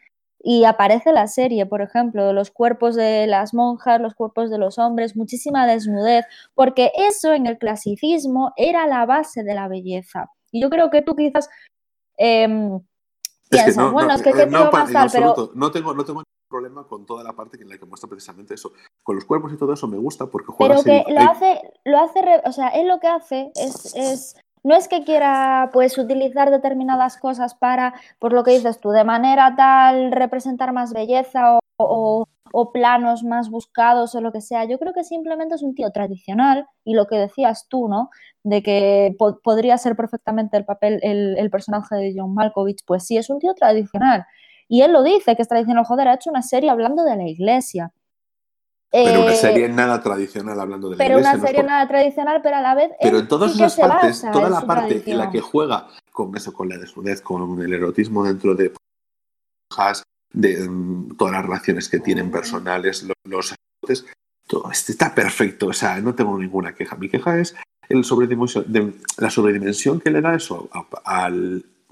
Y 0.44 0.64
aparece 0.64 1.12
la 1.12 1.28
serie, 1.28 1.66
por 1.66 1.82
ejemplo, 1.82 2.32
los 2.32 2.50
cuerpos 2.50 2.96
de 2.96 3.28
las 3.28 3.54
monjas, 3.54 4.00
los 4.00 4.14
cuerpos 4.14 4.50
de 4.50 4.58
los 4.58 4.76
hombres, 4.78 5.16
muchísima 5.16 5.66
desnudez, 5.68 6.24
porque 6.54 6.90
eso 6.96 7.32
en 7.32 7.46
el 7.46 7.58
clasicismo 7.58 8.52
era 8.56 8.86
la 8.88 9.06
base 9.06 9.44
de 9.44 9.54
la 9.54 9.68
belleza. 9.68 10.30
Y 10.50 10.60
yo 10.60 10.68
creo 10.68 10.90
que 10.90 11.02
tú 11.02 11.14
quizás 11.14 11.48
piensas, 13.56 13.92
bueno, 13.92 14.14
es 14.14 14.22
que 14.22 14.32
qué 14.32 14.46
no, 14.46 14.70
pero 14.70 15.50
no 15.54 15.70
tengo, 15.70 15.94
no 15.94 16.04
tengo 16.04 16.20
ningún 16.20 16.24
problema 16.48 16.86
con 16.86 17.06
toda 17.06 17.22
la 17.24 17.32
parte 17.34 17.60
en 17.60 17.68
la 17.68 17.78
que 17.78 17.86
muestra 17.86 18.08
precisamente 18.08 18.54
eso. 18.54 18.72
Con 19.02 19.16
los 19.16 19.24
cuerpos 19.24 19.52
y 19.52 19.56
todo 19.56 19.72
eso 19.72 19.86
me 19.88 19.96
gusta 19.98 20.26
porque 20.26 20.52
juega 20.52 20.74
pero 20.74 20.84
que 20.84 21.00
así- 21.00 21.12
lo 21.12 21.20
eh, 21.20 21.24
hace, 21.30 21.60
lo 21.84 21.98
hace, 22.00 22.22
re- 22.22 22.42
o 22.44 22.52
sea, 22.52 22.68
él 22.68 22.88
lo 22.88 22.98
que 23.00 23.08
hace 23.08 23.52
es, 23.54 23.94
es, 23.94 24.36
no 24.64 24.74
es 24.76 24.88
que 24.88 25.04
quiera 25.04 25.70
pues 25.72 25.98
utilizar 25.98 26.50
determinadas 26.50 27.16
cosas 27.18 27.54
para, 27.54 27.94
por 28.18 28.32
lo 28.32 28.44
que 28.44 28.52
dices 28.52 28.80
tú, 28.80 28.90
de 28.90 29.04
manera 29.04 29.54
tal 29.56 30.12
representar 30.12 30.72
más 30.72 30.92
belleza 30.92 31.58
o, 31.76 32.26
o- 32.52 32.72
planos 32.72 33.24
más 33.24 33.48
buscados 33.50 34.14
o 34.14 34.20
lo 34.20 34.32
que 34.32 34.40
sea. 34.40 34.64
Yo 34.64 34.78
creo 34.78 34.92
que 34.92 35.04
simplemente 35.04 35.54
es 35.54 35.62
un 35.62 35.74
tío 35.74 35.90
tradicional 35.90 36.66
y 36.84 36.94
lo 36.94 37.06
que 37.06 37.16
decías 37.16 37.66
tú, 37.68 37.88
¿no? 37.88 38.10
De 38.44 38.62
que 38.62 39.14
po- 39.18 39.40
podría 39.42 39.78
ser 39.78 39.96
perfectamente 39.96 40.56
el 40.56 40.64
papel, 40.64 41.00
el, 41.02 41.36
el 41.38 41.50
personaje 41.50 41.96
de 41.96 42.14
John 42.16 42.34
Malkovich, 42.34 42.82
pues 42.86 43.04
sí, 43.06 43.16
es 43.16 43.30
un 43.30 43.38
tío 43.40 43.54
tradicional. 43.54 44.24
Y 44.68 44.82
él 44.82 44.92
lo 44.92 45.02
dice, 45.02 45.36
que 45.36 45.42
es 45.42 45.48
tradicional, 45.48 45.84
joder, 45.84 46.08
ha 46.08 46.14
hecho 46.14 46.30
una 46.30 46.42
serie 46.42 46.70
hablando 46.70 47.04
de 47.04 47.16
la 47.16 47.24
iglesia. 47.28 47.92
Pero 48.92 49.22
una 49.22 49.32
Eh, 49.32 49.36
serie 49.36 49.68
nada 49.70 50.02
tradicional 50.02 50.60
hablando 50.60 50.90
de 50.90 50.96
la 50.96 51.04
pero 51.04 51.18
iglesia. 51.18 51.30
una 51.32 51.40
no 51.40 51.46
serie 51.46 51.60
por- 51.62 51.70
nada 51.70 51.88
tradicional, 51.88 52.40
pero 52.42 52.56
a 52.56 52.60
la 52.60 52.74
vez. 52.74 52.90
Pero 53.00 53.18
en 53.20 53.28
todas 53.28 53.52
sí 53.52 53.64
esas 53.64 53.76
partes, 53.88 54.24
toda 54.32 54.50
la 54.50 54.60
parte 54.66 55.02
en 55.06 55.18
la 55.18 55.30
que 55.30 55.40
juega 55.40 55.88
con 56.12 56.36
eso, 56.36 56.52
con 56.52 56.68
la 56.68 56.76
desnudez, 56.76 57.22
con 57.22 57.60
el 57.62 57.72
erotismo 57.72 58.22
dentro 58.24 58.54
de 58.54 58.72
de 60.34 60.68
mm, 60.68 61.16
todas 61.16 61.32
las 61.32 61.42
relaciones 61.44 61.88
que 61.88 61.98
tienen 62.00 62.30
personales, 62.30 63.02
lo- 63.02 63.14
los 63.24 63.54
sacerdotes, 63.82 64.12
todo 64.46 64.70
está 64.70 65.14
perfecto. 65.14 65.68
O 65.68 65.72
sea, 65.72 65.98
no 66.00 66.14
tengo 66.14 66.36
ninguna 66.38 66.74
queja. 66.74 66.96
Mi 66.96 67.08
queja 67.08 67.38
es 67.38 67.54
el 67.88 68.04
sobredimensión, 68.04 68.64
de, 68.70 68.92
la 69.18 69.30
sobredimensión 69.30 70.00
que 70.00 70.10
le 70.10 70.20
da 70.20 70.34
eso 70.34 70.68
a, 70.72 70.84
a 71.24 71.30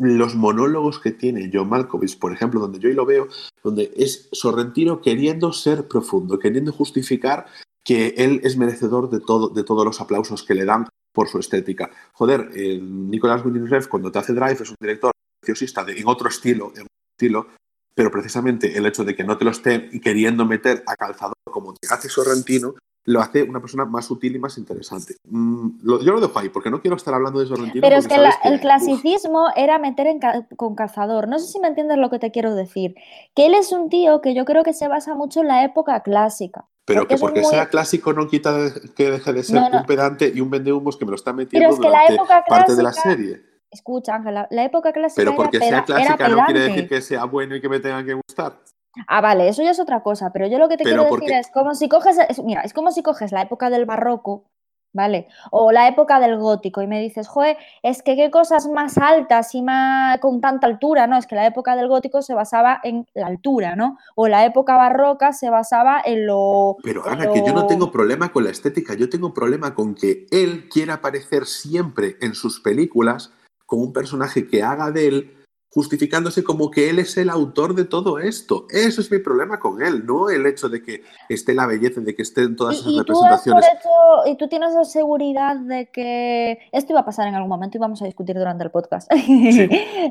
los 0.01 0.35
monólogos 0.35 0.99
que 0.99 1.11
tiene 1.11 1.51
John 1.53 1.69
Malkovich, 1.69 2.19
por 2.19 2.33
ejemplo, 2.33 2.59
donde 2.59 2.79
yo 2.79 2.89
ahí 2.89 2.95
lo 2.95 3.05
veo, 3.05 3.29
donde 3.63 3.93
es 3.97 4.29
Sorrentino 4.33 5.03
queriendo 5.03 5.53
ser 5.53 5.87
profundo, 5.87 6.39
queriendo 6.39 6.73
justificar 6.73 7.47
que 7.85 8.15
él 8.17 8.41
es 8.43 8.57
merecedor 8.57 9.11
de, 9.11 9.21
todo, 9.21 9.49
de 9.49 9.63
todos 9.63 9.85
los 9.85 10.01
aplausos 10.01 10.43
que 10.43 10.55
le 10.55 10.65
dan 10.65 10.87
por 11.13 11.29
su 11.29 11.39
estética. 11.39 11.91
Joder, 12.13 12.51
el 12.55 13.11
Nicolás 13.11 13.45
Winding 13.45 13.69
Refn 13.69 13.91
cuando 13.91 14.11
te 14.11 14.19
hace 14.19 14.33
Drive 14.33 14.63
es 14.63 14.71
un 14.71 14.77
director 14.81 15.13
preciosista 15.41 15.85
en 15.87 16.07
otro 16.07 16.29
estilo, 16.29 16.73
estilo, 17.15 17.49
pero 17.95 18.11
precisamente 18.11 18.77
el 18.77 18.87
hecho 18.87 19.05
de 19.05 19.15
que 19.15 19.25
no 19.25 19.37
te 19.37 19.45
lo 19.45 19.51
esté 19.51 19.91
queriendo 20.01 20.47
meter 20.47 20.83
a 20.87 20.97
calzador 20.97 21.35
como 21.51 21.75
te 21.75 21.93
hace 21.93 22.09
Sorrentino, 22.09 22.75
lo 23.11 23.21
hace 23.21 23.43
una 23.43 23.61
persona 23.61 23.85
más 23.85 24.05
sutil 24.07 24.37
y 24.37 24.39
más 24.39 24.57
interesante. 24.59 25.17
Mm, 25.29 25.81
yo 25.85 26.13
lo 26.13 26.21
dejo 26.21 26.39
ahí, 26.39 26.49
porque 26.49 26.71
no 26.71 26.81
quiero 26.81 26.97
estar 26.97 27.13
hablando 27.15 27.41
de 27.41 27.47
Sorrentino. 27.47 27.83
Pero 27.83 27.97
es 27.97 28.07
que 28.07 28.19
la- 28.19 28.35
el 28.45 28.55
uf, 28.55 28.61
clasicismo 28.61 29.49
era 29.57 29.79
meter 29.79 30.07
en 30.07 30.19
ca- 30.21 30.47
con 30.57 30.75
calzador. 30.75 31.27
No 31.29 31.39
sé 31.39 31.47
si 31.49 31.59
me 31.61 31.69
entiendes 31.69 31.99
lo 31.99 32.09
que 32.11 32.19
te 32.19 32.31
quiero 32.31 32.55
decir. 32.55 32.95
Que 33.35 33.47
él 33.47 33.55
es 33.55 33.73
un 33.73 33.89
tío 33.89 34.21
que 34.21 34.35
yo 34.35 34.45
creo 34.45 34.63
que 34.63 34.73
se 34.73 34.87
basa 34.89 35.15
mucho 35.15 35.41
en 35.41 35.49
la 35.49 35.65
época 35.65 36.01
clásica. 36.01 36.67
pero 36.87 37.03
porque 37.03 37.15
que 37.15 37.21
porque 37.21 37.41
muy- 37.43 37.51
sea 37.51 37.69
clásico 37.69 38.13
no 38.13 38.27
quita 38.27 38.53
que 38.97 39.11
deje 39.13 39.33
de 39.33 39.43
ser 39.45 39.61
No, 39.61 39.69
no. 39.71 39.79
un 39.79 39.87
pedante 39.87 40.33
y 40.35 40.41
un 40.41 40.51
vendehumos 40.51 40.97
que 40.97 41.05
me 41.05 41.11
lo 41.11 41.15
está 41.17 41.33
metiendo 41.33 41.69
es 41.69 41.77
que 41.77 41.83
la 41.83 41.91
durante 41.91 42.15
época 42.15 42.45
parte 42.49 42.75
de 42.75 42.83
la 42.83 42.91
clásica 42.91 43.11
serie. 43.15 43.43
Escucha, 43.71 44.15
Ángela, 44.17 44.49
la 44.51 44.65
época 44.65 44.93
clásica 44.93 45.21
Pero 45.21 45.37
porque 45.37 45.59
sea 45.59 45.85
clásica 45.85 46.29
no 46.29 46.45
quiere 46.47 46.61
decir 46.61 46.89
que 46.89 47.01
sea 47.01 47.25
bueno 47.27 47.55
y 47.55 47.61
que 47.61 47.69
me 47.69 47.79
tenga 47.79 48.05
que 48.05 48.15
gustar. 48.15 48.59
Ah, 49.07 49.21
vale, 49.21 49.49
eso 49.49 49.63
ya 49.63 49.71
es 49.71 49.81
otra 49.81 50.03
cosa, 50.03 50.31
pero 50.33 50.47
yo 50.47 50.59
lo 50.59 50.69
que 50.69 50.77
te 50.77 50.85
Pero 50.85 50.97
quiero 50.97 51.09
porque- 51.09 51.27
decir 51.27 51.41
es 51.41 51.51
como 51.51 51.75
si 51.75 51.89
coges, 51.89 52.19
es- 52.29 52.43
mira, 52.43 52.63
es 52.63 52.73
como 52.73 52.91
si 52.91 53.03
coges 53.03 53.33
la 53.33 53.43
época 53.43 53.71
del 53.71 53.87
barroco, 53.87 54.45
¿vale? 54.93 55.29
O 55.53 55.71
la 55.71 55.87
época 55.87 56.19
del 56.19 56.37
gótico 56.39 56.83
y 56.83 56.89
me 56.89 57.01
dices, 57.01 57.29
joder, 57.29 57.57
es 57.85 58.03
que 58.03 58.17
qué 58.17 58.33
cosas 58.33 58.67
más 58.69 58.99
altas 58.99 59.55
y 59.55 59.63
más 59.63 60.19
con 60.19 60.41
tanta 60.41 60.67
altura, 60.67 61.07
¿no? 61.07 61.17
Es 61.17 61.29
que 61.29 61.37
la 61.37 61.47
época 61.47 61.77
del 61.77 61.87
gótico 61.87 62.21
se 62.23 62.35
basaba 62.35 62.81
en 62.83 63.07
la 63.15 63.29
altura, 63.29 63.77
¿no? 63.77 63.97
O 64.17 64.27
la 64.27 64.45
época 64.45 64.77
barroca 64.77 65.33
se 65.33 65.49
basaba 65.51 66.03
en 66.05 66.27
lo... 66.27 66.77
Pero 66.83 67.07
Ana, 67.09 67.31
que 67.31 67.47
yo 67.47 67.53
no 67.53 67.69
tengo 67.69 67.93
problema 67.93 68.33
con 68.33 68.43
la 68.43 68.51
estética, 68.51 68.95
yo 68.95 69.09
tengo 69.09 69.33
problema 69.33 69.73
con 69.77 69.95
que 69.95 70.27
él 70.33 70.69
quiera 70.69 70.95
aparecer 70.95 71.47
siempre 71.47 72.17
en 72.21 72.35
sus 72.35 72.59
películas 72.61 73.33
como 73.67 73.83
un 73.85 73.93
personaje 73.93 74.49
que 74.49 74.65
haga 74.65 74.91
de 74.91 75.07
él, 75.07 75.37
justificándose 75.73 76.43
como 76.43 76.71
que 76.71 76.91
él 76.91 76.99
es 76.99 77.17
el 77.17 77.31
autor 77.31 77.75
de 77.75 77.85
todo 77.85 78.19
esto. 78.19 78.67
Eso 78.71 79.01
es 79.01 79.11
mi 79.11 79.19
problema 79.19 79.61
con 79.61 79.81
él, 79.83 80.05
no 80.05 80.29
el 80.29 80.45
hecho 80.47 80.69
de 80.69 80.83
que 80.83 81.05
esté 81.29 81.55
la 81.55 81.67
belleza, 81.67 82.01
de 82.01 82.15
que 82.15 82.23
esté 82.23 82.43
en 82.43 82.57
todas 82.57 82.77
esas 82.77 82.87
Y, 82.87 82.91
y 82.91 83.05
tú 83.05 83.15
representaciones. 83.15 83.67
hecho, 83.67 84.31
y 84.31 84.37
tú 84.37 84.49
tienes 84.49 84.75
la 84.75 84.85
seguridad 84.85 85.57
de 85.57 85.89
que 85.91 86.59
esto 86.73 86.93
iba 86.93 87.01
a 87.01 87.05
pasar 87.05 87.29
en 87.29 87.37
algún 87.37 87.49
momento 87.49 87.79
y 87.79 87.81
vamos 87.81 88.03
a 88.03 88.07
discutir 88.07 88.37
durante 88.37 88.65
el 88.65 88.71
podcast. 88.71 89.11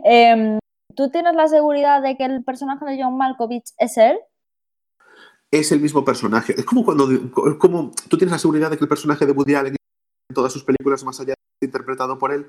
Em, 0.06 0.60
¿Tú 0.96 1.10
tienes 1.10 1.36
la 1.36 1.48
seguridad 1.48 2.02
de 2.02 2.18
que 2.18 2.26
el 2.26 2.44
personaje 2.44 2.86
de 2.86 3.02
John 3.02 3.18
Malkovich 3.18 3.72
es 3.78 3.98
él? 3.98 4.20
Es 5.52 5.72
el 5.72 5.82
mismo 5.82 6.06
personaje. 6.06 6.54
Es 6.58 6.66
como 6.66 6.84
cuando 6.84 7.10
es 7.12 7.56
como 7.60 7.92
tú 8.08 8.18
tienes 8.18 8.32
la 8.32 8.40
seguridad 8.40 8.70
de 8.70 8.78
que 8.78 8.84
el 8.84 8.90
personaje 8.90 9.26
de 9.26 9.32
Woody 9.32 9.56
Allen 9.56 9.76
en 10.30 10.36
todas 10.36 10.54
sus 10.54 10.64
películas 10.64 11.04
más 11.04 11.20
allá 11.20 11.34
de 11.60 11.66
interpretado 11.66 12.18
por 12.18 12.32
él. 12.32 12.48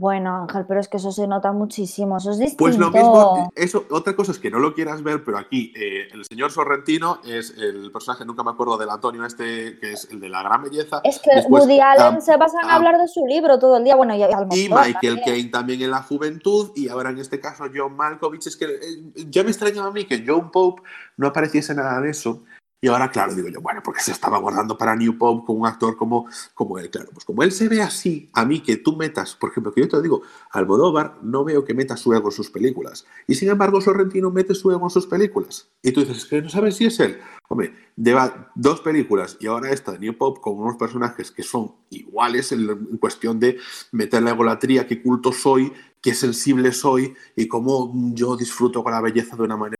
Bueno, 0.00 0.34
Ángel, 0.34 0.64
pero 0.66 0.80
es 0.80 0.88
que 0.88 0.96
eso 0.96 1.12
se 1.12 1.26
nota 1.26 1.52
muchísimo, 1.52 2.16
eso 2.16 2.30
es 2.30 2.38
distinto. 2.38 2.64
Pues 2.64 2.78
lo 2.78 2.90
mismo, 2.90 3.52
eso, 3.54 3.84
otra 3.90 4.16
cosa 4.16 4.32
es 4.32 4.38
que 4.38 4.50
no 4.50 4.58
lo 4.58 4.72
quieras 4.72 5.02
ver, 5.02 5.22
pero 5.24 5.36
aquí 5.36 5.74
eh, 5.76 6.08
el 6.14 6.24
señor 6.24 6.50
Sorrentino 6.50 7.18
es 7.22 7.50
el 7.58 7.92
personaje, 7.92 8.24
nunca 8.24 8.42
me 8.42 8.50
acuerdo 8.50 8.78
del 8.78 8.88
Antonio 8.88 9.26
este, 9.26 9.78
que 9.78 9.92
es 9.92 10.08
el 10.10 10.18
de 10.18 10.30
la 10.30 10.42
gran 10.42 10.62
belleza. 10.62 11.02
Es 11.04 11.18
que 11.18 11.34
Después, 11.34 11.64
Woody 11.64 11.80
Allen 11.80 12.16
ah, 12.16 12.20
se 12.22 12.34
basa 12.38 12.62
en 12.62 12.70
ah, 12.70 12.76
hablar 12.76 12.96
de 12.96 13.08
su 13.08 13.26
libro 13.26 13.58
todo 13.58 13.76
el 13.76 13.84
día, 13.84 13.94
bueno, 13.94 14.14
y, 14.14 14.20
Y 14.20 14.22
Almodóvar 14.22 14.86
Michael. 14.86 15.20
Caine 15.22 15.50
también 15.50 15.82
en 15.82 15.90
la 15.90 16.02
juventud, 16.02 16.70
y 16.74 16.88
ahora 16.88 17.10
en 17.10 17.18
este 17.18 17.38
caso 17.38 17.64
John 17.74 17.94
Malkovich. 17.94 18.46
Es 18.46 18.56
que 18.56 18.64
eh, 18.64 19.26
ya 19.28 19.44
me 19.44 19.50
extrañaba 19.50 19.88
a 19.88 19.92
mí 19.92 20.06
que 20.06 20.24
John 20.26 20.50
Pope 20.50 20.80
no 21.18 21.26
apareciese 21.26 21.74
nada 21.74 22.00
de 22.00 22.08
eso. 22.08 22.42
Y 22.82 22.88
ahora, 22.88 23.10
claro, 23.10 23.34
digo 23.34 23.48
yo, 23.48 23.60
bueno, 23.60 23.82
porque 23.84 24.00
se 24.00 24.10
estaba 24.10 24.38
guardando 24.38 24.78
para 24.78 24.96
New 24.96 25.18
Pope 25.18 25.44
con 25.46 25.60
un 25.60 25.66
actor 25.66 25.96
como, 25.96 26.26
como 26.54 26.78
él. 26.78 26.88
Claro, 26.88 27.10
pues 27.12 27.26
como 27.26 27.42
él 27.42 27.52
se 27.52 27.68
ve 27.68 27.82
así, 27.82 28.30
a 28.32 28.46
mí 28.46 28.60
que 28.60 28.78
tú 28.78 28.96
metas, 28.96 29.36
por 29.36 29.50
ejemplo, 29.50 29.72
que 29.72 29.82
yo 29.82 29.88
te 29.88 30.00
digo, 30.00 30.22
Almodóvar 30.50 31.18
no 31.22 31.44
veo 31.44 31.62
que 31.62 31.74
meta 31.74 31.98
su 31.98 32.14
ego 32.14 32.28
en 32.28 32.32
sus 32.32 32.50
películas. 32.50 33.04
Y 33.26 33.34
sin 33.34 33.50
embargo, 33.50 33.82
Sorrentino 33.82 34.30
mete 34.30 34.54
su 34.54 34.70
ego 34.70 34.86
en 34.86 34.90
sus 34.90 35.06
películas. 35.06 35.68
Y 35.82 35.92
tú 35.92 36.00
dices, 36.00 36.18
es 36.18 36.24
que 36.24 36.40
no 36.40 36.48
sabes 36.48 36.76
si 36.76 36.86
es 36.86 36.98
él. 37.00 37.18
Hombre, 37.48 37.74
lleva 37.96 38.50
dos 38.54 38.80
películas 38.80 39.36
y 39.40 39.48
ahora 39.48 39.72
esta 39.72 39.92
de 39.92 39.98
New 39.98 40.16
Pope 40.16 40.40
con 40.40 40.56
unos 40.56 40.76
personajes 40.76 41.30
que 41.30 41.42
son 41.42 41.74
iguales 41.90 42.52
en 42.52 42.96
cuestión 42.98 43.40
de 43.40 43.58
meter 43.92 44.22
la 44.22 44.30
egolatría, 44.30 44.86
qué 44.86 45.02
culto 45.02 45.32
soy, 45.32 45.72
qué 46.00 46.14
sensible 46.14 46.72
soy 46.72 47.14
y 47.36 47.46
cómo 47.48 47.92
yo 48.14 48.36
disfruto 48.36 48.82
con 48.82 48.92
la 48.92 49.00
belleza 49.00 49.36
de 49.36 49.42
una 49.42 49.56
manera. 49.56 49.79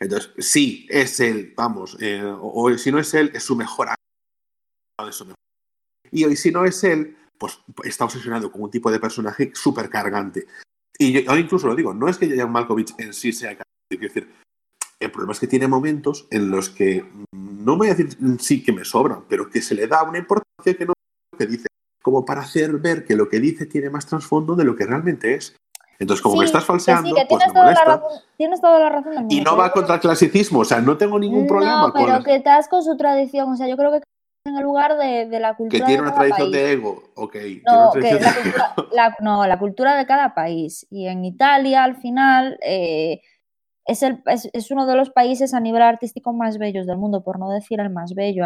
Entonces, 0.00 0.32
sí, 0.38 0.86
es 0.88 1.18
él, 1.20 1.52
vamos, 1.56 1.96
eh, 2.00 2.22
o, 2.24 2.76
si 2.78 2.92
no 2.92 2.98
es 2.98 3.12
él, 3.14 3.30
es 3.34 3.42
su 3.42 3.56
mejor 3.56 3.88
amigo. 3.88 5.34
Y 6.10 6.24
hoy, 6.24 6.36
si 6.36 6.50
no 6.50 6.64
es 6.64 6.82
él, 6.84 7.16
pues 7.36 7.58
está 7.84 8.04
obsesionado 8.04 8.50
con 8.50 8.62
un 8.62 8.70
tipo 8.70 8.90
de 8.90 9.00
personaje 9.00 9.50
súper 9.54 9.90
cargante. 9.90 10.46
Y 10.98 11.24
yo, 11.24 11.36
incluso 11.36 11.66
lo 11.66 11.76
digo, 11.76 11.94
no 11.94 12.08
es 12.08 12.18
que 12.18 12.36
Jan 12.36 12.50
Malkovich 12.50 12.94
en 12.98 13.12
sí 13.12 13.32
sea 13.32 13.50
cantante, 13.50 13.66
quiero 13.90 14.14
decir, 14.14 14.32
el 15.00 15.10
problema 15.12 15.32
es 15.32 15.40
que 15.40 15.46
tiene 15.46 15.68
momentos 15.68 16.26
en 16.30 16.50
los 16.50 16.70
que 16.70 17.02
mm, 17.02 17.64
no 17.64 17.76
voy 17.76 17.88
a 17.88 17.94
decir 17.94 18.16
mm, 18.18 18.38
sí 18.38 18.62
que 18.62 18.72
me 18.72 18.84
sobran, 18.84 19.24
pero 19.28 19.48
que 19.48 19.62
se 19.62 19.74
le 19.74 19.86
da 19.86 20.02
una 20.02 20.18
importancia 20.18 20.76
que 20.76 20.86
no 20.86 20.92
que 21.38 21.46
dice, 21.46 21.68
como 22.02 22.24
para 22.24 22.40
hacer 22.40 22.72
ver 22.78 23.04
que 23.04 23.14
lo 23.14 23.28
que 23.28 23.38
dice 23.38 23.66
tiene 23.66 23.90
más 23.90 24.06
trasfondo 24.06 24.56
de 24.56 24.64
lo 24.64 24.74
que 24.74 24.86
realmente 24.86 25.34
es. 25.34 25.54
Entonces, 25.98 26.22
como 26.22 26.34
Sí, 26.34 26.38
me 26.40 26.44
estás 26.44 26.62
que 26.62 26.66
falseando, 26.66 27.08
sí, 27.08 27.14
que 27.14 27.26
pues 27.26 27.42
tienes, 27.44 27.48
me 27.48 27.60
toda 27.60 27.72
la 27.72 27.84
razón, 27.84 28.12
tienes 28.36 28.60
toda 28.60 28.78
la 28.78 28.88
razón 28.88 29.14
del 29.28 29.36
Y 29.36 29.40
no 29.40 29.56
va 29.56 29.72
contra 29.72 29.96
el 29.96 30.00
clasicismo, 30.00 30.60
o 30.60 30.64
sea, 30.64 30.80
no 30.80 30.96
tengo 30.96 31.18
ningún 31.18 31.46
problema 31.46 31.86
No, 31.86 31.92
con 31.92 32.02
pero 32.04 32.16
las- 32.16 32.24
que 32.24 32.36
estás 32.36 32.68
con 32.68 32.82
su 32.84 32.96
tradición. 32.96 33.50
O 33.52 33.56
sea, 33.56 33.66
yo 33.68 33.76
creo 33.76 33.90
que 33.90 34.00
en 34.46 34.56
el 34.56 34.62
lugar 34.62 34.96
de, 34.96 35.26
de 35.26 35.40
la 35.40 35.50
que 35.50 35.56
cultura 35.56 35.86
tiene 35.86 36.02
de 36.02 36.08
una 36.08 36.14
cada 36.14 36.20
tradición 36.28 36.50
país. 36.52 36.62
de 36.64 36.72
ego, 36.72 37.02
ok. 37.16 37.32
tiene 37.32 37.62
No, 37.66 37.90
que 37.92 38.20
la 38.20 38.34
cultura, 38.34 38.74
la- 38.92 39.16
no, 39.20 39.46
la 39.46 39.58
cultura 39.58 39.96
de 39.96 40.06
cada 40.06 40.34
país. 40.34 40.86
Y 40.88 41.06
en 41.08 41.24
Italia, 41.24 41.82
al 41.82 41.96
final, 41.96 42.58
eh, 42.62 43.20
es, 43.84 44.02
el, 44.04 44.22
es, 44.26 44.48
es 44.52 44.70
uno 44.70 44.86
de 44.86 44.94
los 44.94 45.10
países 45.10 45.52
a 45.52 45.60
nivel 45.60 45.82
artístico 45.82 46.32
más 46.32 46.58
bellos 46.58 46.86
del 46.86 46.96
mundo, 46.98 47.24
por 47.24 47.38
no 47.38 47.50
decir 47.50 47.80
el 47.80 47.90
más 47.90 48.14
bello, 48.14 48.44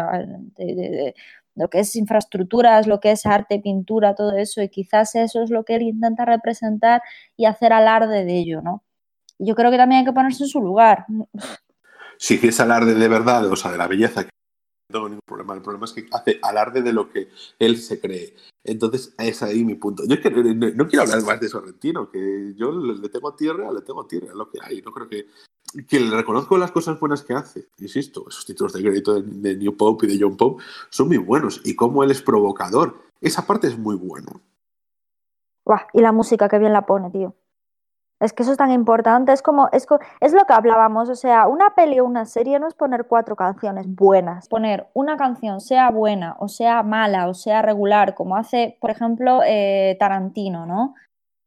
de- 0.57 0.65
de 0.75 1.15
lo 1.55 1.69
que 1.69 1.79
es 1.79 1.95
infraestructuras, 1.95 2.87
lo 2.87 2.99
que 2.99 3.11
es 3.11 3.25
arte, 3.25 3.59
pintura, 3.59 4.15
todo 4.15 4.35
eso. 4.37 4.61
Y 4.61 4.69
quizás 4.69 5.15
eso 5.15 5.43
es 5.43 5.49
lo 5.49 5.63
que 5.63 5.75
él 5.75 5.83
intenta 5.83 6.25
representar 6.25 7.01
y 7.37 7.45
hacer 7.45 7.73
alarde 7.73 8.25
de 8.25 8.37
ello, 8.37 8.61
¿no? 8.61 8.83
Yo 9.39 9.55
creo 9.55 9.71
que 9.71 9.77
también 9.77 9.99
hay 9.99 10.05
que 10.05 10.13
ponerse 10.13 10.43
en 10.43 10.49
su 10.49 10.61
lugar. 10.61 11.05
si 12.17 12.35
hiciese 12.35 12.63
alarde 12.63 12.93
de 12.95 13.07
verdad, 13.07 13.45
o 13.45 13.55
sea, 13.55 13.71
de 13.71 13.77
la 13.77 13.87
belleza, 13.87 14.23
que 14.23 14.29
no 14.89 14.93
tengo 14.93 15.09
ningún 15.09 15.21
problema. 15.25 15.53
El 15.53 15.61
problema 15.61 15.85
es 15.85 15.93
que 15.93 16.05
hace 16.11 16.39
alarde 16.41 16.81
de 16.81 16.93
lo 16.93 17.09
que 17.09 17.29
él 17.59 17.77
se 17.77 17.99
cree. 17.99 18.35
Entonces, 18.63 19.13
es 19.17 19.43
ahí 19.43 19.63
mi 19.65 19.75
punto. 19.75 20.03
Yo 20.07 20.15
es 20.15 20.21
que 20.21 20.29
no, 20.31 20.43
no- 20.43 20.87
quiero 20.87 21.03
hablar 21.03 21.21
más 21.23 21.39
de 21.39 21.49
Sorrentino, 21.49 22.09
que 22.09 22.53
yo 22.55 22.71
le, 22.71 23.09
tengo 23.09 23.35
tierra, 23.35 23.71
le 23.71 23.81
tengo 23.81 24.05
tierra, 24.05 24.33
lo 24.33 24.49
que 24.49 24.59
hay. 24.61 24.81
No 24.81 24.91
creo 24.91 25.07
que, 25.09 25.25
que 25.87 25.99
le 25.99 26.15
reconozco 26.15 26.57
las 26.57 26.71
cosas 26.71 26.99
buenas 26.99 27.23
que 27.23 27.33
hace. 27.33 27.67
Insisto, 27.77 28.25
esos 28.27 28.45
títulos 28.45 28.73
de 28.73 28.81
crédito 28.81 29.21
de, 29.21 29.55
New 29.55 29.75
Pope 29.75 30.05
y 30.05 30.17
de 30.17 30.23
John 30.23 30.37
Pope 30.37 30.63
son 30.89 31.07
muy 31.07 31.17
buenos. 31.17 31.61
Y 31.63 31.75
cómo 31.75 32.03
él 32.03 32.11
es 32.11 32.21
provocador, 32.21 33.01
esa 33.21 33.45
parte 33.45 33.67
es 33.67 33.77
muy 33.77 33.95
buena. 33.95 34.31
Buah, 35.65 35.87
y 35.93 36.01
la 36.01 36.11
música, 36.11 36.49
qué 36.49 36.59
bien 36.59 36.73
la 36.73 36.85
pone, 36.85 37.09
tío. 37.09 37.35
Es 38.19 38.31
que 38.31 38.43
eso 38.43 38.53
es 38.53 38.57
tan 38.57 38.71
importante, 38.71 39.33
es 39.33 39.41
como, 39.41 39.67
es, 39.73 39.85
es 40.21 40.33
lo 40.33 40.45
que 40.45 40.53
hablábamos, 40.53 41.09
o 41.09 41.15
sea, 41.15 41.47
una 41.47 41.75
peli 41.75 41.99
o 41.99 42.05
una 42.05 42.25
serie 42.25 42.57
no 42.57 42.69
es 42.69 42.73
poner 42.73 43.05
cuatro 43.05 43.35
canciones 43.35 43.85
buenas. 43.87 44.47
Poner 44.47 44.87
una 44.93 45.17
canción, 45.17 45.59
sea 45.59 45.91
buena, 45.91 46.37
o 46.39 46.47
sea 46.47 46.83
mala, 46.83 47.27
o 47.27 47.33
sea 47.33 47.61
regular, 47.61 48.15
como 48.15 48.37
hace, 48.37 48.77
por 48.79 48.91
ejemplo, 48.91 49.41
eh, 49.45 49.97
Tarantino, 49.99 50.65
¿no? 50.65 50.95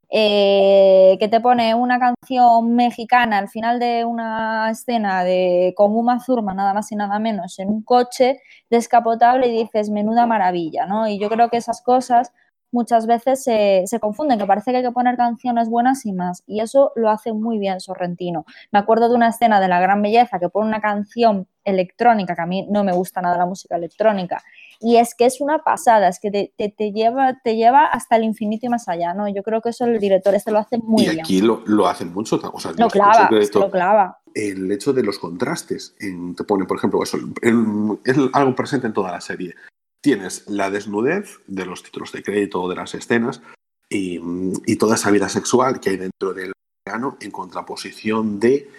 Eh, 0.09 1.17
que 1.19 1.29
te 1.29 1.41
pone 1.41 1.75
una 1.75 1.99
canción 1.99 2.77
mexicana 2.77 3.39
al 3.39 3.49
final 3.49 3.81
de 3.81 4.05
una 4.05 4.71
escena 4.71 5.25
de 5.25 5.75
con 5.77 5.97
Uma 5.97 6.19
Thurman, 6.25 6.57
nada 6.57 6.73
más 6.75 6.93
y 6.93 6.97
nada 6.97 7.19
menos, 7.19 7.59
en 7.59 7.69
un 7.71 7.83
coche 7.83 8.41
descapotable 8.71 9.49
y 9.49 9.65
dices, 9.65 9.91
menuda 9.91 10.27
maravilla, 10.27 10.87
¿no? 10.87 11.09
Y 11.09 11.19
yo 11.19 11.29
creo 11.29 11.49
que 11.51 11.57
esas 11.57 11.83
cosas 11.83 12.33
muchas 12.71 13.07
veces 13.07 13.43
se, 13.43 13.85
se 13.87 14.01
confunden, 14.01 14.39
que 14.39 14.47
parece 14.47 14.71
que 14.71 14.79
hay 14.79 14.83
que 14.83 14.93
poner 14.93 15.17
canciones 15.17 15.69
buenas 15.69 16.05
y 16.07 16.13
más. 16.13 16.43
Y 16.47 16.61
eso 16.61 16.93
lo 16.95 17.11
hace 17.11 17.33
muy 17.33 17.59
bien 17.59 17.81
Sorrentino. 17.81 18.45
Me 18.71 18.79
acuerdo 18.79 19.09
de 19.09 19.15
una 19.17 19.29
escena 19.29 19.61
de 19.61 19.69
La 19.69 19.81
Gran 19.81 20.03
Belleza 20.03 20.39
que 20.39 20.49
pone 20.49 20.69
una 20.69 20.81
canción 20.81 21.49
electrónica, 21.65 22.35
que 22.37 22.43
a 22.43 22.47
mí 22.47 22.67
no 22.71 22.85
me 22.85 22.93
gusta 22.93 23.21
nada 23.23 23.39
la 23.39 23.47
música 23.47 23.77
electrónica, 23.77 24.43
y 24.81 24.97
es 24.97 25.14
que 25.14 25.24
es 25.27 25.41
una 25.41 25.59
pasada, 25.59 26.09
es 26.09 26.18
que 26.20 26.31
te, 26.31 26.53
te- 26.57 26.68
te 26.68 26.93
lleva, 26.93 27.39
te 27.43 27.57
lleva 27.57 27.87
hasta 27.87 28.16
el 28.16 28.24
infinito 28.24 28.66
y 28.66 28.68
más 28.68 28.89
allá, 28.89 29.14
¿no? 29.14 29.29
Yo 29.29 29.43
creo 29.43 29.61
que 29.61 29.70
eso 29.70 29.85
el 29.85 29.99
director 29.99 30.35
este 30.35 30.51
lo 30.51 30.59
hace 30.59 30.79
muy 30.79 31.05
y 31.05 31.09
bien. 31.11 31.20
aquí 31.20 31.41
lo, 31.41 31.62
lo 31.66 31.87
hacen 31.89 32.12
mucho. 32.12 32.41
O 32.53 32.61
sea, 32.61 32.72
Lo 32.77 32.89
clava, 32.89 33.29
es 33.39 33.51
que 33.51 33.59
lo 33.59 33.70
clava. 33.70 34.18
el 34.35 34.70
hecho 34.70 34.93
de 34.93 35.03
los 35.03 35.18
contrastes. 35.18 35.95
En- 36.01 36.35
te 36.35 36.45
pone, 36.45 36.64
por 36.66 36.77
ejemplo, 36.79 37.03
eso, 37.03 37.18
es 37.43 38.16
algo 38.33 38.55
presente 38.55 38.87
en 38.87 38.93
toda 38.93 39.12
la 39.12 39.20
serie. 39.20 39.55
Tienes 40.03 40.49
la 40.49 40.70
desnudez 40.70 41.39
de 41.47 41.66
los 41.66 41.83
títulos 41.83 42.12
de 42.12 42.22
crédito 42.22 42.68
de 42.68 42.77
las 42.77 42.95
escenas 42.95 43.41
y, 43.89 44.20
y 44.66 44.77
toda 44.77 44.95
esa 44.97 45.11
vida 45.11 45.29
sexual 45.29 45.81
que 45.81 45.91
hay 45.91 45.97
dentro 45.97 46.33
del 46.35 46.53
piano 46.85 47.16
en 47.20 47.31
contraposición 47.31 48.39
de 48.39 48.70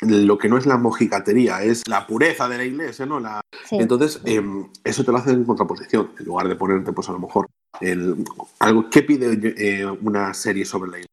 lo 0.00 0.38
que 0.38 0.48
no 0.48 0.56
es 0.58 0.66
la 0.66 0.78
mojigatería, 0.78 1.62
es 1.62 1.86
la 1.88 2.06
pureza 2.06 2.48
de 2.48 2.56
la 2.58 2.64
iglesia, 2.64 3.04
¿no? 3.06 3.18
La, 3.20 3.40
Sí. 3.68 3.76
entonces, 3.76 4.20
eh, 4.24 4.40
eso 4.84 5.04
te 5.04 5.10
lo 5.12 5.18
hace 5.18 5.30
en 5.32 5.44
contraposición, 5.44 6.12
en 6.18 6.24
lugar 6.26 6.48
de 6.48 6.56
ponerte, 6.56 6.92
pues 6.92 7.08
a 7.08 7.12
lo 7.12 7.18
mejor, 7.18 7.46
el, 7.80 8.24
algo 8.60 8.88
que 8.88 9.02
pide 9.02 9.38
eh, 9.56 9.84
una 10.02 10.32
serie 10.34 10.64
sobre 10.64 10.90
la 10.90 10.96
iglesia. 10.98 11.08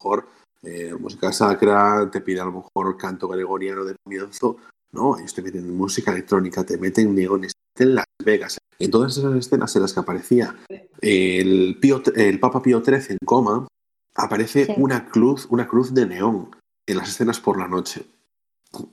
A 0.00 0.04
lo 0.04 0.10
mejor 0.10 0.28
eh, 0.62 0.94
música 0.98 1.32
sacra, 1.32 2.08
te 2.10 2.20
pide 2.20 2.40
a 2.40 2.44
lo 2.44 2.52
mejor 2.52 2.96
canto 2.98 3.26
gregoriano 3.28 3.84
de 3.84 3.96
comienzo, 4.04 4.58
¿no? 4.92 5.18
Ellos 5.18 5.34
te 5.34 5.42
meten 5.42 5.74
música 5.76 6.12
electrónica, 6.12 6.64
te 6.64 6.76
meten 6.78 7.14
neones, 7.14 7.52
te 7.74 7.84
meten 7.84 7.94
Las 7.96 8.04
Vegas. 8.24 8.58
En 8.78 8.90
todas 8.90 9.16
esas 9.16 9.34
escenas 9.34 9.74
en 9.76 9.82
las 9.82 9.94
que 9.94 10.00
aparecía 10.00 10.54
el, 11.00 11.78
Pío- 11.80 12.02
el 12.14 12.38
Papa 12.38 12.62
Pío 12.62 12.82
XIII 12.84 13.12
en 13.12 13.18
coma, 13.24 13.66
aparece 14.14 14.66
Sí. 14.66 14.74
una 14.76 15.06
cruz, 15.06 15.46
una 15.50 15.66
cruz 15.66 15.94
de 15.94 16.06
neón 16.06 16.50
en 16.86 16.96
las 16.96 17.08
escenas 17.08 17.40
por 17.40 17.58
la 17.58 17.68
noche. 17.68 18.02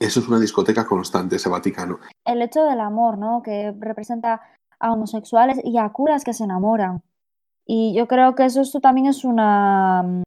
Eso 0.00 0.20
es 0.20 0.28
una 0.28 0.38
discoteca 0.40 0.86
constante, 0.86 1.36
ese 1.36 1.48
Vaticano. 1.48 1.98
el 2.24 2.42
hecho 2.42 2.64
del 2.64 2.80
amor, 2.80 3.18
¿no? 3.18 3.42
Que 3.42 3.74
representa 3.78 4.40
a 4.80 4.92
homosexuales 4.92 5.60
y 5.62 5.78
a 5.78 5.88
curas 5.90 6.24
que 6.24 6.32
se 6.32 6.44
enamoran. 6.44 7.02
Y 7.66 7.94
yo 7.94 8.06
creo 8.08 8.34
que 8.34 8.44
eso 8.44 8.60
esto 8.60 8.80
también 8.80 9.06
es 9.06 9.24
una... 9.24 10.22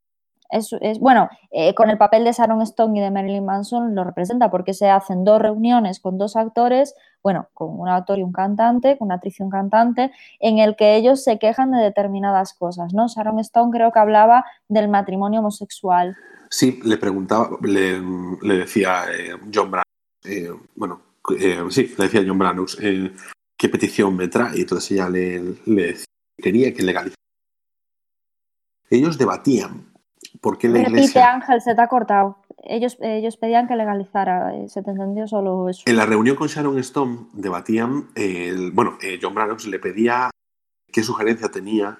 Es, 0.50 0.72
es- 0.80 1.00
bueno, 1.00 1.28
eh, 1.52 1.76
con 1.76 1.90
el 1.90 1.98
papel 1.98 2.24
de 2.24 2.32
Sharon 2.32 2.62
Stone 2.62 2.98
y 2.98 3.02
de 3.02 3.12
Marilyn 3.12 3.44
Manson 3.46 3.94
lo 3.96 4.04
representa 4.06 4.50
porque 4.50 4.74
se 4.74 4.90
hacen 4.90 5.26
dos 5.26 5.42
reuniones 5.42 6.00
con 6.00 6.18
dos 6.18 6.36
actores, 6.38 6.96
bueno, 7.22 7.48
con 7.54 7.78
un 7.78 7.90
actor 7.90 8.18
y 8.18 8.24
un 8.24 8.32
cantante, 8.32 8.98
con 8.98 9.08
una 9.08 9.16
actriz 9.16 9.40
y 9.40 9.44
un 9.44 9.50
cantante, 9.50 10.12
en 10.40 10.60
el 10.60 10.76
que 10.78 10.96
ellos 10.96 11.22
se 11.24 11.38
quejan 11.38 11.72
de 11.72 11.80
determinadas 11.84 12.54
cosas, 12.54 12.94
¿no? 12.94 13.08
Sharon 13.08 13.40
Stone 13.40 13.72
creo 13.72 13.92
que 13.92 14.00
hablaba 14.00 14.46
del 14.70 14.88
matrimonio 14.88 15.42
homosexual. 15.42 16.16
Sí, 16.50 16.80
le 16.84 16.98
preguntaba, 16.98 17.58
le, 17.62 18.00
le 18.42 18.58
decía 18.58 19.06
eh, 19.12 19.36
John 19.54 19.70
Branux, 19.72 19.86
eh, 20.26 20.52
bueno, 20.76 21.02
eh, 21.38 21.64
sí, 21.70 21.94
le 21.98 22.04
decía 22.06 22.24
John 22.26 22.38
Branux, 22.40 22.78
eh, 22.82 23.12
¿qué 23.58 23.70
petición 23.70 24.16
me 24.16 24.28
trae? 24.28 24.58
Y 24.58 24.62
entonces 24.62 24.92
ella 24.92 25.10
le, 25.10 25.40
le 25.66 25.84
decía 25.88 26.06
que 26.38 26.44
quería 26.44 26.74
que 26.74 26.84
legalizara. 26.84 27.16
Ellos 28.90 29.18
debatían 29.18 29.92
por 30.42 30.58
qué 30.58 30.70
la 30.70 30.80
Repite, 30.80 30.92
iglesia... 30.94 31.34
Ángel, 31.34 31.62
se 31.62 31.76
te 31.76 31.82
ha 31.82 31.88
cortado. 31.88 32.38
Ellos, 32.64 32.98
ellos 33.02 33.38
pedían 33.38 33.68
que 33.68 33.76
legalizara, 33.76 34.56
eh, 34.56 34.70
se 34.70 34.82
te 34.82 34.92
entendió 34.92 35.28
solo 35.28 35.68
eso. 35.70 35.84
En 35.86 35.98
la 35.98 36.06
reunión 36.06 36.36
con 36.36 36.48
Sharon 36.48 36.78
Stone 36.80 37.28
debatían, 37.34 38.08
el- 38.16 38.72
bueno, 38.72 38.98
John 39.22 39.34
Brannox 39.34 39.68
le 39.68 39.80
pedía 39.80 40.30
qué 40.92 41.04
sugerencia 41.04 41.50
tenía 41.50 42.00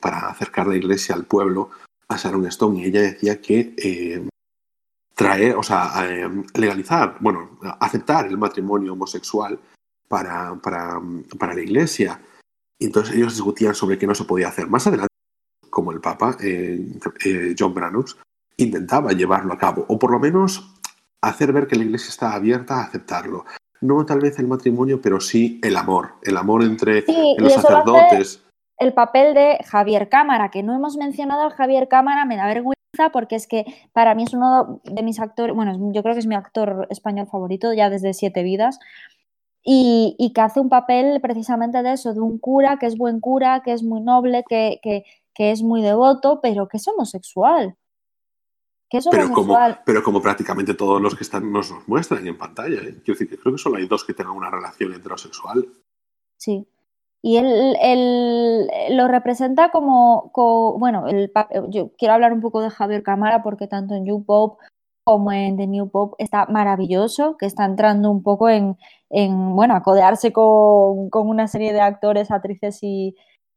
para 0.00 0.28
acercar 0.28 0.66
la 0.66 0.76
iglesia 0.76 1.14
al 1.14 1.24
pueblo 1.24 1.70
a 2.08 2.16
Sharon 2.16 2.46
Stone 2.46 2.80
y 2.80 2.84
ella 2.86 3.02
decía 3.02 3.40
que 3.40 3.74
eh, 3.76 4.28
traer, 5.14 5.56
o 5.56 5.62
sea, 5.62 5.92
eh, 6.08 6.28
legalizar, 6.54 7.16
bueno, 7.20 7.58
aceptar 7.80 8.26
el 8.26 8.38
matrimonio 8.38 8.92
homosexual 8.92 9.58
para, 10.08 10.54
para, 10.56 11.00
para 11.38 11.54
la 11.54 11.62
iglesia. 11.62 12.20
Y 12.78 12.86
entonces 12.86 13.16
ellos 13.16 13.34
discutían 13.34 13.74
sobre 13.74 13.98
qué 13.98 14.06
no 14.06 14.14
se 14.14 14.24
podía 14.24 14.48
hacer. 14.48 14.68
Más 14.68 14.86
adelante, 14.86 15.12
como 15.70 15.92
el 15.92 16.00
Papa, 16.00 16.36
eh, 16.40 17.54
John 17.58 17.74
Brannox, 17.74 18.16
intentaba 18.58 19.12
llevarlo 19.12 19.52
a 19.52 19.58
cabo, 19.58 19.84
o 19.88 19.98
por 19.98 20.10
lo 20.10 20.18
menos 20.18 20.74
hacer 21.22 21.52
ver 21.52 21.66
que 21.66 21.76
la 21.76 21.84
iglesia 21.84 22.10
está 22.10 22.34
abierta 22.34 22.76
a 22.76 22.84
aceptarlo. 22.84 23.44
No 23.80 24.06
tal 24.06 24.20
vez 24.20 24.38
el 24.38 24.46
matrimonio, 24.46 25.00
pero 25.00 25.20
sí 25.20 25.60
el 25.62 25.76
amor, 25.76 26.14
el 26.22 26.36
amor 26.36 26.62
entre 26.62 27.02
Sí, 27.02 27.36
los 27.38 27.52
sacerdotes. 27.52 28.45
El 28.78 28.92
papel 28.92 29.34
de 29.34 29.58
Javier 29.64 30.08
Cámara, 30.08 30.50
que 30.50 30.62
no 30.62 30.74
hemos 30.74 30.96
mencionado 30.96 31.42
al 31.42 31.52
Javier 31.52 31.88
Cámara, 31.88 32.24
me 32.24 32.36
da 32.36 32.46
vergüenza 32.46 32.76
porque 33.12 33.36
es 33.36 33.46
que 33.46 33.64
para 33.92 34.14
mí 34.14 34.22
es 34.24 34.32
uno 34.32 34.80
de 34.84 35.02
mis 35.02 35.20
actores, 35.20 35.54
bueno, 35.54 35.72
yo 35.92 36.02
creo 36.02 36.14
que 36.14 36.20
es 36.20 36.26
mi 36.26 36.34
actor 36.34 36.86
español 36.90 37.26
favorito 37.26 37.72
ya 37.72 37.90
desde 37.90 38.14
Siete 38.14 38.42
Vidas, 38.42 38.78
y, 39.62 40.14
y 40.18 40.32
que 40.32 40.40
hace 40.40 40.60
un 40.60 40.68
papel 40.68 41.20
precisamente 41.20 41.82
de 41.82 41.92
eso, 41.92 42.14
de 42.14 42.20
un 42.20 42.38
cura 42.38 42.78
que 42.78 42.86
es 42.86 42.96
buen 42.96 43.20
cura, 43.20 43.62
que 43.64 43.72
es 43.72 43.82
muy 43.82 44.00
noble, 44.00 44.44
que, 44.48 44.78
que, 44.80 45.04
que 45.34 45.50
es 45.50 45.62
muy 45.62 45.82
devoto, 45.82 46.40
pero 46.40 46.68
que 46.68 46.76
es 46.76 46.86
homosexual. 46.86 47.76
Que 48.88 48.98
es 48.98 49.08
Pero 49.10 49.24
como, 49.30 49.54
homosexual. 49.54 49.82
pero 49.84 50.02
como 50.04 50.22
prácticamente 50.22 50.74
todos 50.74 51.02
los 51.02 51.16
que 51.16 51.24
están 51.24 51.50
nos 51.50 51.74
muestran 51.88 52.24
en 52.28 52.38
pantalla. 52.38 52.78
¿eh? 52.80 52.94
Quiero 53.04 53.18
decir 53.18 53.28
que 53.28 53.36
creo 53.36 53.54
que 53.54 53.58
solo 53.58 53.78
hay 53.78 53.88
dos 53.88 54.04
que 54.04 54.14
tengan 54.14 54.36
una 54.36 54.48
relación 54.50 54.94
heterosexual. 54.94 55.66
Sí. 56.36 56.64
Y 57.22 57.38
él, 57.38 57.76
él 57.80 58.68
lo 58.90 59.08
representa 59.08 59.70
como, 59.70 60.30
co- 60.32 60.78
bueno, 60.78 61.08
el, 61.08 61.30
pa- 61.30 61.48
yo 61.70 61.90
quiero 61.98 62.14
hablar 62.14 62.32
un 62.32 62.40
poco 62.40 62.60
de 62.60 62.70
Javier 62.70 63.02
Cámara 63.02 63.42
porque 63.42 63.66
tanto 63.66 63.94
en 63.94 64.06
You 64.06 64.24
Pop 64.24 64.58
como 65.04 65.32
en 65.32 65.56
The 65.56 65.66
New 65.66 65.88
Pop 65.90 66.14
está 66.18 66.46
maravilloso, 66.46 67.36
que 67.36 67.46
está 67.46 67.64
entrando 67.64 68.10
un 68.10 68.22
poco 68.22 68.48
en, 68.48 68.76
en 69.10 69.54
bueno, 69.54 69.74
a 69.76 69.82
con, 70.32 71.10
con 71.10 71.28
una 71.28 71.48
serie 71.48 71.72
de 71.72 71.80
actores, 71.80 72.30
actrices 72.30 72.78
y, 72.82 73.14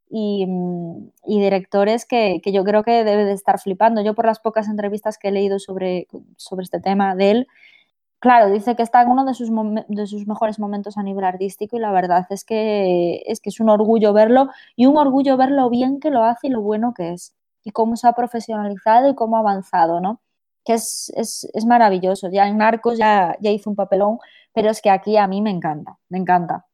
y, 0.09 0.45
mm, 0.47 1.09
y 1.25 1.39
directores 1.41 2.05
que, 2.05 2.39
que, 2.43 2.51
yo 2.51 2.63
creo 2.63 2.83
que 2.83 3.03
debe 3.03 3.25
de 3.25 3.33
estar 3.33 3.59
flipando. 3.59 4.01
Yo 4.01 4.13
por 4.15 4.25
las 4.25 4.39
pocas 4.39 4.67
entrevistas 4.67 5.17
que 5.17 5.29
he 5.29 5.31
leído 5.31 5.59
sobre, 5.59 6.07
sobre 6.37 6.63
este 6.63 6.79
tema 6.79 7.15
de 7.15 7.31
él, 7.31 7.47
claro, 8.19 8.49
dice 8.51 8.75
que 8.75 8.83
está 8.83 9.01
en 9.01 9.09
uno 9.09 9.25
de 9.25 9.33
sus, 9.33 9.49
de 9.87 10.07
sus 10.07 10.27
mejores 10.27 10.59
momentos 10.59 10.97
a 10.97 11.03
nivel 11.03 11.23
artístico 11.25 11.77
y 11.77 11.79
la 11.79 11.91
verdad 11.91 12.27
es 12.29 12.43
que, 12.43 13.23
es 13.25 13.39
que 13.41 13.49
es 13.49 13.59
un 13.59 13.69
orgullo 13.69 14.13
verlo 14.13 14.49
y 14.75 14.85
un 14.85 14.97
orgullo 14.97 15.37
ver 15.37 15.51
lo 15.51 15.69
bien 15.69 15.99
que 15.99 16.11
lo 16.11 16.23
hace 16.23 16.47
y 16.47 16.49
lo 16.51 16.61
bueno 16.61 16.93
que 16.93 17.13
es 17.13 17.35
y 17.63 17.71
cómo 17.71 17.95
se 17.95 18.07
ha 18.07 18.13
profesionalizado 18.13 19.09
y 19.09 19.15
cómo 19.15 19.37
ha 19.37 19.39
avanzado, 19.39 19.99
¿no? 20.01 20.21
Que 20.63 20.73
es, 20.73 21.11
es, 21.15 21.49
es 21.53 21.65
maravilloso. 21.65 22.29
Ya 22.29 22.47
en 22.47 22.57
Narcos 22.57 22.97
ya, 22.97 23.35
ya 23.41 23.51
hizo 23.51 23.69
un 23.69 23.75
papelón, 23.75 24.19
pero 24.53 24.69
es 24.69 24.81
que 24.81 24.89
aquí 24.89 25.17
a 25.17 25.27
mí 25.27 25.41
me 25.41 25.49
encanta, 25.51 25.97
me 26.09 26.17
encanta. 26.19 26.65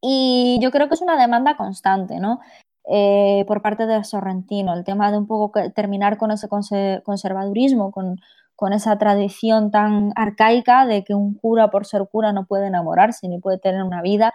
Y 0.00 0.58
yo 0.60 0.70
creo 0.70 0.88
que 0.88 0.94
es 0.94 1.00
una 1.02 1.16
demanda 1.16 1.56
constante, 1.56 2.18
¿no? 2.20 2.40
Eh, 2.86 3.44
por 3.46 3.62
parte 3.62 3.86
de 3.86 4.04
Sorrentino, 4.04 4.74
el 4.74 4.84
tema 4.84 5.10
de 5.10 5.16
un 5.16 5.26
poco 5.26 5.50
terminar 5.74 6.18
con 6.18 6.30
ese 6.30 6.48
conservadurismo, 6.48 7.90
con, 7.90 8.20
con, 8.56 8.72
esa 8.72 8.98
tradición 8.98 9.70
tan 9.70 10.12
arcaica 10.16 10.86
de 10.86 11.04
que 11.04 11.14
un 11.14 11.34
cura 11.34 11.70
por 11.70 11.86
ser 11.86 12.06
cura 12.10 12.32
no 12.32 12.46
puede 12.46 12.66
enamorarse 12.68 13.28
ni 13.28 13.38
puede 13.38 13.58
tener 13.58 13.82
una 13.82 14.02
vida. 14.02 14.32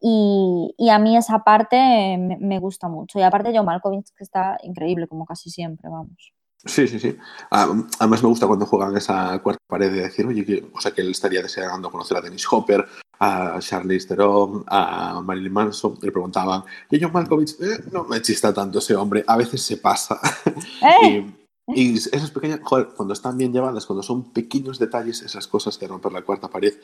Y, 0.00 0.74
y 0.78 0.88
a 0.90 0.98
mí 0.98 1.16
esa 1.16 1.44
parte 1.44 1.76
me, 2.18 2.38
me, 2.40 2.58
gusta 2.58 2.88
mucho. 2.88 3.18
Y 3.18 3.22
aparte 3.22 3.52
John 3.54 3.66
Malkovich, 3.66 4.08
que 4.16 4.24
está 4.24 4.58
increíble, 4.62 5.06
como 5.06 5.26
casi 5.26 5.50
siempre, 5.50 5.90
vamos. 5.90 6.32
Sí, 6.64 6.86
sí, 6.86 7.00
sí. 7.00 7.16
Además 7.50 8.22
me 8.22 8.28
gusta 8.28 8.46
cuando 8.46 8.66
juegan 8.66 8.94
esa 8.96 9.38
cuarta 9.38 9.62
pared 9.66 9.90
de 9.90 10.02
decir, 10.02 10.26
oye, 10.26 10.44
que, 10.44 10.70
o 10.74 10.80
sea, 10.80 10.92
que 10.92 11.00
él 11.00 11.10
estaría 11.10 11.40
deseando 11.40 11.90
conocer 11.90 12.18
a 12.18 12.20
Dennis 12.20 12.46
Hopper, 12.50 12.86
a 13.18 13.58
Charlize 13.60 14.08
Theron, 14.08 14.64
a 14.66 15.22
Marilyn 15.22 15.52
Manson, 15.52 15.98
le 16.02 16.12
preguntaban, 16.12 16.62
y 16.90 17.00
John 17.00 17.12
Malkovich, 17.12 17.56
eh, 17.60 17.84
no 17.90 18.04
me 18.04 18.20
chista 18.20 18.52
tanto 18.52 18.78
ese 18.78 18.94
hombre, 18.94 19.24
a 19.26 19.38
veces 19.38 19.62
se 19.62 19.78
pasa. 19.78 20.20
¿Eh? 20.82 21.24
Y, 21.68 21.92
y, 21.92 21.96
esas 21.96 22.30
pequeñas, 22.30 22.60
joder, 22.62 22.88
cuando 22.96 23.14
están 23.14 23.36
bien 23.36 23.52
llevadas, 23.52 23.86
cuando 23.86 24.02
son 24.02 24.32
pequeños 24.32 24.78
detalles, 24.78 25.22
esas 25.22 25.46
cosas 25.46 25.78
de 25.78 25.88
romper 25.88 26.12
la 26.12 26.22
cuarta 26.22 26.48
pared, 26.48 26.74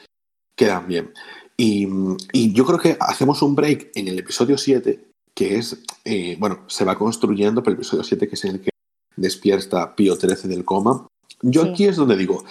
quedan 0.57 0.87
bien. 0.89 1.13
Y, 1.57 1.87
y 2.33 2.53
yo 2.53 2.65
creo 2.65 2.79
que 2.79 2.97
hacemos 2.99 3.43
un 3.43 3.55
break 3.55 3.93
en 3.95 4.09
el 4.09 4.19
episodio 4.19 4.57
7, 4.57 5.11
que 5.35 5.59
es, 5.59 5.83
eh, 6.05 6.37
bueno, 6.39 6.65
se 6.67 6.85
va 6.85 6.99
construyendo, 6.99 7.63
pero 7.63 7.75
el 7.75 7.81
episodio 7.81 8.03
7 8.03 8.29
que 8.29 8.35
es 8.35 8.45
el 8.45 8.61
que 8.61 8.71
despierta 9.17 9.95
Pío 9.95 10.17
XIII 10.17 10.49
del 10.49 10.65
coma. 10.65 11.07
Yo 11.43 11.65
sí. 11.65 11.69
aquí 11.69 11.85
es 11.85 11.97
donde 11.97 12.17
digo, 12.17 12.45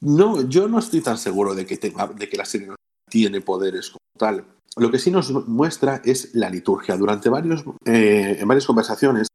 no, 0.00 0.48
yo 0.48 0.68
no 0.68 0.78
estoy 0.78 1.00
tan 1.00 1.18
seguro 1.18 1.54
de 1.54 1.66
que, 1.66 1.76
tenga, 1.76 2.06
de 2.08 2.28
que 2.28 2.36
la 2.36 2.44
serie 2.44 2.68
no 2.68 2.76
tiene 3.08 3.40
poderes 3.40 3.90
como 3.90 4.00
tal. 4.18 4.44
Lo 4.76 4.90
que 4.90 4.98
sí 4.98 5.10
nos 5.10 5.30
muestra 5.48 6.00
es 6.04 6.34
la 6.34 6.48
liturgia. 6.48 6.96
Durante 6.96 7.28
varios, 7.28 7.64
eh, 7.84 8.38
en 8.40 8.48
varias 8.48 8.66
conversaciones, 8.66 9.28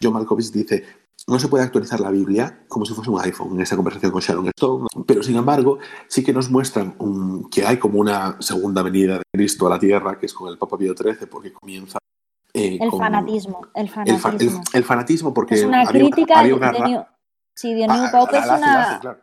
John 0.00 0.12
Malkovich 0.12 0.50
dice, 0.50 0.84
no 1.28 1.38
se 1.38 1.48
puede 1.48 1.64
actualizar 1.64 2.00
la 2.00 2.10
Biblia 2.10 2.64
como 2.68 2.84
si 2.84 2.94
fuese 2.94 3.10
un 3.10 3.20
iPhone 3.20 3.54
en 3.54 3.60
esa 3.60 3.76
conversación 3.76 4.10
con 4.10 4.20
Sharon 4.20 4.48
Stone, 4.48 4.86
pero 5.06 5.22
sin 5.22 5.36
embargo 5.36 5.78
sí 6.08 6.24
que 6.24 6.32
nos 6.32 6.50
muestran 6.50 6.94
un, 6.98 7.48
que 7.48 7.64
hay 7.64 7.78
como 7.78 8.00
una 8.00 8.36
segunda 8.40 8.82
venida 8.82 9.18
de 9.18 9.22
Cristo 9.32 9.66
a 9.66 9.70
la 9.70 9.78
tierra, 9.78 10.18
que 10.18 10.26
es 10.26 10.34
con 10.34 10.50
el 10.50 10.58
Papa 10.58 10.76
Pío 10.76 10.94
XIII, 10.96 11.26
porque 11.30 11.52
comienza 11.52 11.98
eh, 12.54 12.78
con 12.78 12.98
fanatismo, 12.98 13.66
el 13.74 13.88
fanatismo. 13.88 14.16
El, 14.16 14.20
fa 14.20 14.30
el, 14.30 14.60
el, 14.74 14.84
fanatismo, 14.84 15.34
porque 15.34 15.54
es 15.54 15.64
una 15.64 15.82
había, 15.82 15.90
crítica 15.90 16.40
había 16.40 16.54
una 16.54 16.72
de 16.72 16.80
New, 16.80 17.04
sí, 17.54 17.74
de 17.74 17.86
New 17.86 18.10
Pope 18.10 18.38
es 18.38 18.44
una... 18.44 18.58
Lo 18.58 18.80
hacen, 18.80 19.00
claro. 19.00 19.18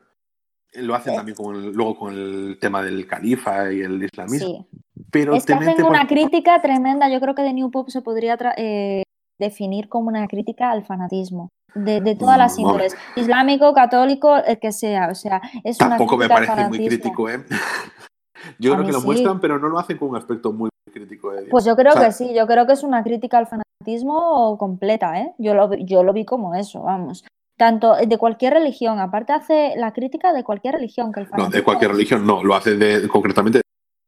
Lo 0.72 0.93
hacen 0.93 1.16
también 1.16 1.36
con 1.36 1.56
el, 1.56 1.72
luego 1.72 1.97
con 1.97 2.14
el 2.14 2.58
tema 2.62 2.84
del 2.84 3.08
califa 3.08 3.72
y 3.74 3.82
el 3.82 4.04
islamismo. 4.04 4.68
Sí. 4.72 4.80
Pero 5.12 5.34
es 5.34 5.43
que 5.43 5.54
hacen 5.54 5.84
una 5.84 6.06
crítica 6.06 6.62
tremenda. 6.62 7.10
Yo 7.10 7.20
creo 7.20 7.34
que 7.34 7.41
de 7.41 7.54
New 7.54 7.72
Pope 7.72 7.89
se 7.89 8.04
podría 8.04 8.38
eh, 8.56 9.02
definir 9.39 9.89
como 9.89 10.10
una 10.10 10.28
crítica 10.28 10.70
al 10.70 10.86
fanatismo. 10.86 11.50
De, 11.76 12.01
de 12.01 12.15
todas 12.15 12.38
las 12.38 12.57
índoles, 12.57 12.95
no, 13.15 13.22
islámico, 13.22 13.74
católico, 13.74 14.36
el 14.38 14.59
que 14.59 14.72
sea, 14.72 15.09
o 15.09 15.15
sea, 15.15 15.41
es 15.63 15.78
Tampoco 15.78 16.15
una 16.15 16.28
me 16.28 16.30
parece 16.34 16.67
muy 16.67 16.78
crítico, 16.84 17.30
¿eh? 17.30 17.45
Yo 18.59 18.74
A 18.74 18.76
creo 18.76 18.86
que 18.88 18.91
lo 18.93 18.99
sí. 19.01 19.05
muestran, 19.05 19.39
pero 19.39 19.59
no 19.59 19.70
lo 19.70 19.80
hacen 19.80 19.97
con 19.97 20.09
un 20.09 20.15
aspecto 20.15 20.51
muy 20.51 20.70
crítico 20.91 21.32
Dios. 21.32 21.47
Pues 21.51 21.65
yo 21.65 21.76
creo 21.76 21.93
O 21.93 21.97
sea, 21.97 22.07
que 22.07 22.11
sí, 22.13 22.34
yo 22.34 22.47
creo 22.47 22.65
que 22.65 22.74
es 22.74 22.84
una 22.84 23.03
crítica 23.03 23.38
al 23.38 23.47
fanatismo 23.47 24.57
completa, 24.57 25.20
¿eh? 25.20 25.34
Yo 25.38 25.53
lo, 25.53 25.67
vi- 25.70 25.86
yo 25.86 26.03
lo 26.03 26.13
vi 26.13 26.26
como 26.26 26.55
eso, 26.55 26.82
vamos. 26.82 27.24
Tanto 27.57 27.95
de 27.95 28.17
cualquier 28.17 28.53
religión, 28.53 28.99
aparte 28.99 29.34
hace 29.34 29.74
la 29.76 29.91
crítica 29.93 30.32
de 30.34 30.43
cualquier 30.43 30.76
religión, 30.76 31.11
que 31.11 31.20
el 31.20 31.26
No, 31.26 31.32
fanatismo 31.32 31.57
de 31.57 31.63
cualquier 31.63 31.91
religión, 31.91 32.26
no, 32.26 32.43
lo 32.43 32.55
hace 32.55 32.76
de, 32.76 33.07
concretamente 33.09 33.61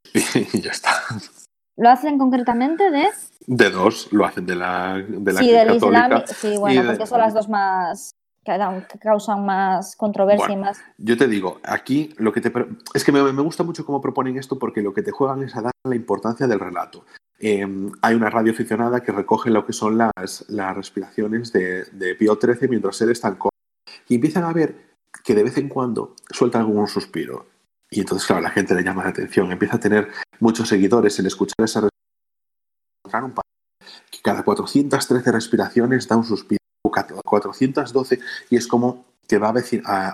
y 0.13 0.61
ya 0.61 0.71
está. 0.71 0.91
Lo 1.81 1.89
hacen 1.89 2.19
concretamente 2.19 2.91
de 2.91 3.07
De 3.47 3.69
dos, 3.71 4.07
lo 4.13 4.23
hacen 4.25 4.45
de 4.45 4.55
la, 4.55 5.03
de 5.07 5.33
la 5.33 5.39
sí, 5.39 5.51
del. 5.51 5.75
Islam, 5.75 6.23
sí, 6.27 6.55
bueno, 6.57 6.83
de- 6.83 6.89
porque 6.89 7.07
son 7.07 7.19
las 7.19 7.33
dos 7.33 7.49
más 7.49 8.11
que, 8.45 8.55
causan 8.99 9.43
más 9.45 9.95
controversia 9.95 10.45
Bueno. 10.47 10.61
y 10.61 10.65
más 10.65 10.77
Yo 10.97 11.17
te 11.17 11.27
digo, 11.27 11.59
aquí 11.63 12.13
lo 12.17 12.31
que 12.31 12.41
te... 12.41 12.51
Es 12.93 13.03
que 13.03 13.11
me, 13.11 13.21
me 13.33 13.41
gusta 13.41 13.63
mucho 13.63 13.83
cómo 13.85 13.99
proponen 13.99 14.37
esto 14.37 14.59
porque 14.59 14.81
lo 14.83 14.93
que 14.93 15.01
te 15.01 15.11
juegan 15.11 15.41
es 15.41 15.55
a 15.55 15.61
dar 15.63 15.71
la 15.83 15.95
importancia 15.95 16.45
del 16.47 16.59
relato. 16.59 17.03
Eh, 17.39 17.67
hay 18.03 18.13
una 18.15 18.29
radio 18.29 18.51
aficionada 18.51 19.01
que 19.01 19.11
recoge 19.11 19.49
lo 19.49 19.65
que 19.65 19.73
son 19.73 19.97
las, 19.97 20.45
las 20.49 20.75
respiraciones 20.75 21.51
de, 21.51 21.85
de 21.85 22.13
Pío 22.13 22.37
XIII 22.39 22.67
mientras 22.69 23.01
él 23.01 23.09
está 23.09 23.29
en 23.29 23.35
coma. 23.35 23.51
Y 24.07 24.15
empiezan 24.15 24.43
a 24.43 24.53
ver 24.53 24.91
que 25.23 25.33
de 25.33 25.43
vez 25.43 25.57
en 25.57 25.67
cuando 25.67 26.15
suelta 26.29 26.59
algún 26.59 26.87
suspiro. 26.87 27.47
Y 27.89 28.01
entonces, 28.01 28.25
claro, 28.27 28.41
la 28.43 28.51
gente 28.51 28.73
le 28.75 28.83
llama 28.83 29.03
la 29.03 29.09
atención. 29.09 29.51
Empieza 29.51 29.75
a 29.75 29.79
tener 29.79 30.09
muchos 30.41 30.67
seguidores 30.67 31.17
el 31.19 31.27
escuchar 31.27 31.63
esa 31.63 31.81
respiración. 31.81 33.33
Que 34.11 34.19
cada 34.21 34.43
413 34.43 35.31
respiraciones 35.31 36.07
da 36.07 36.17
un 36.17 36.25
suspiro. 36.25 36.59
o 36.83 36.91
412 36.91 38.19
y 38.49 38.57
es 38.57 38.67
como 38.67 39.05
que 39.27 39.37
va 39.37 39.53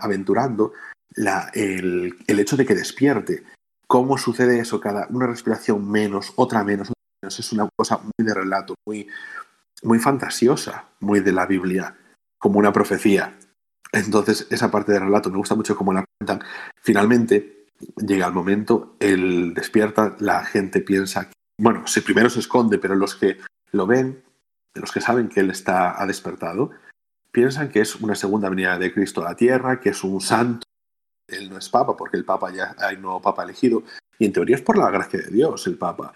aventurando 0.02 0.74
el, 1.16 2.16
hecho 2.28 2.56
de 2.56 2.66
que 2.66 2.76
despierte. 2.76 3.44
¿Cómo 3.88 4.18
sucede 4.18 4.60
eso? 4.60 4.80
Cada 4.80 5.08
una 5.10 5.28
respiración 5.28 5.90
menos, 5.90 6.34
otra 6.36 6.64
menos, 6.64 6.90
otra 6.90 7.04
menos. 7.22 7.40
Es 7.40 7.52
una 7.52 7.68
cosa 7.76 7.98
muy 7.98 8.26
de 8.26 8.34
relato, 8.34 8.76
muy, 8.86 9.08
muy 9.82 9.98
fantasiosa, 9.98 10.86
muy 11.00 11.22
de 11.22 11.32
la 11.32 11.46
Biblia, 11.46 11.96
como 12.38 12.60
una 12.60 12.74
profecía. 12.74 13.38
Entonces, 13.92 14.46
esa 14.50 14.70
parte 14.70 14.92
del 14.92 15.04
relato 15.04 15.32
me 15.32 15.38
gusta 15.38 15.56
mucho 15.56 15.76
cómo 15.76 15.94
la 15.94 16.04
cuentan. 16.20 16.46
Finalmente, 16.82 17.57
llega 17.98 18.28
el 18.28 18.34
momento, 18.34 18.96
él 19.00 19.54
despierta, 19.54 20.16
la 20.20 20.44
gente 20.44 20.82
piensa, 20.82 21.30
bueno, 21.60 21.86
si 21.88 22.02
primero 22.02 22.30
se 22.30 22.40
esconde, 22.40 22.78
pero 22.78 22.96
los 22.96 23.16
que 23.16 23.38
lo 23.72 23.88
ven, 23.88 24.24
los 24.74 24.92
que 24.92 25.02
saben 25.02 25.30
que 25.30 25.42
él 25.42 25.50
está, 25.50 26.02
ha 26.02 26.06
despertado, 26.06 26.72
piensan 27.32 27.70
que 27.70 27.82
es 27.82 27.96
una 27.96 28.16
segunda 28.16 28.50
venida 28.50 28.78
de 28.78 28.94
Cristo 28.94 29.22
a 29.22 29.30
la 29.30 29.36
tierra, 29.36 29.80
que 29.80 29.90
es 29.90 30.04
un 30.04 30.22
santo. 30.22 30.64
Él 31.28 31.50
no 31.50 31.58
es 31.58 31.70
papa, 31.70 31.96
porque 31.98 32.18
el 32.18 32.26
papa 32.26 32.52
ya 32.52 32.76
hay 32.80 32.96
un 32.96 33.04
nuevo 33.04 33.22
papa 33.22 33.44
elegido, 33.44 33.84
y 34.18 34.26
en 34.26 34.34
teoría 34.34 34.56
es 34.56 34.62
por 34.62 34.78
la 34.78 34.90
gracia 34.90 35.20
de 35.20 35.32
Dios 35.32 35.68
el 35.68 35.78
papa. 35.78 36.14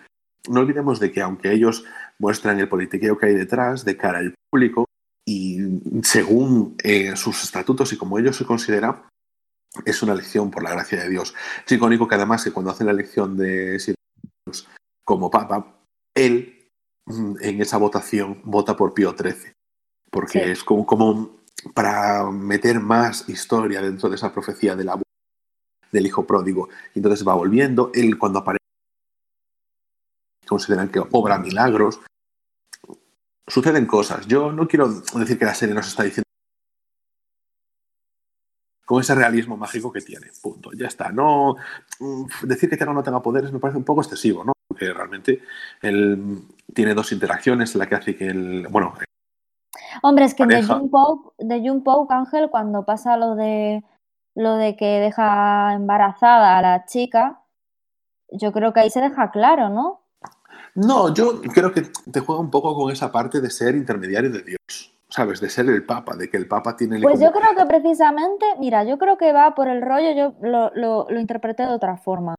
No 0.49 0.62
olvidemos 0.62 0.99
de 0.99 1.12
que 1.12 1.22
aunque 1.22 1.51
ellos 1.51 1.84
muestran 2.18 2.59
el 2.59 2.70
politiqueo 2.70 3.18
que 3.18 3.28
hay 3.28 3.36
detrás 3.36 3.86
de 3.86 3.97
cara 3.97 4.20
al 4.20 4.34
público, 4.49 4.86
y 5.26 5.59
según 6.03 6.76
eh, 6.84 7.16
sus 7.16 7.43
estatutos 7.43 7.93
y 7.93 7.97
como 7.97 8.18
ellos 8.18 8.36
se 8.36 8.45
consideran, 8.45 9.03
es 9.86 10.01
una 10.03 10.13
elección 10.13 10.51
por 10.51 10.63
la 10.63 10.72
gracia 10.72 11.01
de 11.01 11.09
Dios. 11.09 11.34
Es 11.65 11.72
icónico 11.72 12.07
que 12.07 12.15
además 12.15 12.43
que 12.43 12.51
cuando 12.51 12.72
hacen 12.72 12.88
la 12.88 12.93
elección 12.93 13.38
de 13.38 13.80
Sirius 13.80 14.67
como 15.03 15.30
papa, 15.30 15.76
él 16.15 16.69
mm, 17.05 17.36
en 17.41 17.61
esa 17.61 17.78
votación 17.78 18.41
vota 18.43 18.76
por 18.76 18.93
Pío 18.93 19.15
XIII, 19.17 19.53
porque 20.11 20.43
Sí. 20.43 20.49
es 20.51 20.63
como, 20.63 20.86
como 20.86 21.41
para 21.74 22.30
meter 22.32 22.80
más 22.80 23.28
historia 23.30 23.82
dentro 23.82 24.09
de 24.09 24.15
esa 24.15 24.34
profecía 24.34 24.76
del 24.76 24.89
abuelo 24.89 25.05
del 25.91 26.05
hijo 26.05 26.26
pródigo. 26.26 26.69
Y 26.95 26.99
entonces 26.99 27.28
va 27.28 27.34
volviendo, 27.34 27.91
él 27.93 28.17
cuando 28.17 28.39
aparece 28.39 28.61
consideran 30.47 30.89
que 30.89 31.01
obra 31.11 31.38
milagros. 31.38 32.01
Suceden 33.47 33.86
cosas. 33.86 34.26
Yo 34.28 34.51
no 34.51 34.67
quiero 34.67 34.89
decir 34.89 35.38
que 35.38 35.45
la 35.45 35.55
serie 35.55 35.76
nos 35.76 35.88
está 35.88 36.03
diciendo 36.03 36.28
con 38.91 38.99
ese 38.99 39.15
realismo 39.15 39.55
mágico 39.55 39.89
que 39.89 40.01
tiene. 40.01 40.27
Punto. 40.41 40.71
Ya 40.73 40.87
está. 40.87 41.13
No 41.13 41.55
decir 42.41 42.69
que 42.69 42.83
o 42.83 42.93
no 42.93 43.01
tenga 43.01 43.21
poderes 43.21 43.49
me 43.49 43.59
parece 43.59 43.77
un 43.77 43.85
poco 43.85 44.01
excesivo, 44.01 44.43
¿no? 44.43 44.51
Porque 44.67 44.91
realmente 44.91 45.41
él 45.81 46.41
tiene 46.73 46.93
dos 46.93 47.13
interacciones, 47.13 47.73
la 47.75 47.87
que 47.87 47.95
hace 47.95 48.17
que 48.17 48.27
él, 48.27 48.67
bueno, 48.69 48.93
Hombre, 50.01 50.25
es 50.25 50.33
que 50.33 50.45
de. 50.45 50.61
June 50.61 50.89
Pope, 50.89 51.29
de 51.39 51.59
June 51.59 51.79
Pope, 51.85 52.13
Ángel, 52.13 52.49
cuando 52.49 52.83
pasa 52.83 53.15
lo 53.15 53.35
de 53.35 53.81
lo 54.35 54.55
de 54.55 54.75
que 54.75 54.99
deja 54.99 55.73
embarazada 55.73 56.57
a 56.57 56.61
la 56.61 56.85
chica, 56.85 57.43
yo 58.29 58.51
creo 58.51 58.73
que 58.73 58.81
ahí 58.81 58.89
se 58.89 58.99
deja 58.99 59.31
claro, 59.31 59.69
¿no? 59.69 60.01
No, 60.75 61.13
yo 61.13 61.41
creo 61.41 61.71
que 61.71 61.83
te 62.11 62.19
juega 62.19 62.41
un 62.41 62.51
poco 62.51 62.75
con 62.75 62.91
esa 62.91 63.09
parte 63.09 63.39
de 63.39 63.49
ser 63.49 63.73
intermediario 63.73 64.31
de 64.31 64.41
Dios, 64.41 64.90
¿sabes? 65.12 65.39
De 65.41 65.49
ser 65.49 65.68
el 65.70 65.86
Papa, 65.86 66.16
de 66.16 66.30
que 66.30 66.38
el 66.38 66.47
Papa 66.47 66.76
tiene... 66.76 66.99
Pues 67.01 67.20
como- 67.20 67.26
yo 67.26 67.32
creo 67.32 67.55
que 67.55 67.66
precisamente, 67.68 68.45
mira, 68.59 68.84
yo 68.84 68.97
creo 68.97 69.18
que 69.18 69.32
va 69.34 69.53
por 69.53 69.68
el 69.68 69.82
rollo, 69.84 70.12
yo 70.14 70.34
lo, 70.41 70.72
lo, 70.74 71.05
lo 71.09 71.20
interpreté 71.20 71.64
de 71.64 71.74
otra 71.74 71.97
forma. 71.97 72.34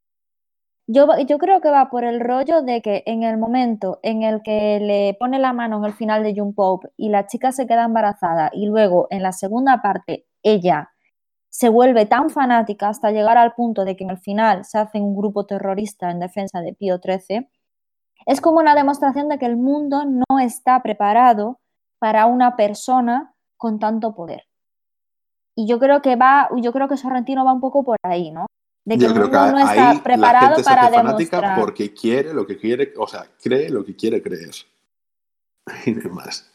Yo, 0.89 1.07
yo 1.29 1.39
creo 1.39 1.61
que 1.61 1.71
va 1.71 1.89
por 1.91 2.03
el 2.05 2.19
rollo 2.19 2.63
de 2.63 2.83
que 2.83 3.05
en 3.07 3.23
el 3.23 3.39
momento 3.39 4.01
en 4.03 4.25
el 4.25 4.43
que 4.43 4.81
le 4.81 5.17
pone 5.19 5.39
la 5.39 5.53
mano 5.53 5.79
en 5.79 5.85
el 5.85 5.93
final 5.93 6.25
de 6.25 6.35
Jump 6.37 6.57
Pope 6.57 6.89
y 6.97 7.09
la 7.09 7.27
chica 7.27 7.53
se 7.53 7.69
queda 7.69 7.85
embarazada 7.85 8.51
y 8.53 8.67
luego 8.67 9.07
en 9.11 9.23
la 9.23 9.31
segunda 9.33 9.81
parte 9.81 10.27
ella 10.43 10.91
se 11.49 11.69
vuelve 11.69 12.05
tan 12.07 12.31
fanática 12.31 12.89
hasta 12.89 13.13
llegar 13.13 13.39
al 13.39 13.55
punto 13.55 13.85
de 13.85 13.95
que 13.95 14.03
en 14.05 14.11
el 14.11 14.19
final 14.19 14.65
se 14.65 14.79
hace 14.79 15.01
un 15.01 15.15
grupo 15.15 15.47
terrorista 15.47 16.11
en 16.11 16.19
defensa 16.19 16.61
de 16.61 16.75
Pío 16.75 16.99
XIII, 16.99 17.49
es 18.27 18.41
como 18.41 18.59
una 18.59 18.75
demostración 18.75 19.29
de 19.29 19.39
que 19.39 19.47
el 19.47 19.57
mundo 19.57 20.05
no 20.05 20.39
está 20.41 20.83
preparado 20.83 21.61
para 22.03 22.27
una 22.27 22.57
persona 22.57 23.33
con 23.57 23.79
tanto 23.79 24.13
poder. 24.13 24.43
Y 25.55 25.69
yo 25.69 25.79
creo 25.79 26.03
que 26.03 26.17
va, 26.17 26.49
yo 26.57 26.73
creo 26.73 26.89
que 26.89 26.97
Sorrentino 26.97 27.45
va 27.45 27.53
un 27.53 27.61
poco 27.61 27.85
por 27.85 27.97
ahí, 28.03 28.33
¿no? 28.33 28.47
De 28.85 28.99
que 28.99 29.05
el 29.05 29.15
mundo 29.15 29.29
no 29.31 29.59
está 29.61 30.03
preparado 30.03 30.57
la 30.57 30.65
para 30.65 30.91
demostrar. 30.91 31.61
porque 31.61 31.95
quiere 31.95 32.35
lo 32.35 32.45
que 32.45 32.59
quiere, 32.59 32.93
o 32.97 33.07
sea, 33.07 33.25
cree 33.41 33.71
lo 33.71 33.85
que 33.85 33.95
quiere 33.95 34.21
creer. 34.21 34.51
Y 35.87 35.93
no 35.93 36.11
más. 36.11 36.51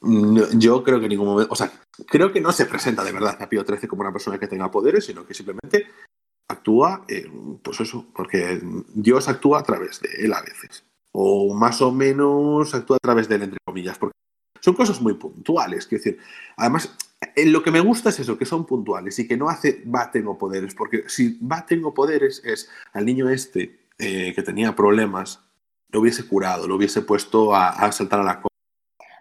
yo 0.00 0.82
creo 0.82 0.98
que 0.98 1.04
en 1.04 1.10
ningún 1.10 1.28
momento, 1.28 1.52
o 1.52 1.54
sea, 1.54 1.70
creo 2.08 2.32
que 2.32 2.40
no 2.40 2.50
se 2.50 2.66
presenta 2.66 3.04
de 3.04 3.12
verdad 3.12 3.40
a 3.40 3.48
Pío 3.48 3.62
XIII 3.64 3.86
como 3.86 4.02
una 4.02 4.10
persona 4.10 4.36
que 4.36 4.48
tenga 4.48 4.68
poderes, 4.68 5.06
sino 5.06 5.24
que 5.24 5.32
simplemente 5.32 5.86
actúa, 6.48 7.06
pues 7.62 7.78
eso, 7.78 8.06
porque 8.12 8.60
Dios 8.94 9.28
actúa 9.28 9.60
a 9.60 9.62
través 9.62 10.00
de 10.00 10.08
él 10.24 10.32
a 10.32 10.40
veces. 10.40 10.84
O 11.12 11.54
más 11.54 11.82
o 11.82 11.92
menos 11.92 12.74
actúa 12.74 12.96
a 12.96 13.00
través 13.00 13.28
de 13.28 13.36
él, 13.36 13.42
entre 13.42 13.58
comillas, 13.64 13.98
porque 13.98 14.16
son 14.60 14.74
cosas 14.74 15.00
muy 15.00 15.14
puntuales. 15.14 15.86
Quiero 15.86 16.04
decir, 16.04 16.20
además, 16.56 16.96
lo 17.36 17.62
que 17.62 17.70
me 17.70 17.80
gusta 17.80 18.10
es 18.10 18.20
eso, 18.20 18.38
que 18.38 18.46
son 18.46 18.66
puntuales 18.66 19.18
y 19.18 19.26
que 19.28 19.36
no 19.36 19.48
hace 19.48 19.82
va, 19.84 20.10
tengo 20.10 20.38
poderes, 20.38 20.74
porque 20.74 21.04
si 21.08 21.38
va, 21.38 21.66
tengo 21.66 21.92
poderes 21.94 22.42
es 22.44 22.70
al 22.92 23.04
niño 23.04 23.28
este 23.28 23.80
eh, 23.98 24.32
que 24.34 24.42
tenía 24.42 24.74
problemas, 24.74 25.40
lo 25.90 26.00
hubiese 26.00 26.26
curado, 26.26 26.66
lo 26.66 26.76
hubiese 26.76 27.02
puesto 27.02 27.54
a, 27.54 27.90
saltar 27.92 28.20
a 28.20 28.24
la 28.24 28.36
copa. 28.36 28.48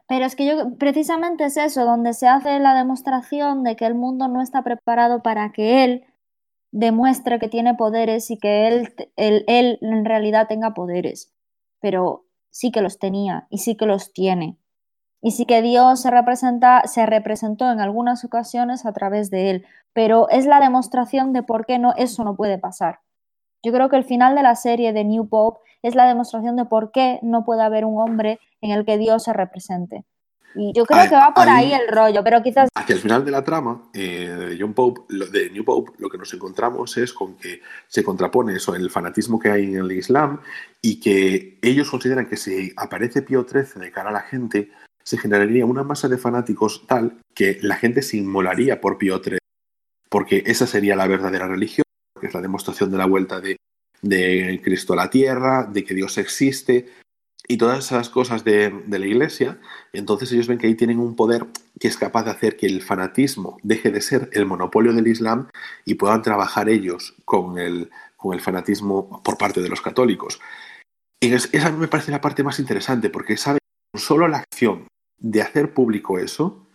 Pero 0.08 0.26
es 0.26 0.36
que 0.36 0.46
yo, 0.46 0.76
precisamente 0.78 1.46
es 1.46 1.58
eso, 1.58 1.86
donde 1.86 2.14
se 2.14 2.28
hace 2.28 2.60
la 2.60 2.76
demostración 2.76 3.64
de 3.64 3.76
que 3.76 3.86
el 3.86 3.96
mundo 3.96 4.28
no 4.28 4.42
está 4.42 4.62
preparado 4.64 5.22
para 5.24 5.52
que 5.52 5.84
él 5.84 6.06
demuestre 6.72 7.40
que 7.40 7.50
tiene 7.50 7.76
poderes 7.76 8.30
y 8.32 8.38
que 8.38 8.68
él 8.68 8.94
en 9.48 10.06
realidad 10.06 10.48
tenga 10.48 10.74
poderes. 10.74 11.34
Pero 11.82 12.26
sí 12.50 12.72
que 12.72 12.82
los 12.82 13.00
tenía 13.00 13.48
y 13.50 13.58
sí 13.58 13.76
que 13.76 13.86
los 13.86 14.14
tiene. 14.14 14.58
Y 15.22 15.32
sí 15.32 15.46
que 15.46 15.62
Dios 15.62 16.02
se, 16.02 16.10
representa, 16.10 16.84
se 16.86 17.06
representó 17.06 17.72
en 17.72 17.80
algunas 17.80 18.24
ocasiones 18.26 18.86
a 18.86 18.94
través 18.94 19.30
de 19.30 19.52
él, 19.52 19.66
pero 19.94 20.30
es 20.30 20.46
la 20.46 20.60
demostración 20.60 21.34
de 21.34 21.44
por 21.44 21.66
qué 21.66 21.78
no, 21.78 21.94
eso 21.96 22.24
no 22.24 22.36
puede 22.36 22.58
pasar. 22.58 23.00
Yo 23.64 23.72
creo 23.72 23.90
que 23.90 23.98
el 23.98 24.04
final 24.04 24.36
de 24.36 24.42
la 24.42 24.56
serie 24.56 24.94
de 24.94 25.04
New 25.04 25.30
Pope 25.30 25.60
es 25.84 25.94
la 25.96 26.08
demostración 26.08 26.56
de 26.56 26.66
por 26.66 26.92
qué 26.92 27.20
no 27.22 27.46
puede 27.46 27.62
haber 27.62 27.86
un 27.86 28.00
hombre 28.00 28.40
en 28.62 28.72
el 28.72 28.86
que 28.86 28.98
Dios 28.98 29.24
se 29.24 29.34
represente. 29.34 30.06
Y 30.56 30.74
yo 30.74 30.86
creo 30.86 31.08
que 31.08 31.16
va 31.16 31.34
por 31.34 31.48
ahí, 31.48 31.74
el 31.74 31.88
rollo, 31.88 32.24
pero 32.24 32.42
quizás... 32.44 32.70
Hacia 32.76 32.96
el 32.96 33.02
final 33.02 33.24
de 33.24 33.32
la 33.32 33.44
trama 33.44 33.90
eh, 33.94 34.28
de 34.28 34.58
John 34.60 34.74
Pope, 34.74 35.02
de 35.10 35.50
New 35.50 35.64
Pope, 35.64 35.92
lo 35.98 36.10
que 36.10 36.18
nos 36.18 36.34
encontramos 36.34 36.98
es 36.98 37.14
con 37.14 37.36
que 37.36 37.62
se 37.88 38.04
contrapone 38.04 38.56
eso, 38.56 38.76
el 38.76 38.90
fanatismo 38.90 39.40
que 39.40 39.50
hay 39.50 39.66
en 39.66 39.78
el 39.78 39.92
Islam 39.92 40.40
y 40.82 41.00
que 41.00 41.58
ellos 41.62 41.90
consideran 41.90 42.28
que 42.28 42.38
si 42.38 42.74
aparece 42.76 43.22
Pío 43.22 43.46
XIII 43.50 43.82
de 43.82 43.92
cara 43.92 44.10
a 44.10 44.14
la 44.14 44.22
gente, 44.22 44.72
se 45.04 45.18
generaría 45.18 45.66
una 45.66 45.84
masa 45.84 46.08
de 46.08 46.18
fanáticos 46.18 46.86
tal 46.88 47.20
que 47.34 47.58
la 47.62 47.76
gente 47.76 48.02
se 48.02 48.18
inmolaría 48.18 48.82
por 48.82 48.98
Pío 48.98 49.22
XIII, 49.24 49.40
porque 50.10 50.44
esa 50.46 50.68
sería 50.68 50.96
la 50.96 51.08
verdadera 51.08 51.48
religión, 51.48 51.84
que 52.20 52.28
es 52.28 52.34
la 52.34 52.42
demostración 52.42 52.92
de 52.92 52.98
la 52.98 53.06
vuelta 53.06 53.40
de, 53.40 53.58
Cristo 54.64 54.94
a 54.94 54.96
la 54.96 55.10
tierra, 55.10 55.64
de 55.64 55.84
que 55.84 55.94
Dios 55.94 56.18
existe 56.18 56.90
y 57.48 57.58
todas 57.58 57.86
esas 57.86 58.10
cosas 58.10 58.44
de, 58.44 58.72
la 58.88 59.06
iglesia. 59.06 59.60
Entonces 59.94 60.32
ellos 60.32 60.48
ven 60.48 60.58
que 60.58 60.68
ahí 60.68 60.76
tienen 60.76 61.00
un 61.00 61.16
poder 61.16 61.48
que 61.80 61.88
es 61.88 61.98
capaz 61.98 62.24
de 62.24 62.32
hacer 62.32 62.58
que 62.58 62.68
el 62.68 62.82
fanatismo 62.82 63.58
deje 63.64 63.92
de 63.92 64.02
ser 64.02 64.30
el 64.34 64.46
monopolio 64.46 64.94
del 64.94 65.08
Islam 65.08 65.48
y 65.86 65.96
puedan 65.96 66.22
trabajar 66.22 66.70
ellos 66.70 67.16
con 67.26 67.58
el, 67.58 67.90
con 68.16 68.34
el 68.34 68.42
fanatismo 68.42 69.22
por 69.24 69.38
parte 69.38 69.62
de 69.62 69.70
los 69.70 69.82
católicos. 69.82 70.40
Y 71.20 71.34
esa 71.34 71.72
me 71.72 71.88
parece 71.88 72.12
la 72.12 72.22
parte 72.22 72.44
más 72.44 72.60
interesante, 72.60 73.10
porque 73.10 73.38
saben 73.38 73.60
solo 73.96 74.28
la 74.28 74.40
acción 74.40 74.88
de 75.20 75.42
hacer 75.42 75.74
público 75.74 76.18
eso, 76.18 76.68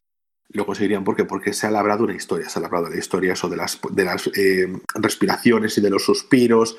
lo 0.51 0.67
conseguirían. 0.67 1.05
¿Por 1.05 1.17
qué? 1.17 1.25
Porque 1.25 1.53
se 1.53 1.67
ha 1.67 1.71
labrado 1.71 2.05
una 2.05 2.15
historia, 2.15 2.49
se 2.49 2.59
ha 2.59 2.63
labrado 2.63 2.89
la 2.89 2.97
historia 2.97 3.33
eso 3.33 3.49
de 3.49 3.57
las, 3.57 3.81
de 3.91 4.05
las 4.05 4.29
eh, 4.37 4.73
respiraciones 4.95 5.77
y 5.79 5.81
de 5.81 5.91
los 5.91 6.05
suspiros, 6.05 6.77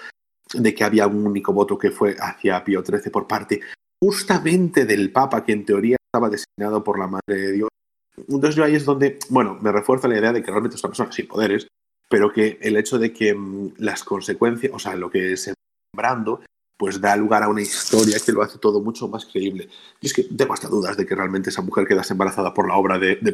de 0.53 0.73
que 0.73 0.83
había 0.83 1.07
un 1.07 1.25
único 1.25 1.53
voto 1.53 1.77
que 1.77 1.91
fue 1.91 2.15
hacia 2.19 2.63
Pío 2.63 2.83
XIII 2.83 3.11
por 3.11 3.27
parte 3.27 3.61
justamente 4.01 4.85
del 4.85 5.11
Papa, 5.11 5.43
que 5.43 5.53
en 5.53 5.65
teoría 5.65 5.97
estaba 5.99 6.29
designado 6.29 6.83
por 6.83 6.99
la 6.99 7.07
Madre 7.07 7.41
de 7.41 7.51
Dios. 7.53 7.69
Entonces 8.17 8.55
yo 8.55 8.63
ahí 8.63 8.75
es 8.75 8.85
donde, 8.85 9.19
bueno, 9.29 9.57
me 9.61 9.71
refuerza 9.71 10.07
la 10.07 10.17
idea 10.17 10.33
de 10.33 10.41
que 10.41 10.51
realmente 10.51 10.75
es 10.75 10.83
una 10.83 10.91
persona 10.91 11.11
sin 11.11 11.27
poderes, 11.27 11.67
pero 12.09 12.31
que 12.31 12.57
el 12.61 12.77
hecho 12.77 12.97
de 12.97 13.11
que 13.13 13.33
mm, 13.33 13.73
las 13.77 14.03
consecuencias, 14.03 14.71
o 14.73 14.79
sea, 14.79 14.95
lo 14.95 15.09
que 15.09 15.35
se 15.37 15.53
sembrando 15.93 16.41
pues 16.77 17.01
da 17.01 17.15
lugar 17.15 17.41
a 17.41 17.49
una 17.49 17.61
historia 17.61 18.19
que 18.23 18.31
lo 18.31 18.43
hace 18.43 18.59
todo 18.59 18.79
mucho 18.81 19.07
más 19.07 19.25
creíble. 19.25 19.67
Y 19.99 20.05
es 20.05 20.13
que 20.13 20.23
tengo 20.23 20.53
hasta 20.53 20.67
dudas 20.67 20.95
de 20.95 21.05
que 21.05 21.15
realmente 21.15 21.49
esa 21.49 21.63
mujer 21.63 21.87
quedase 21.87 22.13
embarazada 22.13 22.53
por 22.53 22.67
la 22.67 22.75
obra 22.75 22.99
de, 22.99 23.33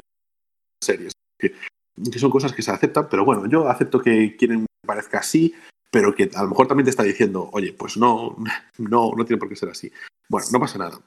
series. 0.81 1.11
Que, 1.37 1.53
son 2.17 2.31
cosas 2.31 2.53
que 2.53 2.61
se 2.61 2.71
aceptan, 2.71 3.07
pero 3.09 3.25
bueno, 3.25 3.45
yo 3.47 3.67
acepto 3.67 3.99
que 3.99 4.37
quieren 4.37 4.61
que 4.61 4.87
parezca 4.87 5.19
así, 5.19 5.53
pero 5.93 6.15
que 6.15 6.31
a 6.33 6.41
lo 6.41 6.49
mejor 6.49 6.67
también 6.67 6.85
te 6.85 6.89
está 6.89 7.03
diciendo, 7.03 7.49
oye, 7.53 7.71
pues 7.71 7.97
no, 7.97 8.35
no, 8.79 9.11
no 9.15 9.25
tiene 9.25 9.39
por 9.39 9.47
qué 9.47 9.55
ser 9.55 9.69
así. 9.69 9.91
Bueno, 10.27 10.47
no 10.51 10.59
pasa 10.59 10.79
nada. 10.79 10.99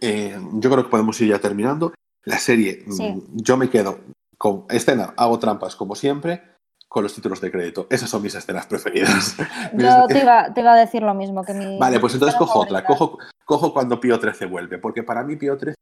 Eh, 0.00 0.38
yo 0.52 0.70
creo 0.70 0.84
que 0.84 0.90
podemos 0.90 1.20
ir 1.20 1.30
ya 1.30 1.40
terminando. 1.40 1.92
La 2.22 2.38
serie, 2.38 2.84
mm, 2.86 3.18
yo 3.32 3.56
me 3.56 3.68
quedo 3.68 3.98
con 4.38 4.64
escena, 4.70 5.12
hago 5.16 5.40
trampas 5.40 5.74
como 5.74 5.96
siempre 5.96 6.40
con 6.86 7.02
los 7.02 7.14
títulos 7.14 7.40
de 7.40 7.50
crédito. 7.50 7.88
Esas 7.90 8.08
son 8.08 8.22
mis 8.22 8.36
escenas 8.36 8.66
preferidas. 8.66 9.34
Yo 9.74 10.06
te 10.06 10.20
iba, 10.20 10.54
te 10.54 10.60
iba 10.60 10.74
a 10.74 10.76
decir 10.76 11.02
lo 11.02 11.14
mismo 11.14 11.44
que 11.44 11.54
mi... 11.54 11.76
Vale, 11.80 11.98
pues 11.98 12.14
entonces 12.14 12.38
cojo 12.38 12.60
otra. 12.60 12.84
Cojo, 12.84 13.18
cojo 13.44 13.72
cuando 13.72 13.98
Pío 13.98 14.20
XIII 14.20 14.48
vuelve, 14.48 14.78
porque 14.78 15.02
para 15.02 15.24
mí 15.24 15.34
Pío 15.34 15.58
XIII 15.58 15.74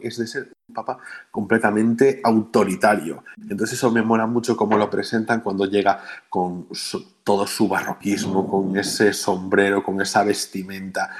es 0.00 0.16
de 0.18 0.26
ser 0.26 0.48
un 0.68 0.74
papa 0.74 0.98
completamente 1.30 2.20
autoritario. 2.24 3.22
Entonces 3.40 3.78
eso 3.78 3.90
me 3.92 4.02
mola 4.02 4.26
mucho 4.26 4.56
cómo 4.56 4.76
lo 4.76 4.90
presentan 4.90 5.42
cuando 5.42 5.64
llega 5.64 6.02
con 6.28 6.66
todo 7.28 7.46
su 7.46 7.68
barroquismo, 7.68 8.48
con 8.48 8.74
ese 8.78 9.12
sombrero, 9.12 9.82
con 9.82 10.00
esa 10.00 10.24
vestimenta 10.24 11.18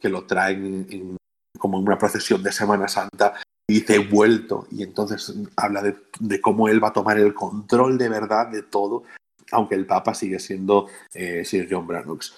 que 0.00 0.08
lo 0.08 0.24
traen 0.24 1.18
como 1.58 1.78
en 1.78 1.86
una 1.86 1.98
procesión 1.98 2.42
de 2.42 2.50
Semana 2.50 2.88
Santa 2.88 3.34
dice 3.68 3.98
vuelto 3.98 4.66
y 4.70 4.82
entonces 4.82 5.34
habla 5.54 5.82
de, 5.82 6.40
cómo 6.40 6.66
él 6.66 6.82
va 6.82 6.88
a 6.88 6.92
tomar 6.94 7.18
el 7.18 7.34
control 7.34 7.98
de 7.98 8.08
verdad 8.08 8.48
de 8.48 8.62
todo, 8.62 9.02
aunque 9.50 9.74
el 9.74 9.84
Papa 9.84 10.14
sigue 10.14 10.38
siendo 10.38 10.86
eh, 11.12 11.44
Sir 11.44 11.68
John 11.70 11.86
Brannox. 11.86 12.34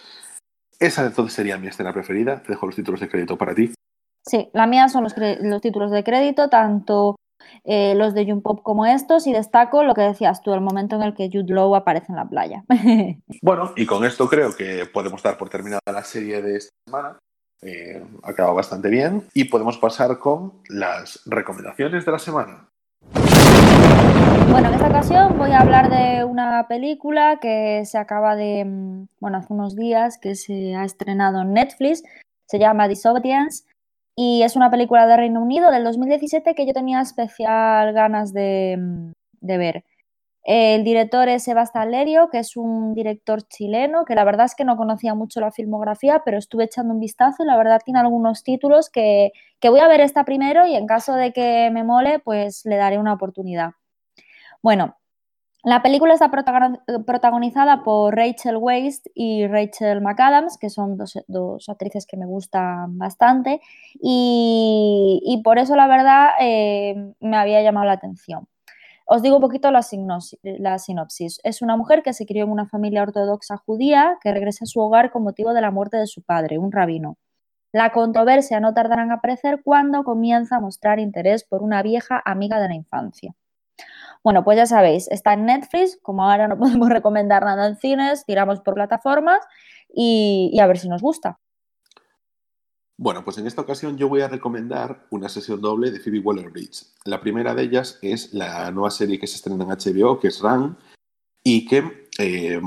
Esa 0.80 1.06
entonces 1.06 1.32
sería 1.32 1.56
mi 1.56 1.68
escena 1.68 1.92
preferida. 1.92 2.42
Te 2.42 2.54
dejo 2.54 2.66
los 2.66 2.74
títulos 2.74 3.00
de 3.00 3.08
crédito 3.08 3.38
para 3.38 3.54
ti. 3.54 3.72
Sí, 4.26 4.48
la 4.52 4.66
mía 4.66 4.88
son 4.88 5.04
los, 5.04 5.14
títulos 5.62 5.92
de 5.92 6.02
crédito, 6.02 6.48
tanto 6.48 7.14
eh, 7.64 7.94
los 7.94 8.12
de 8.12 8.26
Jump 8.26 8.42
Pop 8.42 8.62
como 8.62 8.84
estos, 8.84 9.26
y 9.26 9.32
destaco 9.32 9.84
lo 9.84 9.94
que 9.94 10.02
decías 10.02 10.42
tú, 10.42 10.52
el 10.52 10.60
momento 10.60 10.96
en 10.96 11.02
el 11.02 11.14
que 11.14 11.30
Jude 11.32 11.54
Law 11.54 11.74
aparece 11.74 12.12
en 12.12 12.16
la 12.16 12.26
playa. 12.26 12.64
bueno, 13.42 13.72
y 13.76 13.86
con 13.86 14.04
esto 14.04 14.28
creo 14.28 14.54
que 14.54 14.86
podemos 14.86 15.22
dar 15.22 15.38
por 15.38 15.48
terminada 15.48 15.80
la 15.86 16.04
serie 16.04 16.42
de 16.42 16.58
esta 16.58 16.74
semana. 16.86 17.18
Eh, 17.62 18.04
acaba 18.22 18.52
bastante 18.52 18.90
bien 18.90 19.26
y 19.32 19.44
podemos 19.44 19.78
pasar 19.78 20.18
con 20.18 20.52
las 20.68 21.22
recomendaciones 21.24 22.04
de 22.04 22.12
la 22.12 22.18
semana. 22.18 22.68
Bueno, 24.50 24.68
en 24.68 24.74
esta 24.74 24.88
ocasión 24.88 25.38
voy 25.38 25.52
a 25.52 25.60
hablar 25.60 25.88
de 25.88 26.24
una 26.24 26.68
película 26.68 27.38
que 27.40 27.82
se 27.86 27.96
acaba 27.96 28.36
de, 28.36 28.66
mm, 28.66 29.06
bueno, 29.18 29.38
hace 29.38 29.52
unos 29.54 29.74
días 29.74 30.18
que 30.18 30.34
se 30.34 30.76
ha 30.76 30.84
estrenado 30.84 31.40
en 31.40 31.54
Netflix, 31.54 32.02
se 32.46 32.58
llama 32.58 32.86
Disobedience 32.86 33.64
y 34.16 34.42
es 34.42 34.56
una 34.56 34.70
película 34.70 35.06
de 35.06 35.16
Reino 35.16 35.40
Unido 35.42 35.70
del 35.70 35.84
2017 35.84 36.54
que 36.54 36.66
yo 36.66 36.72
tenía 36.72 37.00
especial 37.00 37.92
ganas 37.92 38.32
de, 38.32 38.76
mm, 38.78 39.12
de 39.40 39.58
ver. 39.58 39.84
El 40.44 40.84
director 40.84 41.26
es 41.30 41.44
Sebastián 41.44 41.90
Lerio, 41.90 42.28
que 42.28 42.38
es 42.38 42.54
un 42.56 42.92
director 42.94 43.42
chileno, 43.48 44.04
que 44.04 44.14
la 44.14 44.24
verdad 44.24 44.44
es 44.44 44.54
que 44.54 44.64
no 44.64 44.76
conocía 44.76 45.14
mucho 45.14 45.40
la 45.40 45.50
filmografía, 45.50 46.20
pero 46.22 46.36
estuve 46.36 46.64
echando 46.64 46.92
un 46.92 47.00
vistazo 47.00 47.42
y 47.42 47.46
la 47.46 47.56
verdad 47.56 47.80
tiene 47.82 48.00
algunos 48.00 48.42
títulos 48.42 48.90
que, 48.90 49.32
voy 49.62 49.80
a 49.80 49.88
ver 49.88 50.02
esta 50.02 50.24
primero 50.24 50.66
y 50.66 50.74
en 50.76 50.86
caso 50.86 51.14
de 51.14 51.32
que 51.32 51.70
me 51.72 51.82
mole, 51.82 52.18
pues 52.18 52.66
le 52.66 52.76
daré 52.76 52.98
una 52.98 53.14
oportunidad. 53.14 53.70
Bueno, 54.62 54.96
la 55.64 55.80
película 55.82 56.12
está 56.12 56.30
protagonizada 56.30 57.82
por 57.82 58.14
Rachel 58.14 58.58
Weisz 58.58 59.00
y 59.14 59.46
Rachel 59.46 60.02
McAdams, 60.02 60.58
que 60.58 60.68
son 60.68 60.98
dos, 60.98 61.68
actrices 61.68 62.06
que 62.06 62.18
me 62.18 62.26
gustan 62.26 62.98
bastante 62.98 63.62
y, 63.94 65.40
por 65.42 65.58
eso 65.58 65.74
la 65.74 65.86
verdad 65.86 66.28
eh, 66.38 67.12
me 67.20 67.38
había 67.38 67.62
llamado 67.62 67.86
la 67.86 67.92
atención. 67.92 68.46
Os 69.06 69.22
digo 69.22 69.36
un 69.36 69.42
poquito 69.42 69.70
la, 69.70 69.80
la, 70.42 70.78
sinopsis. 70.78 71.40
Es 71.44 71.62
una 71.62 71.76
mujer 71.76 72.02
que 72.02 72.12
se 72.12 72.26
crió 72.26 72.44
en 72.44 72.50
una 72.50 72.66
familia 72.66 73.02
ortodoxa 73.02 73.56
judía 73.56 74.18
que 74.22 74.32
regresa 74.32 74.64
a 74.64 74.66
su 74.66 74.80
hogar 74.80 75.12
con 75.12 75.22
motivo 75.22 75.54
de 75.54 75.62
la 75.62 75.70
muerte 75.70 75.96
de 75.96 76.06
su 76.06 76.22
padre, 76.22 76.58
un 76.58 76.72
rabino. 76.72 77.16
La 77.72 77.90
controversia 77.90 78.60
no 78.60 78.74
tardará 78.74 79.02
en 79.02 79.12
aparecer 79.12 79.62
cuando 79.64 80.04
comienza 80.04 80.56
a 80.56 80.60
mostrar 80.60 81.00
interés 81.00 81.44
por 81.44 81.62
una 81.62 81.82
vieja 81.82 82.22
amiga 82.24 82.60
de 82.60 82.68
la 82.68 82.74
infancia. 82.74 83.34
Bueno, 84.24 84.42
pues 84.42 84.56
ya 84.56 84.64
sabéis, 84.64 85.06
está 85.10 85.34
en 85.34 85.44
Netflix, 85.44 85.98
como 86.02 86.24
ahora 86.24 86.48
no 86.48 86.58
podemos 86.58 86.88
recomendar 86.88 87.44
nada 87.44 87.68
en 87.68 87.76
cines, 87.76 88.24
tiramos 88.24 88.60
por 88.60 88.74
plataformas 88.74 89.40
y, 89.94 90.58
a 90.60 90.66
ver 90.66 90.78
si 90.78 90.88
nos 90.88 91.02
gusta. 91.02 91.38
Bueno, 92.96 93.24
pues 93.24 93.38
en 93.38 93.46
esta 93.46 93.60
ocasión 93.60 93.98
yo 93.98 94.08
voy 94.08 94.22
a 94.22 94.28
recomendar 94.28 95.06
una 95.10 95.28
sesión 95.28 95.60
doble 95.60 95.90
de 95.90 96.00
Phoebe 96.00 96.20
Waller-Bridge. 96.20 96.86
La 97.04 97.20
primera 97.20 97.54
de 97.54 97.64
ellas 97.64 97.98
es 98.02 98.32
la 98.32 98.70
nueva 98.70 98.90
serie 98.90 99.18
que 99.18 99.26
se 99.26 99.36
estrena 99.36 99.64
en 99.64 99.70
HBO, 99.70 100.18
que 100.20 100.28
es 100.28 100.40
Run, 100.40 100.76
y 101.42 101.66
que 101.66 102.08
eh, 102.18 102.60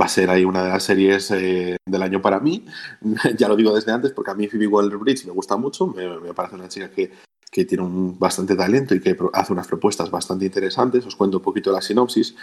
va 0.00 0.04
a 0.06 0.08
ser 0.08 0.30
ahí 0.30 0.44
una 0.44 0.62
de 0.62 0.70
las 0.70 0.84
series 0.84 1.30
eh, 1.32 1.76
del 1.84 2.02
año 2.02 2.22
para 2.22 2.40
mí. 2.40 2.64
ya 3.36 3.48
lo 3.48 3.56
digo 3.56 3.74
desde 3.74 3.92
antes 3.92 4.12
porque 4.12 4.30
a 4.30 4.34
mí 4.34 4.48
Phoebe 4.48 4.68
Waller-Bridge 4.68 5.26
me 5.26 5.32
gusta 5.32 5.56
mucho, 5.56 5.88
me, 5.88 6.32
parece 6.32 6.54
una 6.54 6.68
chica 6.68 6.90
que, 6.90 7.10
que 7.56 7.64
tiene 7.64 7.84
un 7.84 8.18
bastante 8.18 8.54
talento 8.54 8.94
y 8.94 9.00
que 9.00 9.16
hace 9.32 9.50
unas 9.50 9.66
propuestas 9.66 10.10
bastante 10.10 10.44
interesantes. 10.44 11.06
Os 11.06 11.16
cuento 11.16 11.38
un 11.38 11.42
poquito 11.42 11.72
la 11.72 11.80
sinopsis. 11.80 12.36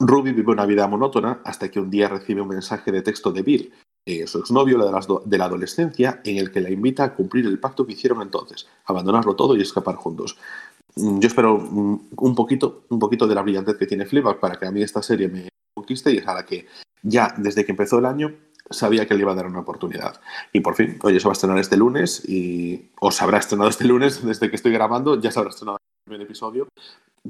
Ruby 0.00 0.32
vive 0.32 0.50
una 0.50 0.66
vida 0.66 0.88
monótona 0.88 1.40
hasta 1.44 1.70
que 1.70 1.78
un 1.78 1.88
día 1.88 2.08
recibe 2.08 2.40
un 2.40 2.48
mensaje 2.48 2.90
de 2.90 3.00
texto 3.02 3.30
de 3.30 3.42
Bill, 3.42 3.72
eh, 4.04 4.26
su 4.26 4.40
exnovio 4.40 4.76
de 4.78 4.90
la, 4.90 5.00
de 5.24 5.38
la 5.38 5.44
adolescencia, 5.44 6.20
en 6.24 6.38
el 6.38 6.50
que 6.50 6.60
la 6.60 6.68
invita 6.68 7.04
a 7.04 7.14
cumplir 7.14 7.46
el 7.46 7.60
pacto 7.60 7.86
que 7.86 7.92
hicieron 7.92 8.22
entonces, 8.22 8.66
abandonarlo 8.86 9.36
todo 9.36 9.54
y 9.54 9.62
escapar 9.62 9.94
juntos. 9.94 10.36
Mm, 10.96 11.20
yo 11.20 11.28
espero 11.28 11.56
mm, 11.56 12.08
un 12.16 12.34
poquito, 12.34 12.86
un 12.88 12.98
poquito 12.98 13.28
de 13.28 13.36
la 13.36 13.42
brillantez 13.42 13.76
que 13.76 13.86
tiene 13.86 14.04
Fleabag 14.04 14.40
para 14.40 14.58
que 14.58 14.66
a 14.66 14.72
mí 14.72 14.82
esta 14.82 15.00
serie 15.00 15.28
me 15.28 15.48
conquiste 15.72 16.12
y 16.12 16.16
es 16.16 16.26
a 16.26 16.34
la 16.34 16.44
que 16.44 16.66
ya 17.04 17.32
desde 17.38 17.64
que 17.64 17.70
empezó 17.70 18.00
el 18.00 18.06
año 18.06 18.34
sabía 18.70 19.06
que 19.06 19.14
le 19.14 19.20
iba 19.20 19.32
a 19.32 19.34
dar 19.34 19.46
una 19.46 19.60
oportunidad. 19.60 20.20
Y 20.52 20.60
por 20.60 20.74
fin, 20.74 20.98
oye, 21.02 21.20
se 21.20 21.26
va 21.26 21.32
a 21.32 21.34
estrenar 21.34 21.58
este 21.58 21.76
lunes 21.76 22.22
y 22.28 22.90
os 23.00 23.20
habrá 23.20 23.38
estrenado 23.38 23.68
este 23.68 23.84
lunes 23.84 24.24
desde 24.26 24.48
que 24.48 24.56
estoy 24.56 24.72
grabando, 24.72 25.20
ya 25.20 25.30
se 25.30 25.38
habrá 25.38 25.50
estrenado 25.50 25.78
el 25.78 26.04
primer 26.04 26.26
episodio, 26.26 26.68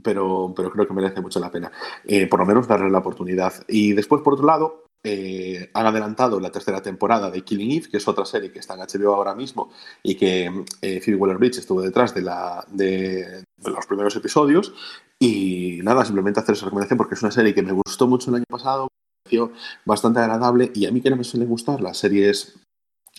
pero, 0.03 0.53
pero 0.55 0.71
creo 0.71 0.87
que 0.87 0.95
merece 0.95 1.21
mucho 1.21 1.41
la 1.41 1.51
pena. 1.51 1.73
Eh, 2.05 2.27
por 2.27 2.41
lo 2.41 2.47
menos 2.47 2.69
darle 2.69 2.91
la 2.91 2.99
oportunidad. 2.99 3.53
Y 3.69 3.93
después, 3.93 4.23
por 4.23 4.35
otro 4.35 4.47
lado, 4.47 4.85
eh, 5.03 5.71
han 5.73 5.87
adelantado 5.87 6.39
la 6.41 6.51
tercera 6.51 6.83
temporada 6.83 7.31
de 7.31 7.43
Killing 7.43 7.71
Eve, 7.71 7.89
que 7.91 7.97
es 7.97 8.07
otra 8.07 8.27
serie 8.27 8.53
que 8.53 8.59
está 8.59 8.75
en 8.75 8.81
HBO 8.81 9.15
ahora 9.15 9.35
mismo 9.35 9.71
y 10.03 10.15
que 10.15 10.65
eh, 10.83 11.01
Phoebe 11.01 11.17
Waller-Bridge 11.17 11.59
estuvo 11.59 11.81
detrás 11.81 12.15
de, 12.15 12.21
la, 12.21 12.63
de, 12.71 13.45
los 13.65 13.87
primeros 13.87 14.15
episodios. 14.17 14.75
Y 15.19 15.81
nada, 15.83 16.05
simplemente 16.05 16.41
hacer 16.41 16.55
esa 16.55 16.67
recomendación 16.67 16.99
porque 16.99 17.15
es 17.15 17.23
una 17.23 17.33
serie 17.33 17.55
que 17.55 17.63
me 17.63 17.73
gustó 17.73 18.07
mucho 18.07 18.31
el 18.31 18.37
año 18.37 18.45
pasado, 18.49 18.89
bastante 19.85 20.21
agradable 20.21 20.71
y 20.75 20.87
a 20.87 20.91
mí 20.91 21.01
que 21.01 21.11
no 21.11 21.17
me 21.17 21.25
suelen 21.25 21.49
gustar 21.49 21.81
las 21.81 21.99
series 21.99 22.55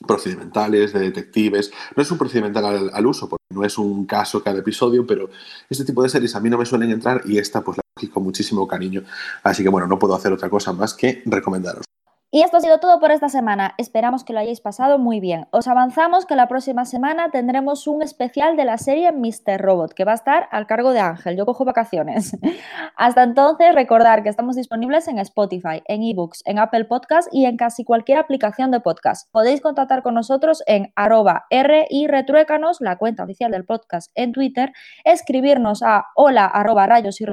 procedimentales, 0.05 0.93
de 0.93 0.99
detectives. 0.99 1.71
No 1.95 2.03
es 2.03 2.11
un 2.11 2.17
procedimental 2.17 2.89
al, 2.93 3.05
uso, 3.05 3.29
porque 3.29 3.45
no 3.49 3.63
es 3.63 3.77
un 3.77 4.05
caso 4.05 4.43
cada 4.43 4.59
episodio, 4.59 5.05
pero 5.05 5.29
este 5.69 5.85
tipo 5.85 6.01
de 6.03 6.09
series 6.09 6.35
a 6.35 6.39
mí 6.39 6.49
no 6.49 6.57
me 6.57 6.65
suelen 6.65 6.91
entrar 6.91 7.21
y 7.25 7.37
esta 7.37 7.61
pues 7.61 7.77
la 7.77 7.83
cogí 7.95 8.07
con 8.07 8.23
muchísimo 8.23 8.67
cariño. 8.67 9.03
Así 9.43 9.63
que 9.63 9.69
bueno, 9.69 9.87
no 9.87 9.99
puedo 9.99 10.15
hacer 10.15 10.33
otra 10.33 10.49
cosa 10.49 10.73
más 10.73 10.93
que 10.93 11.21
recomendaros. 11.25 11.85
Y 12.33 12.43
esto 12.43 12.55
ha 12.55 12.61
sido 12.61 12.79
todo 12.79 13.01
por 13.01 13.11
esta 13.11 13.27
semana. 13.27 13.75
Esperamos 13.77 14.23
que 14.23 14.31
lo 14.31 14.39
hayáis 14.39 14.61
pasado 14.61 14.97
muy 14.97 15.19
bien. 15.19 15.47
Os 15.51 15.67
avanzamos 15.67 16.25
que 16.25 16.37
la 16.37 16.47
próxima 16.47 16.85
semana 16.85 17.29
tendremos 17.29 17.87
un 17.87 18.01
especial 18.01 18.55
de 18.55 18.63
la 18.63 18.77
serie 18.77 19.11
Mr. 19.11 19.59
Robot, 19.59 19.93
que 19.93 20.05
va 20.05 20.13
a 20.13 20.15
estar 20.15 20.47
al 20.49 20.65
cargo 20.65 20.93
de 20.93 21.01
Ángel. 21.01 21.35
Yo 21.35 21.45
cojo 21.45 21.65
vacaciones. 21.65 22.37
Hasta 22.95 23.23
entonces, 23.23 23.75
recordar 23.75 24.23
que 24.23 24.29
estamos 24.29 24.55
disponibles 24.55 25.09
en 25.09 25.19
Spotify, 25.19 25.83
en 25.83 26.03
eBooks, 26.03 26.41
en 26.45 26.59
Apple 26.59 26.85
Podcast 26.85 27.27
y 27.33 27.47
en 27.47 27.57
casi 27.57 27.83
cualquier 27.83 28.17
aplicación 28.19 28.71
de 28.71 28.79
podcast. 28.79 29.29
Podéis 29.33 29.59
contactar 29.59 30.01
con 30.01 30.13
nosotros 30.13 30.63
en 30.67 30.93
arroba 30.95 31.47
y 31.89 32.07
retruécanos, 32.07 32.79
la 32.79 32.97
cuenta 32.97 33.25
oficial 33.25 33.51
del 33.51 33.65
podcast 33.65 34.09
en 34.15 34.31
Twitter, 34.31 34.71
escribirnos 35.03 35.83
a 35.83 36.05
hola 36.15 36.45
arroba 36.45 36.87
rayos 36.87 37.19
y 37.19 37.25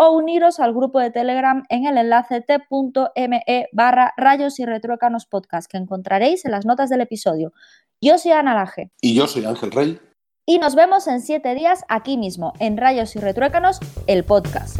o 0.00 0.12
uniros 0.12 0.60
al 0.60 0.72
grupo 0.72 1.00
de 1.00 1.10
Telegram 1.10 1.64
en 1.68 1.84
el 1.84 1.98
enlace 1.98 2.40
t.me 2.40 3.68
barra 3.72 4.14
rayos 4.16 4.60
y 4.60 4.64
retruécanos 4.64 5.26
podcast 5.26 5.68
que 5.68 5.76
encontraréis 5.76 6.44
en 6.44 6.52
las 6.52 6.64
notas 6.64 6.88
del 6.88 7.00
episodio. 7.00 7.52
Yo 8.00 8.16
soy 8.16 8.30
Ana 8.30 8.54
Laje. 8.54 8.92
Y 9.00 9.16
yo 9.16 9.26
soy 9.26 9.44
Ángel 9.44 9.72
Rey. 9.72 9.98
Y 10.46 10.60
nos 10.60 10.76
vemos 10.76 11.08
en 11.08 11.20
siete 11.20 11.52
días 11.56 11.84
aquí 11.88 12.16
mismo, 12.16 12.52
en 12.60 12.76
Rayos 12.76 13.16
y 13.16 13.18
Retruécanos, 13.18 13.80
el 14.06 14.22
podcast. 14.22 14.78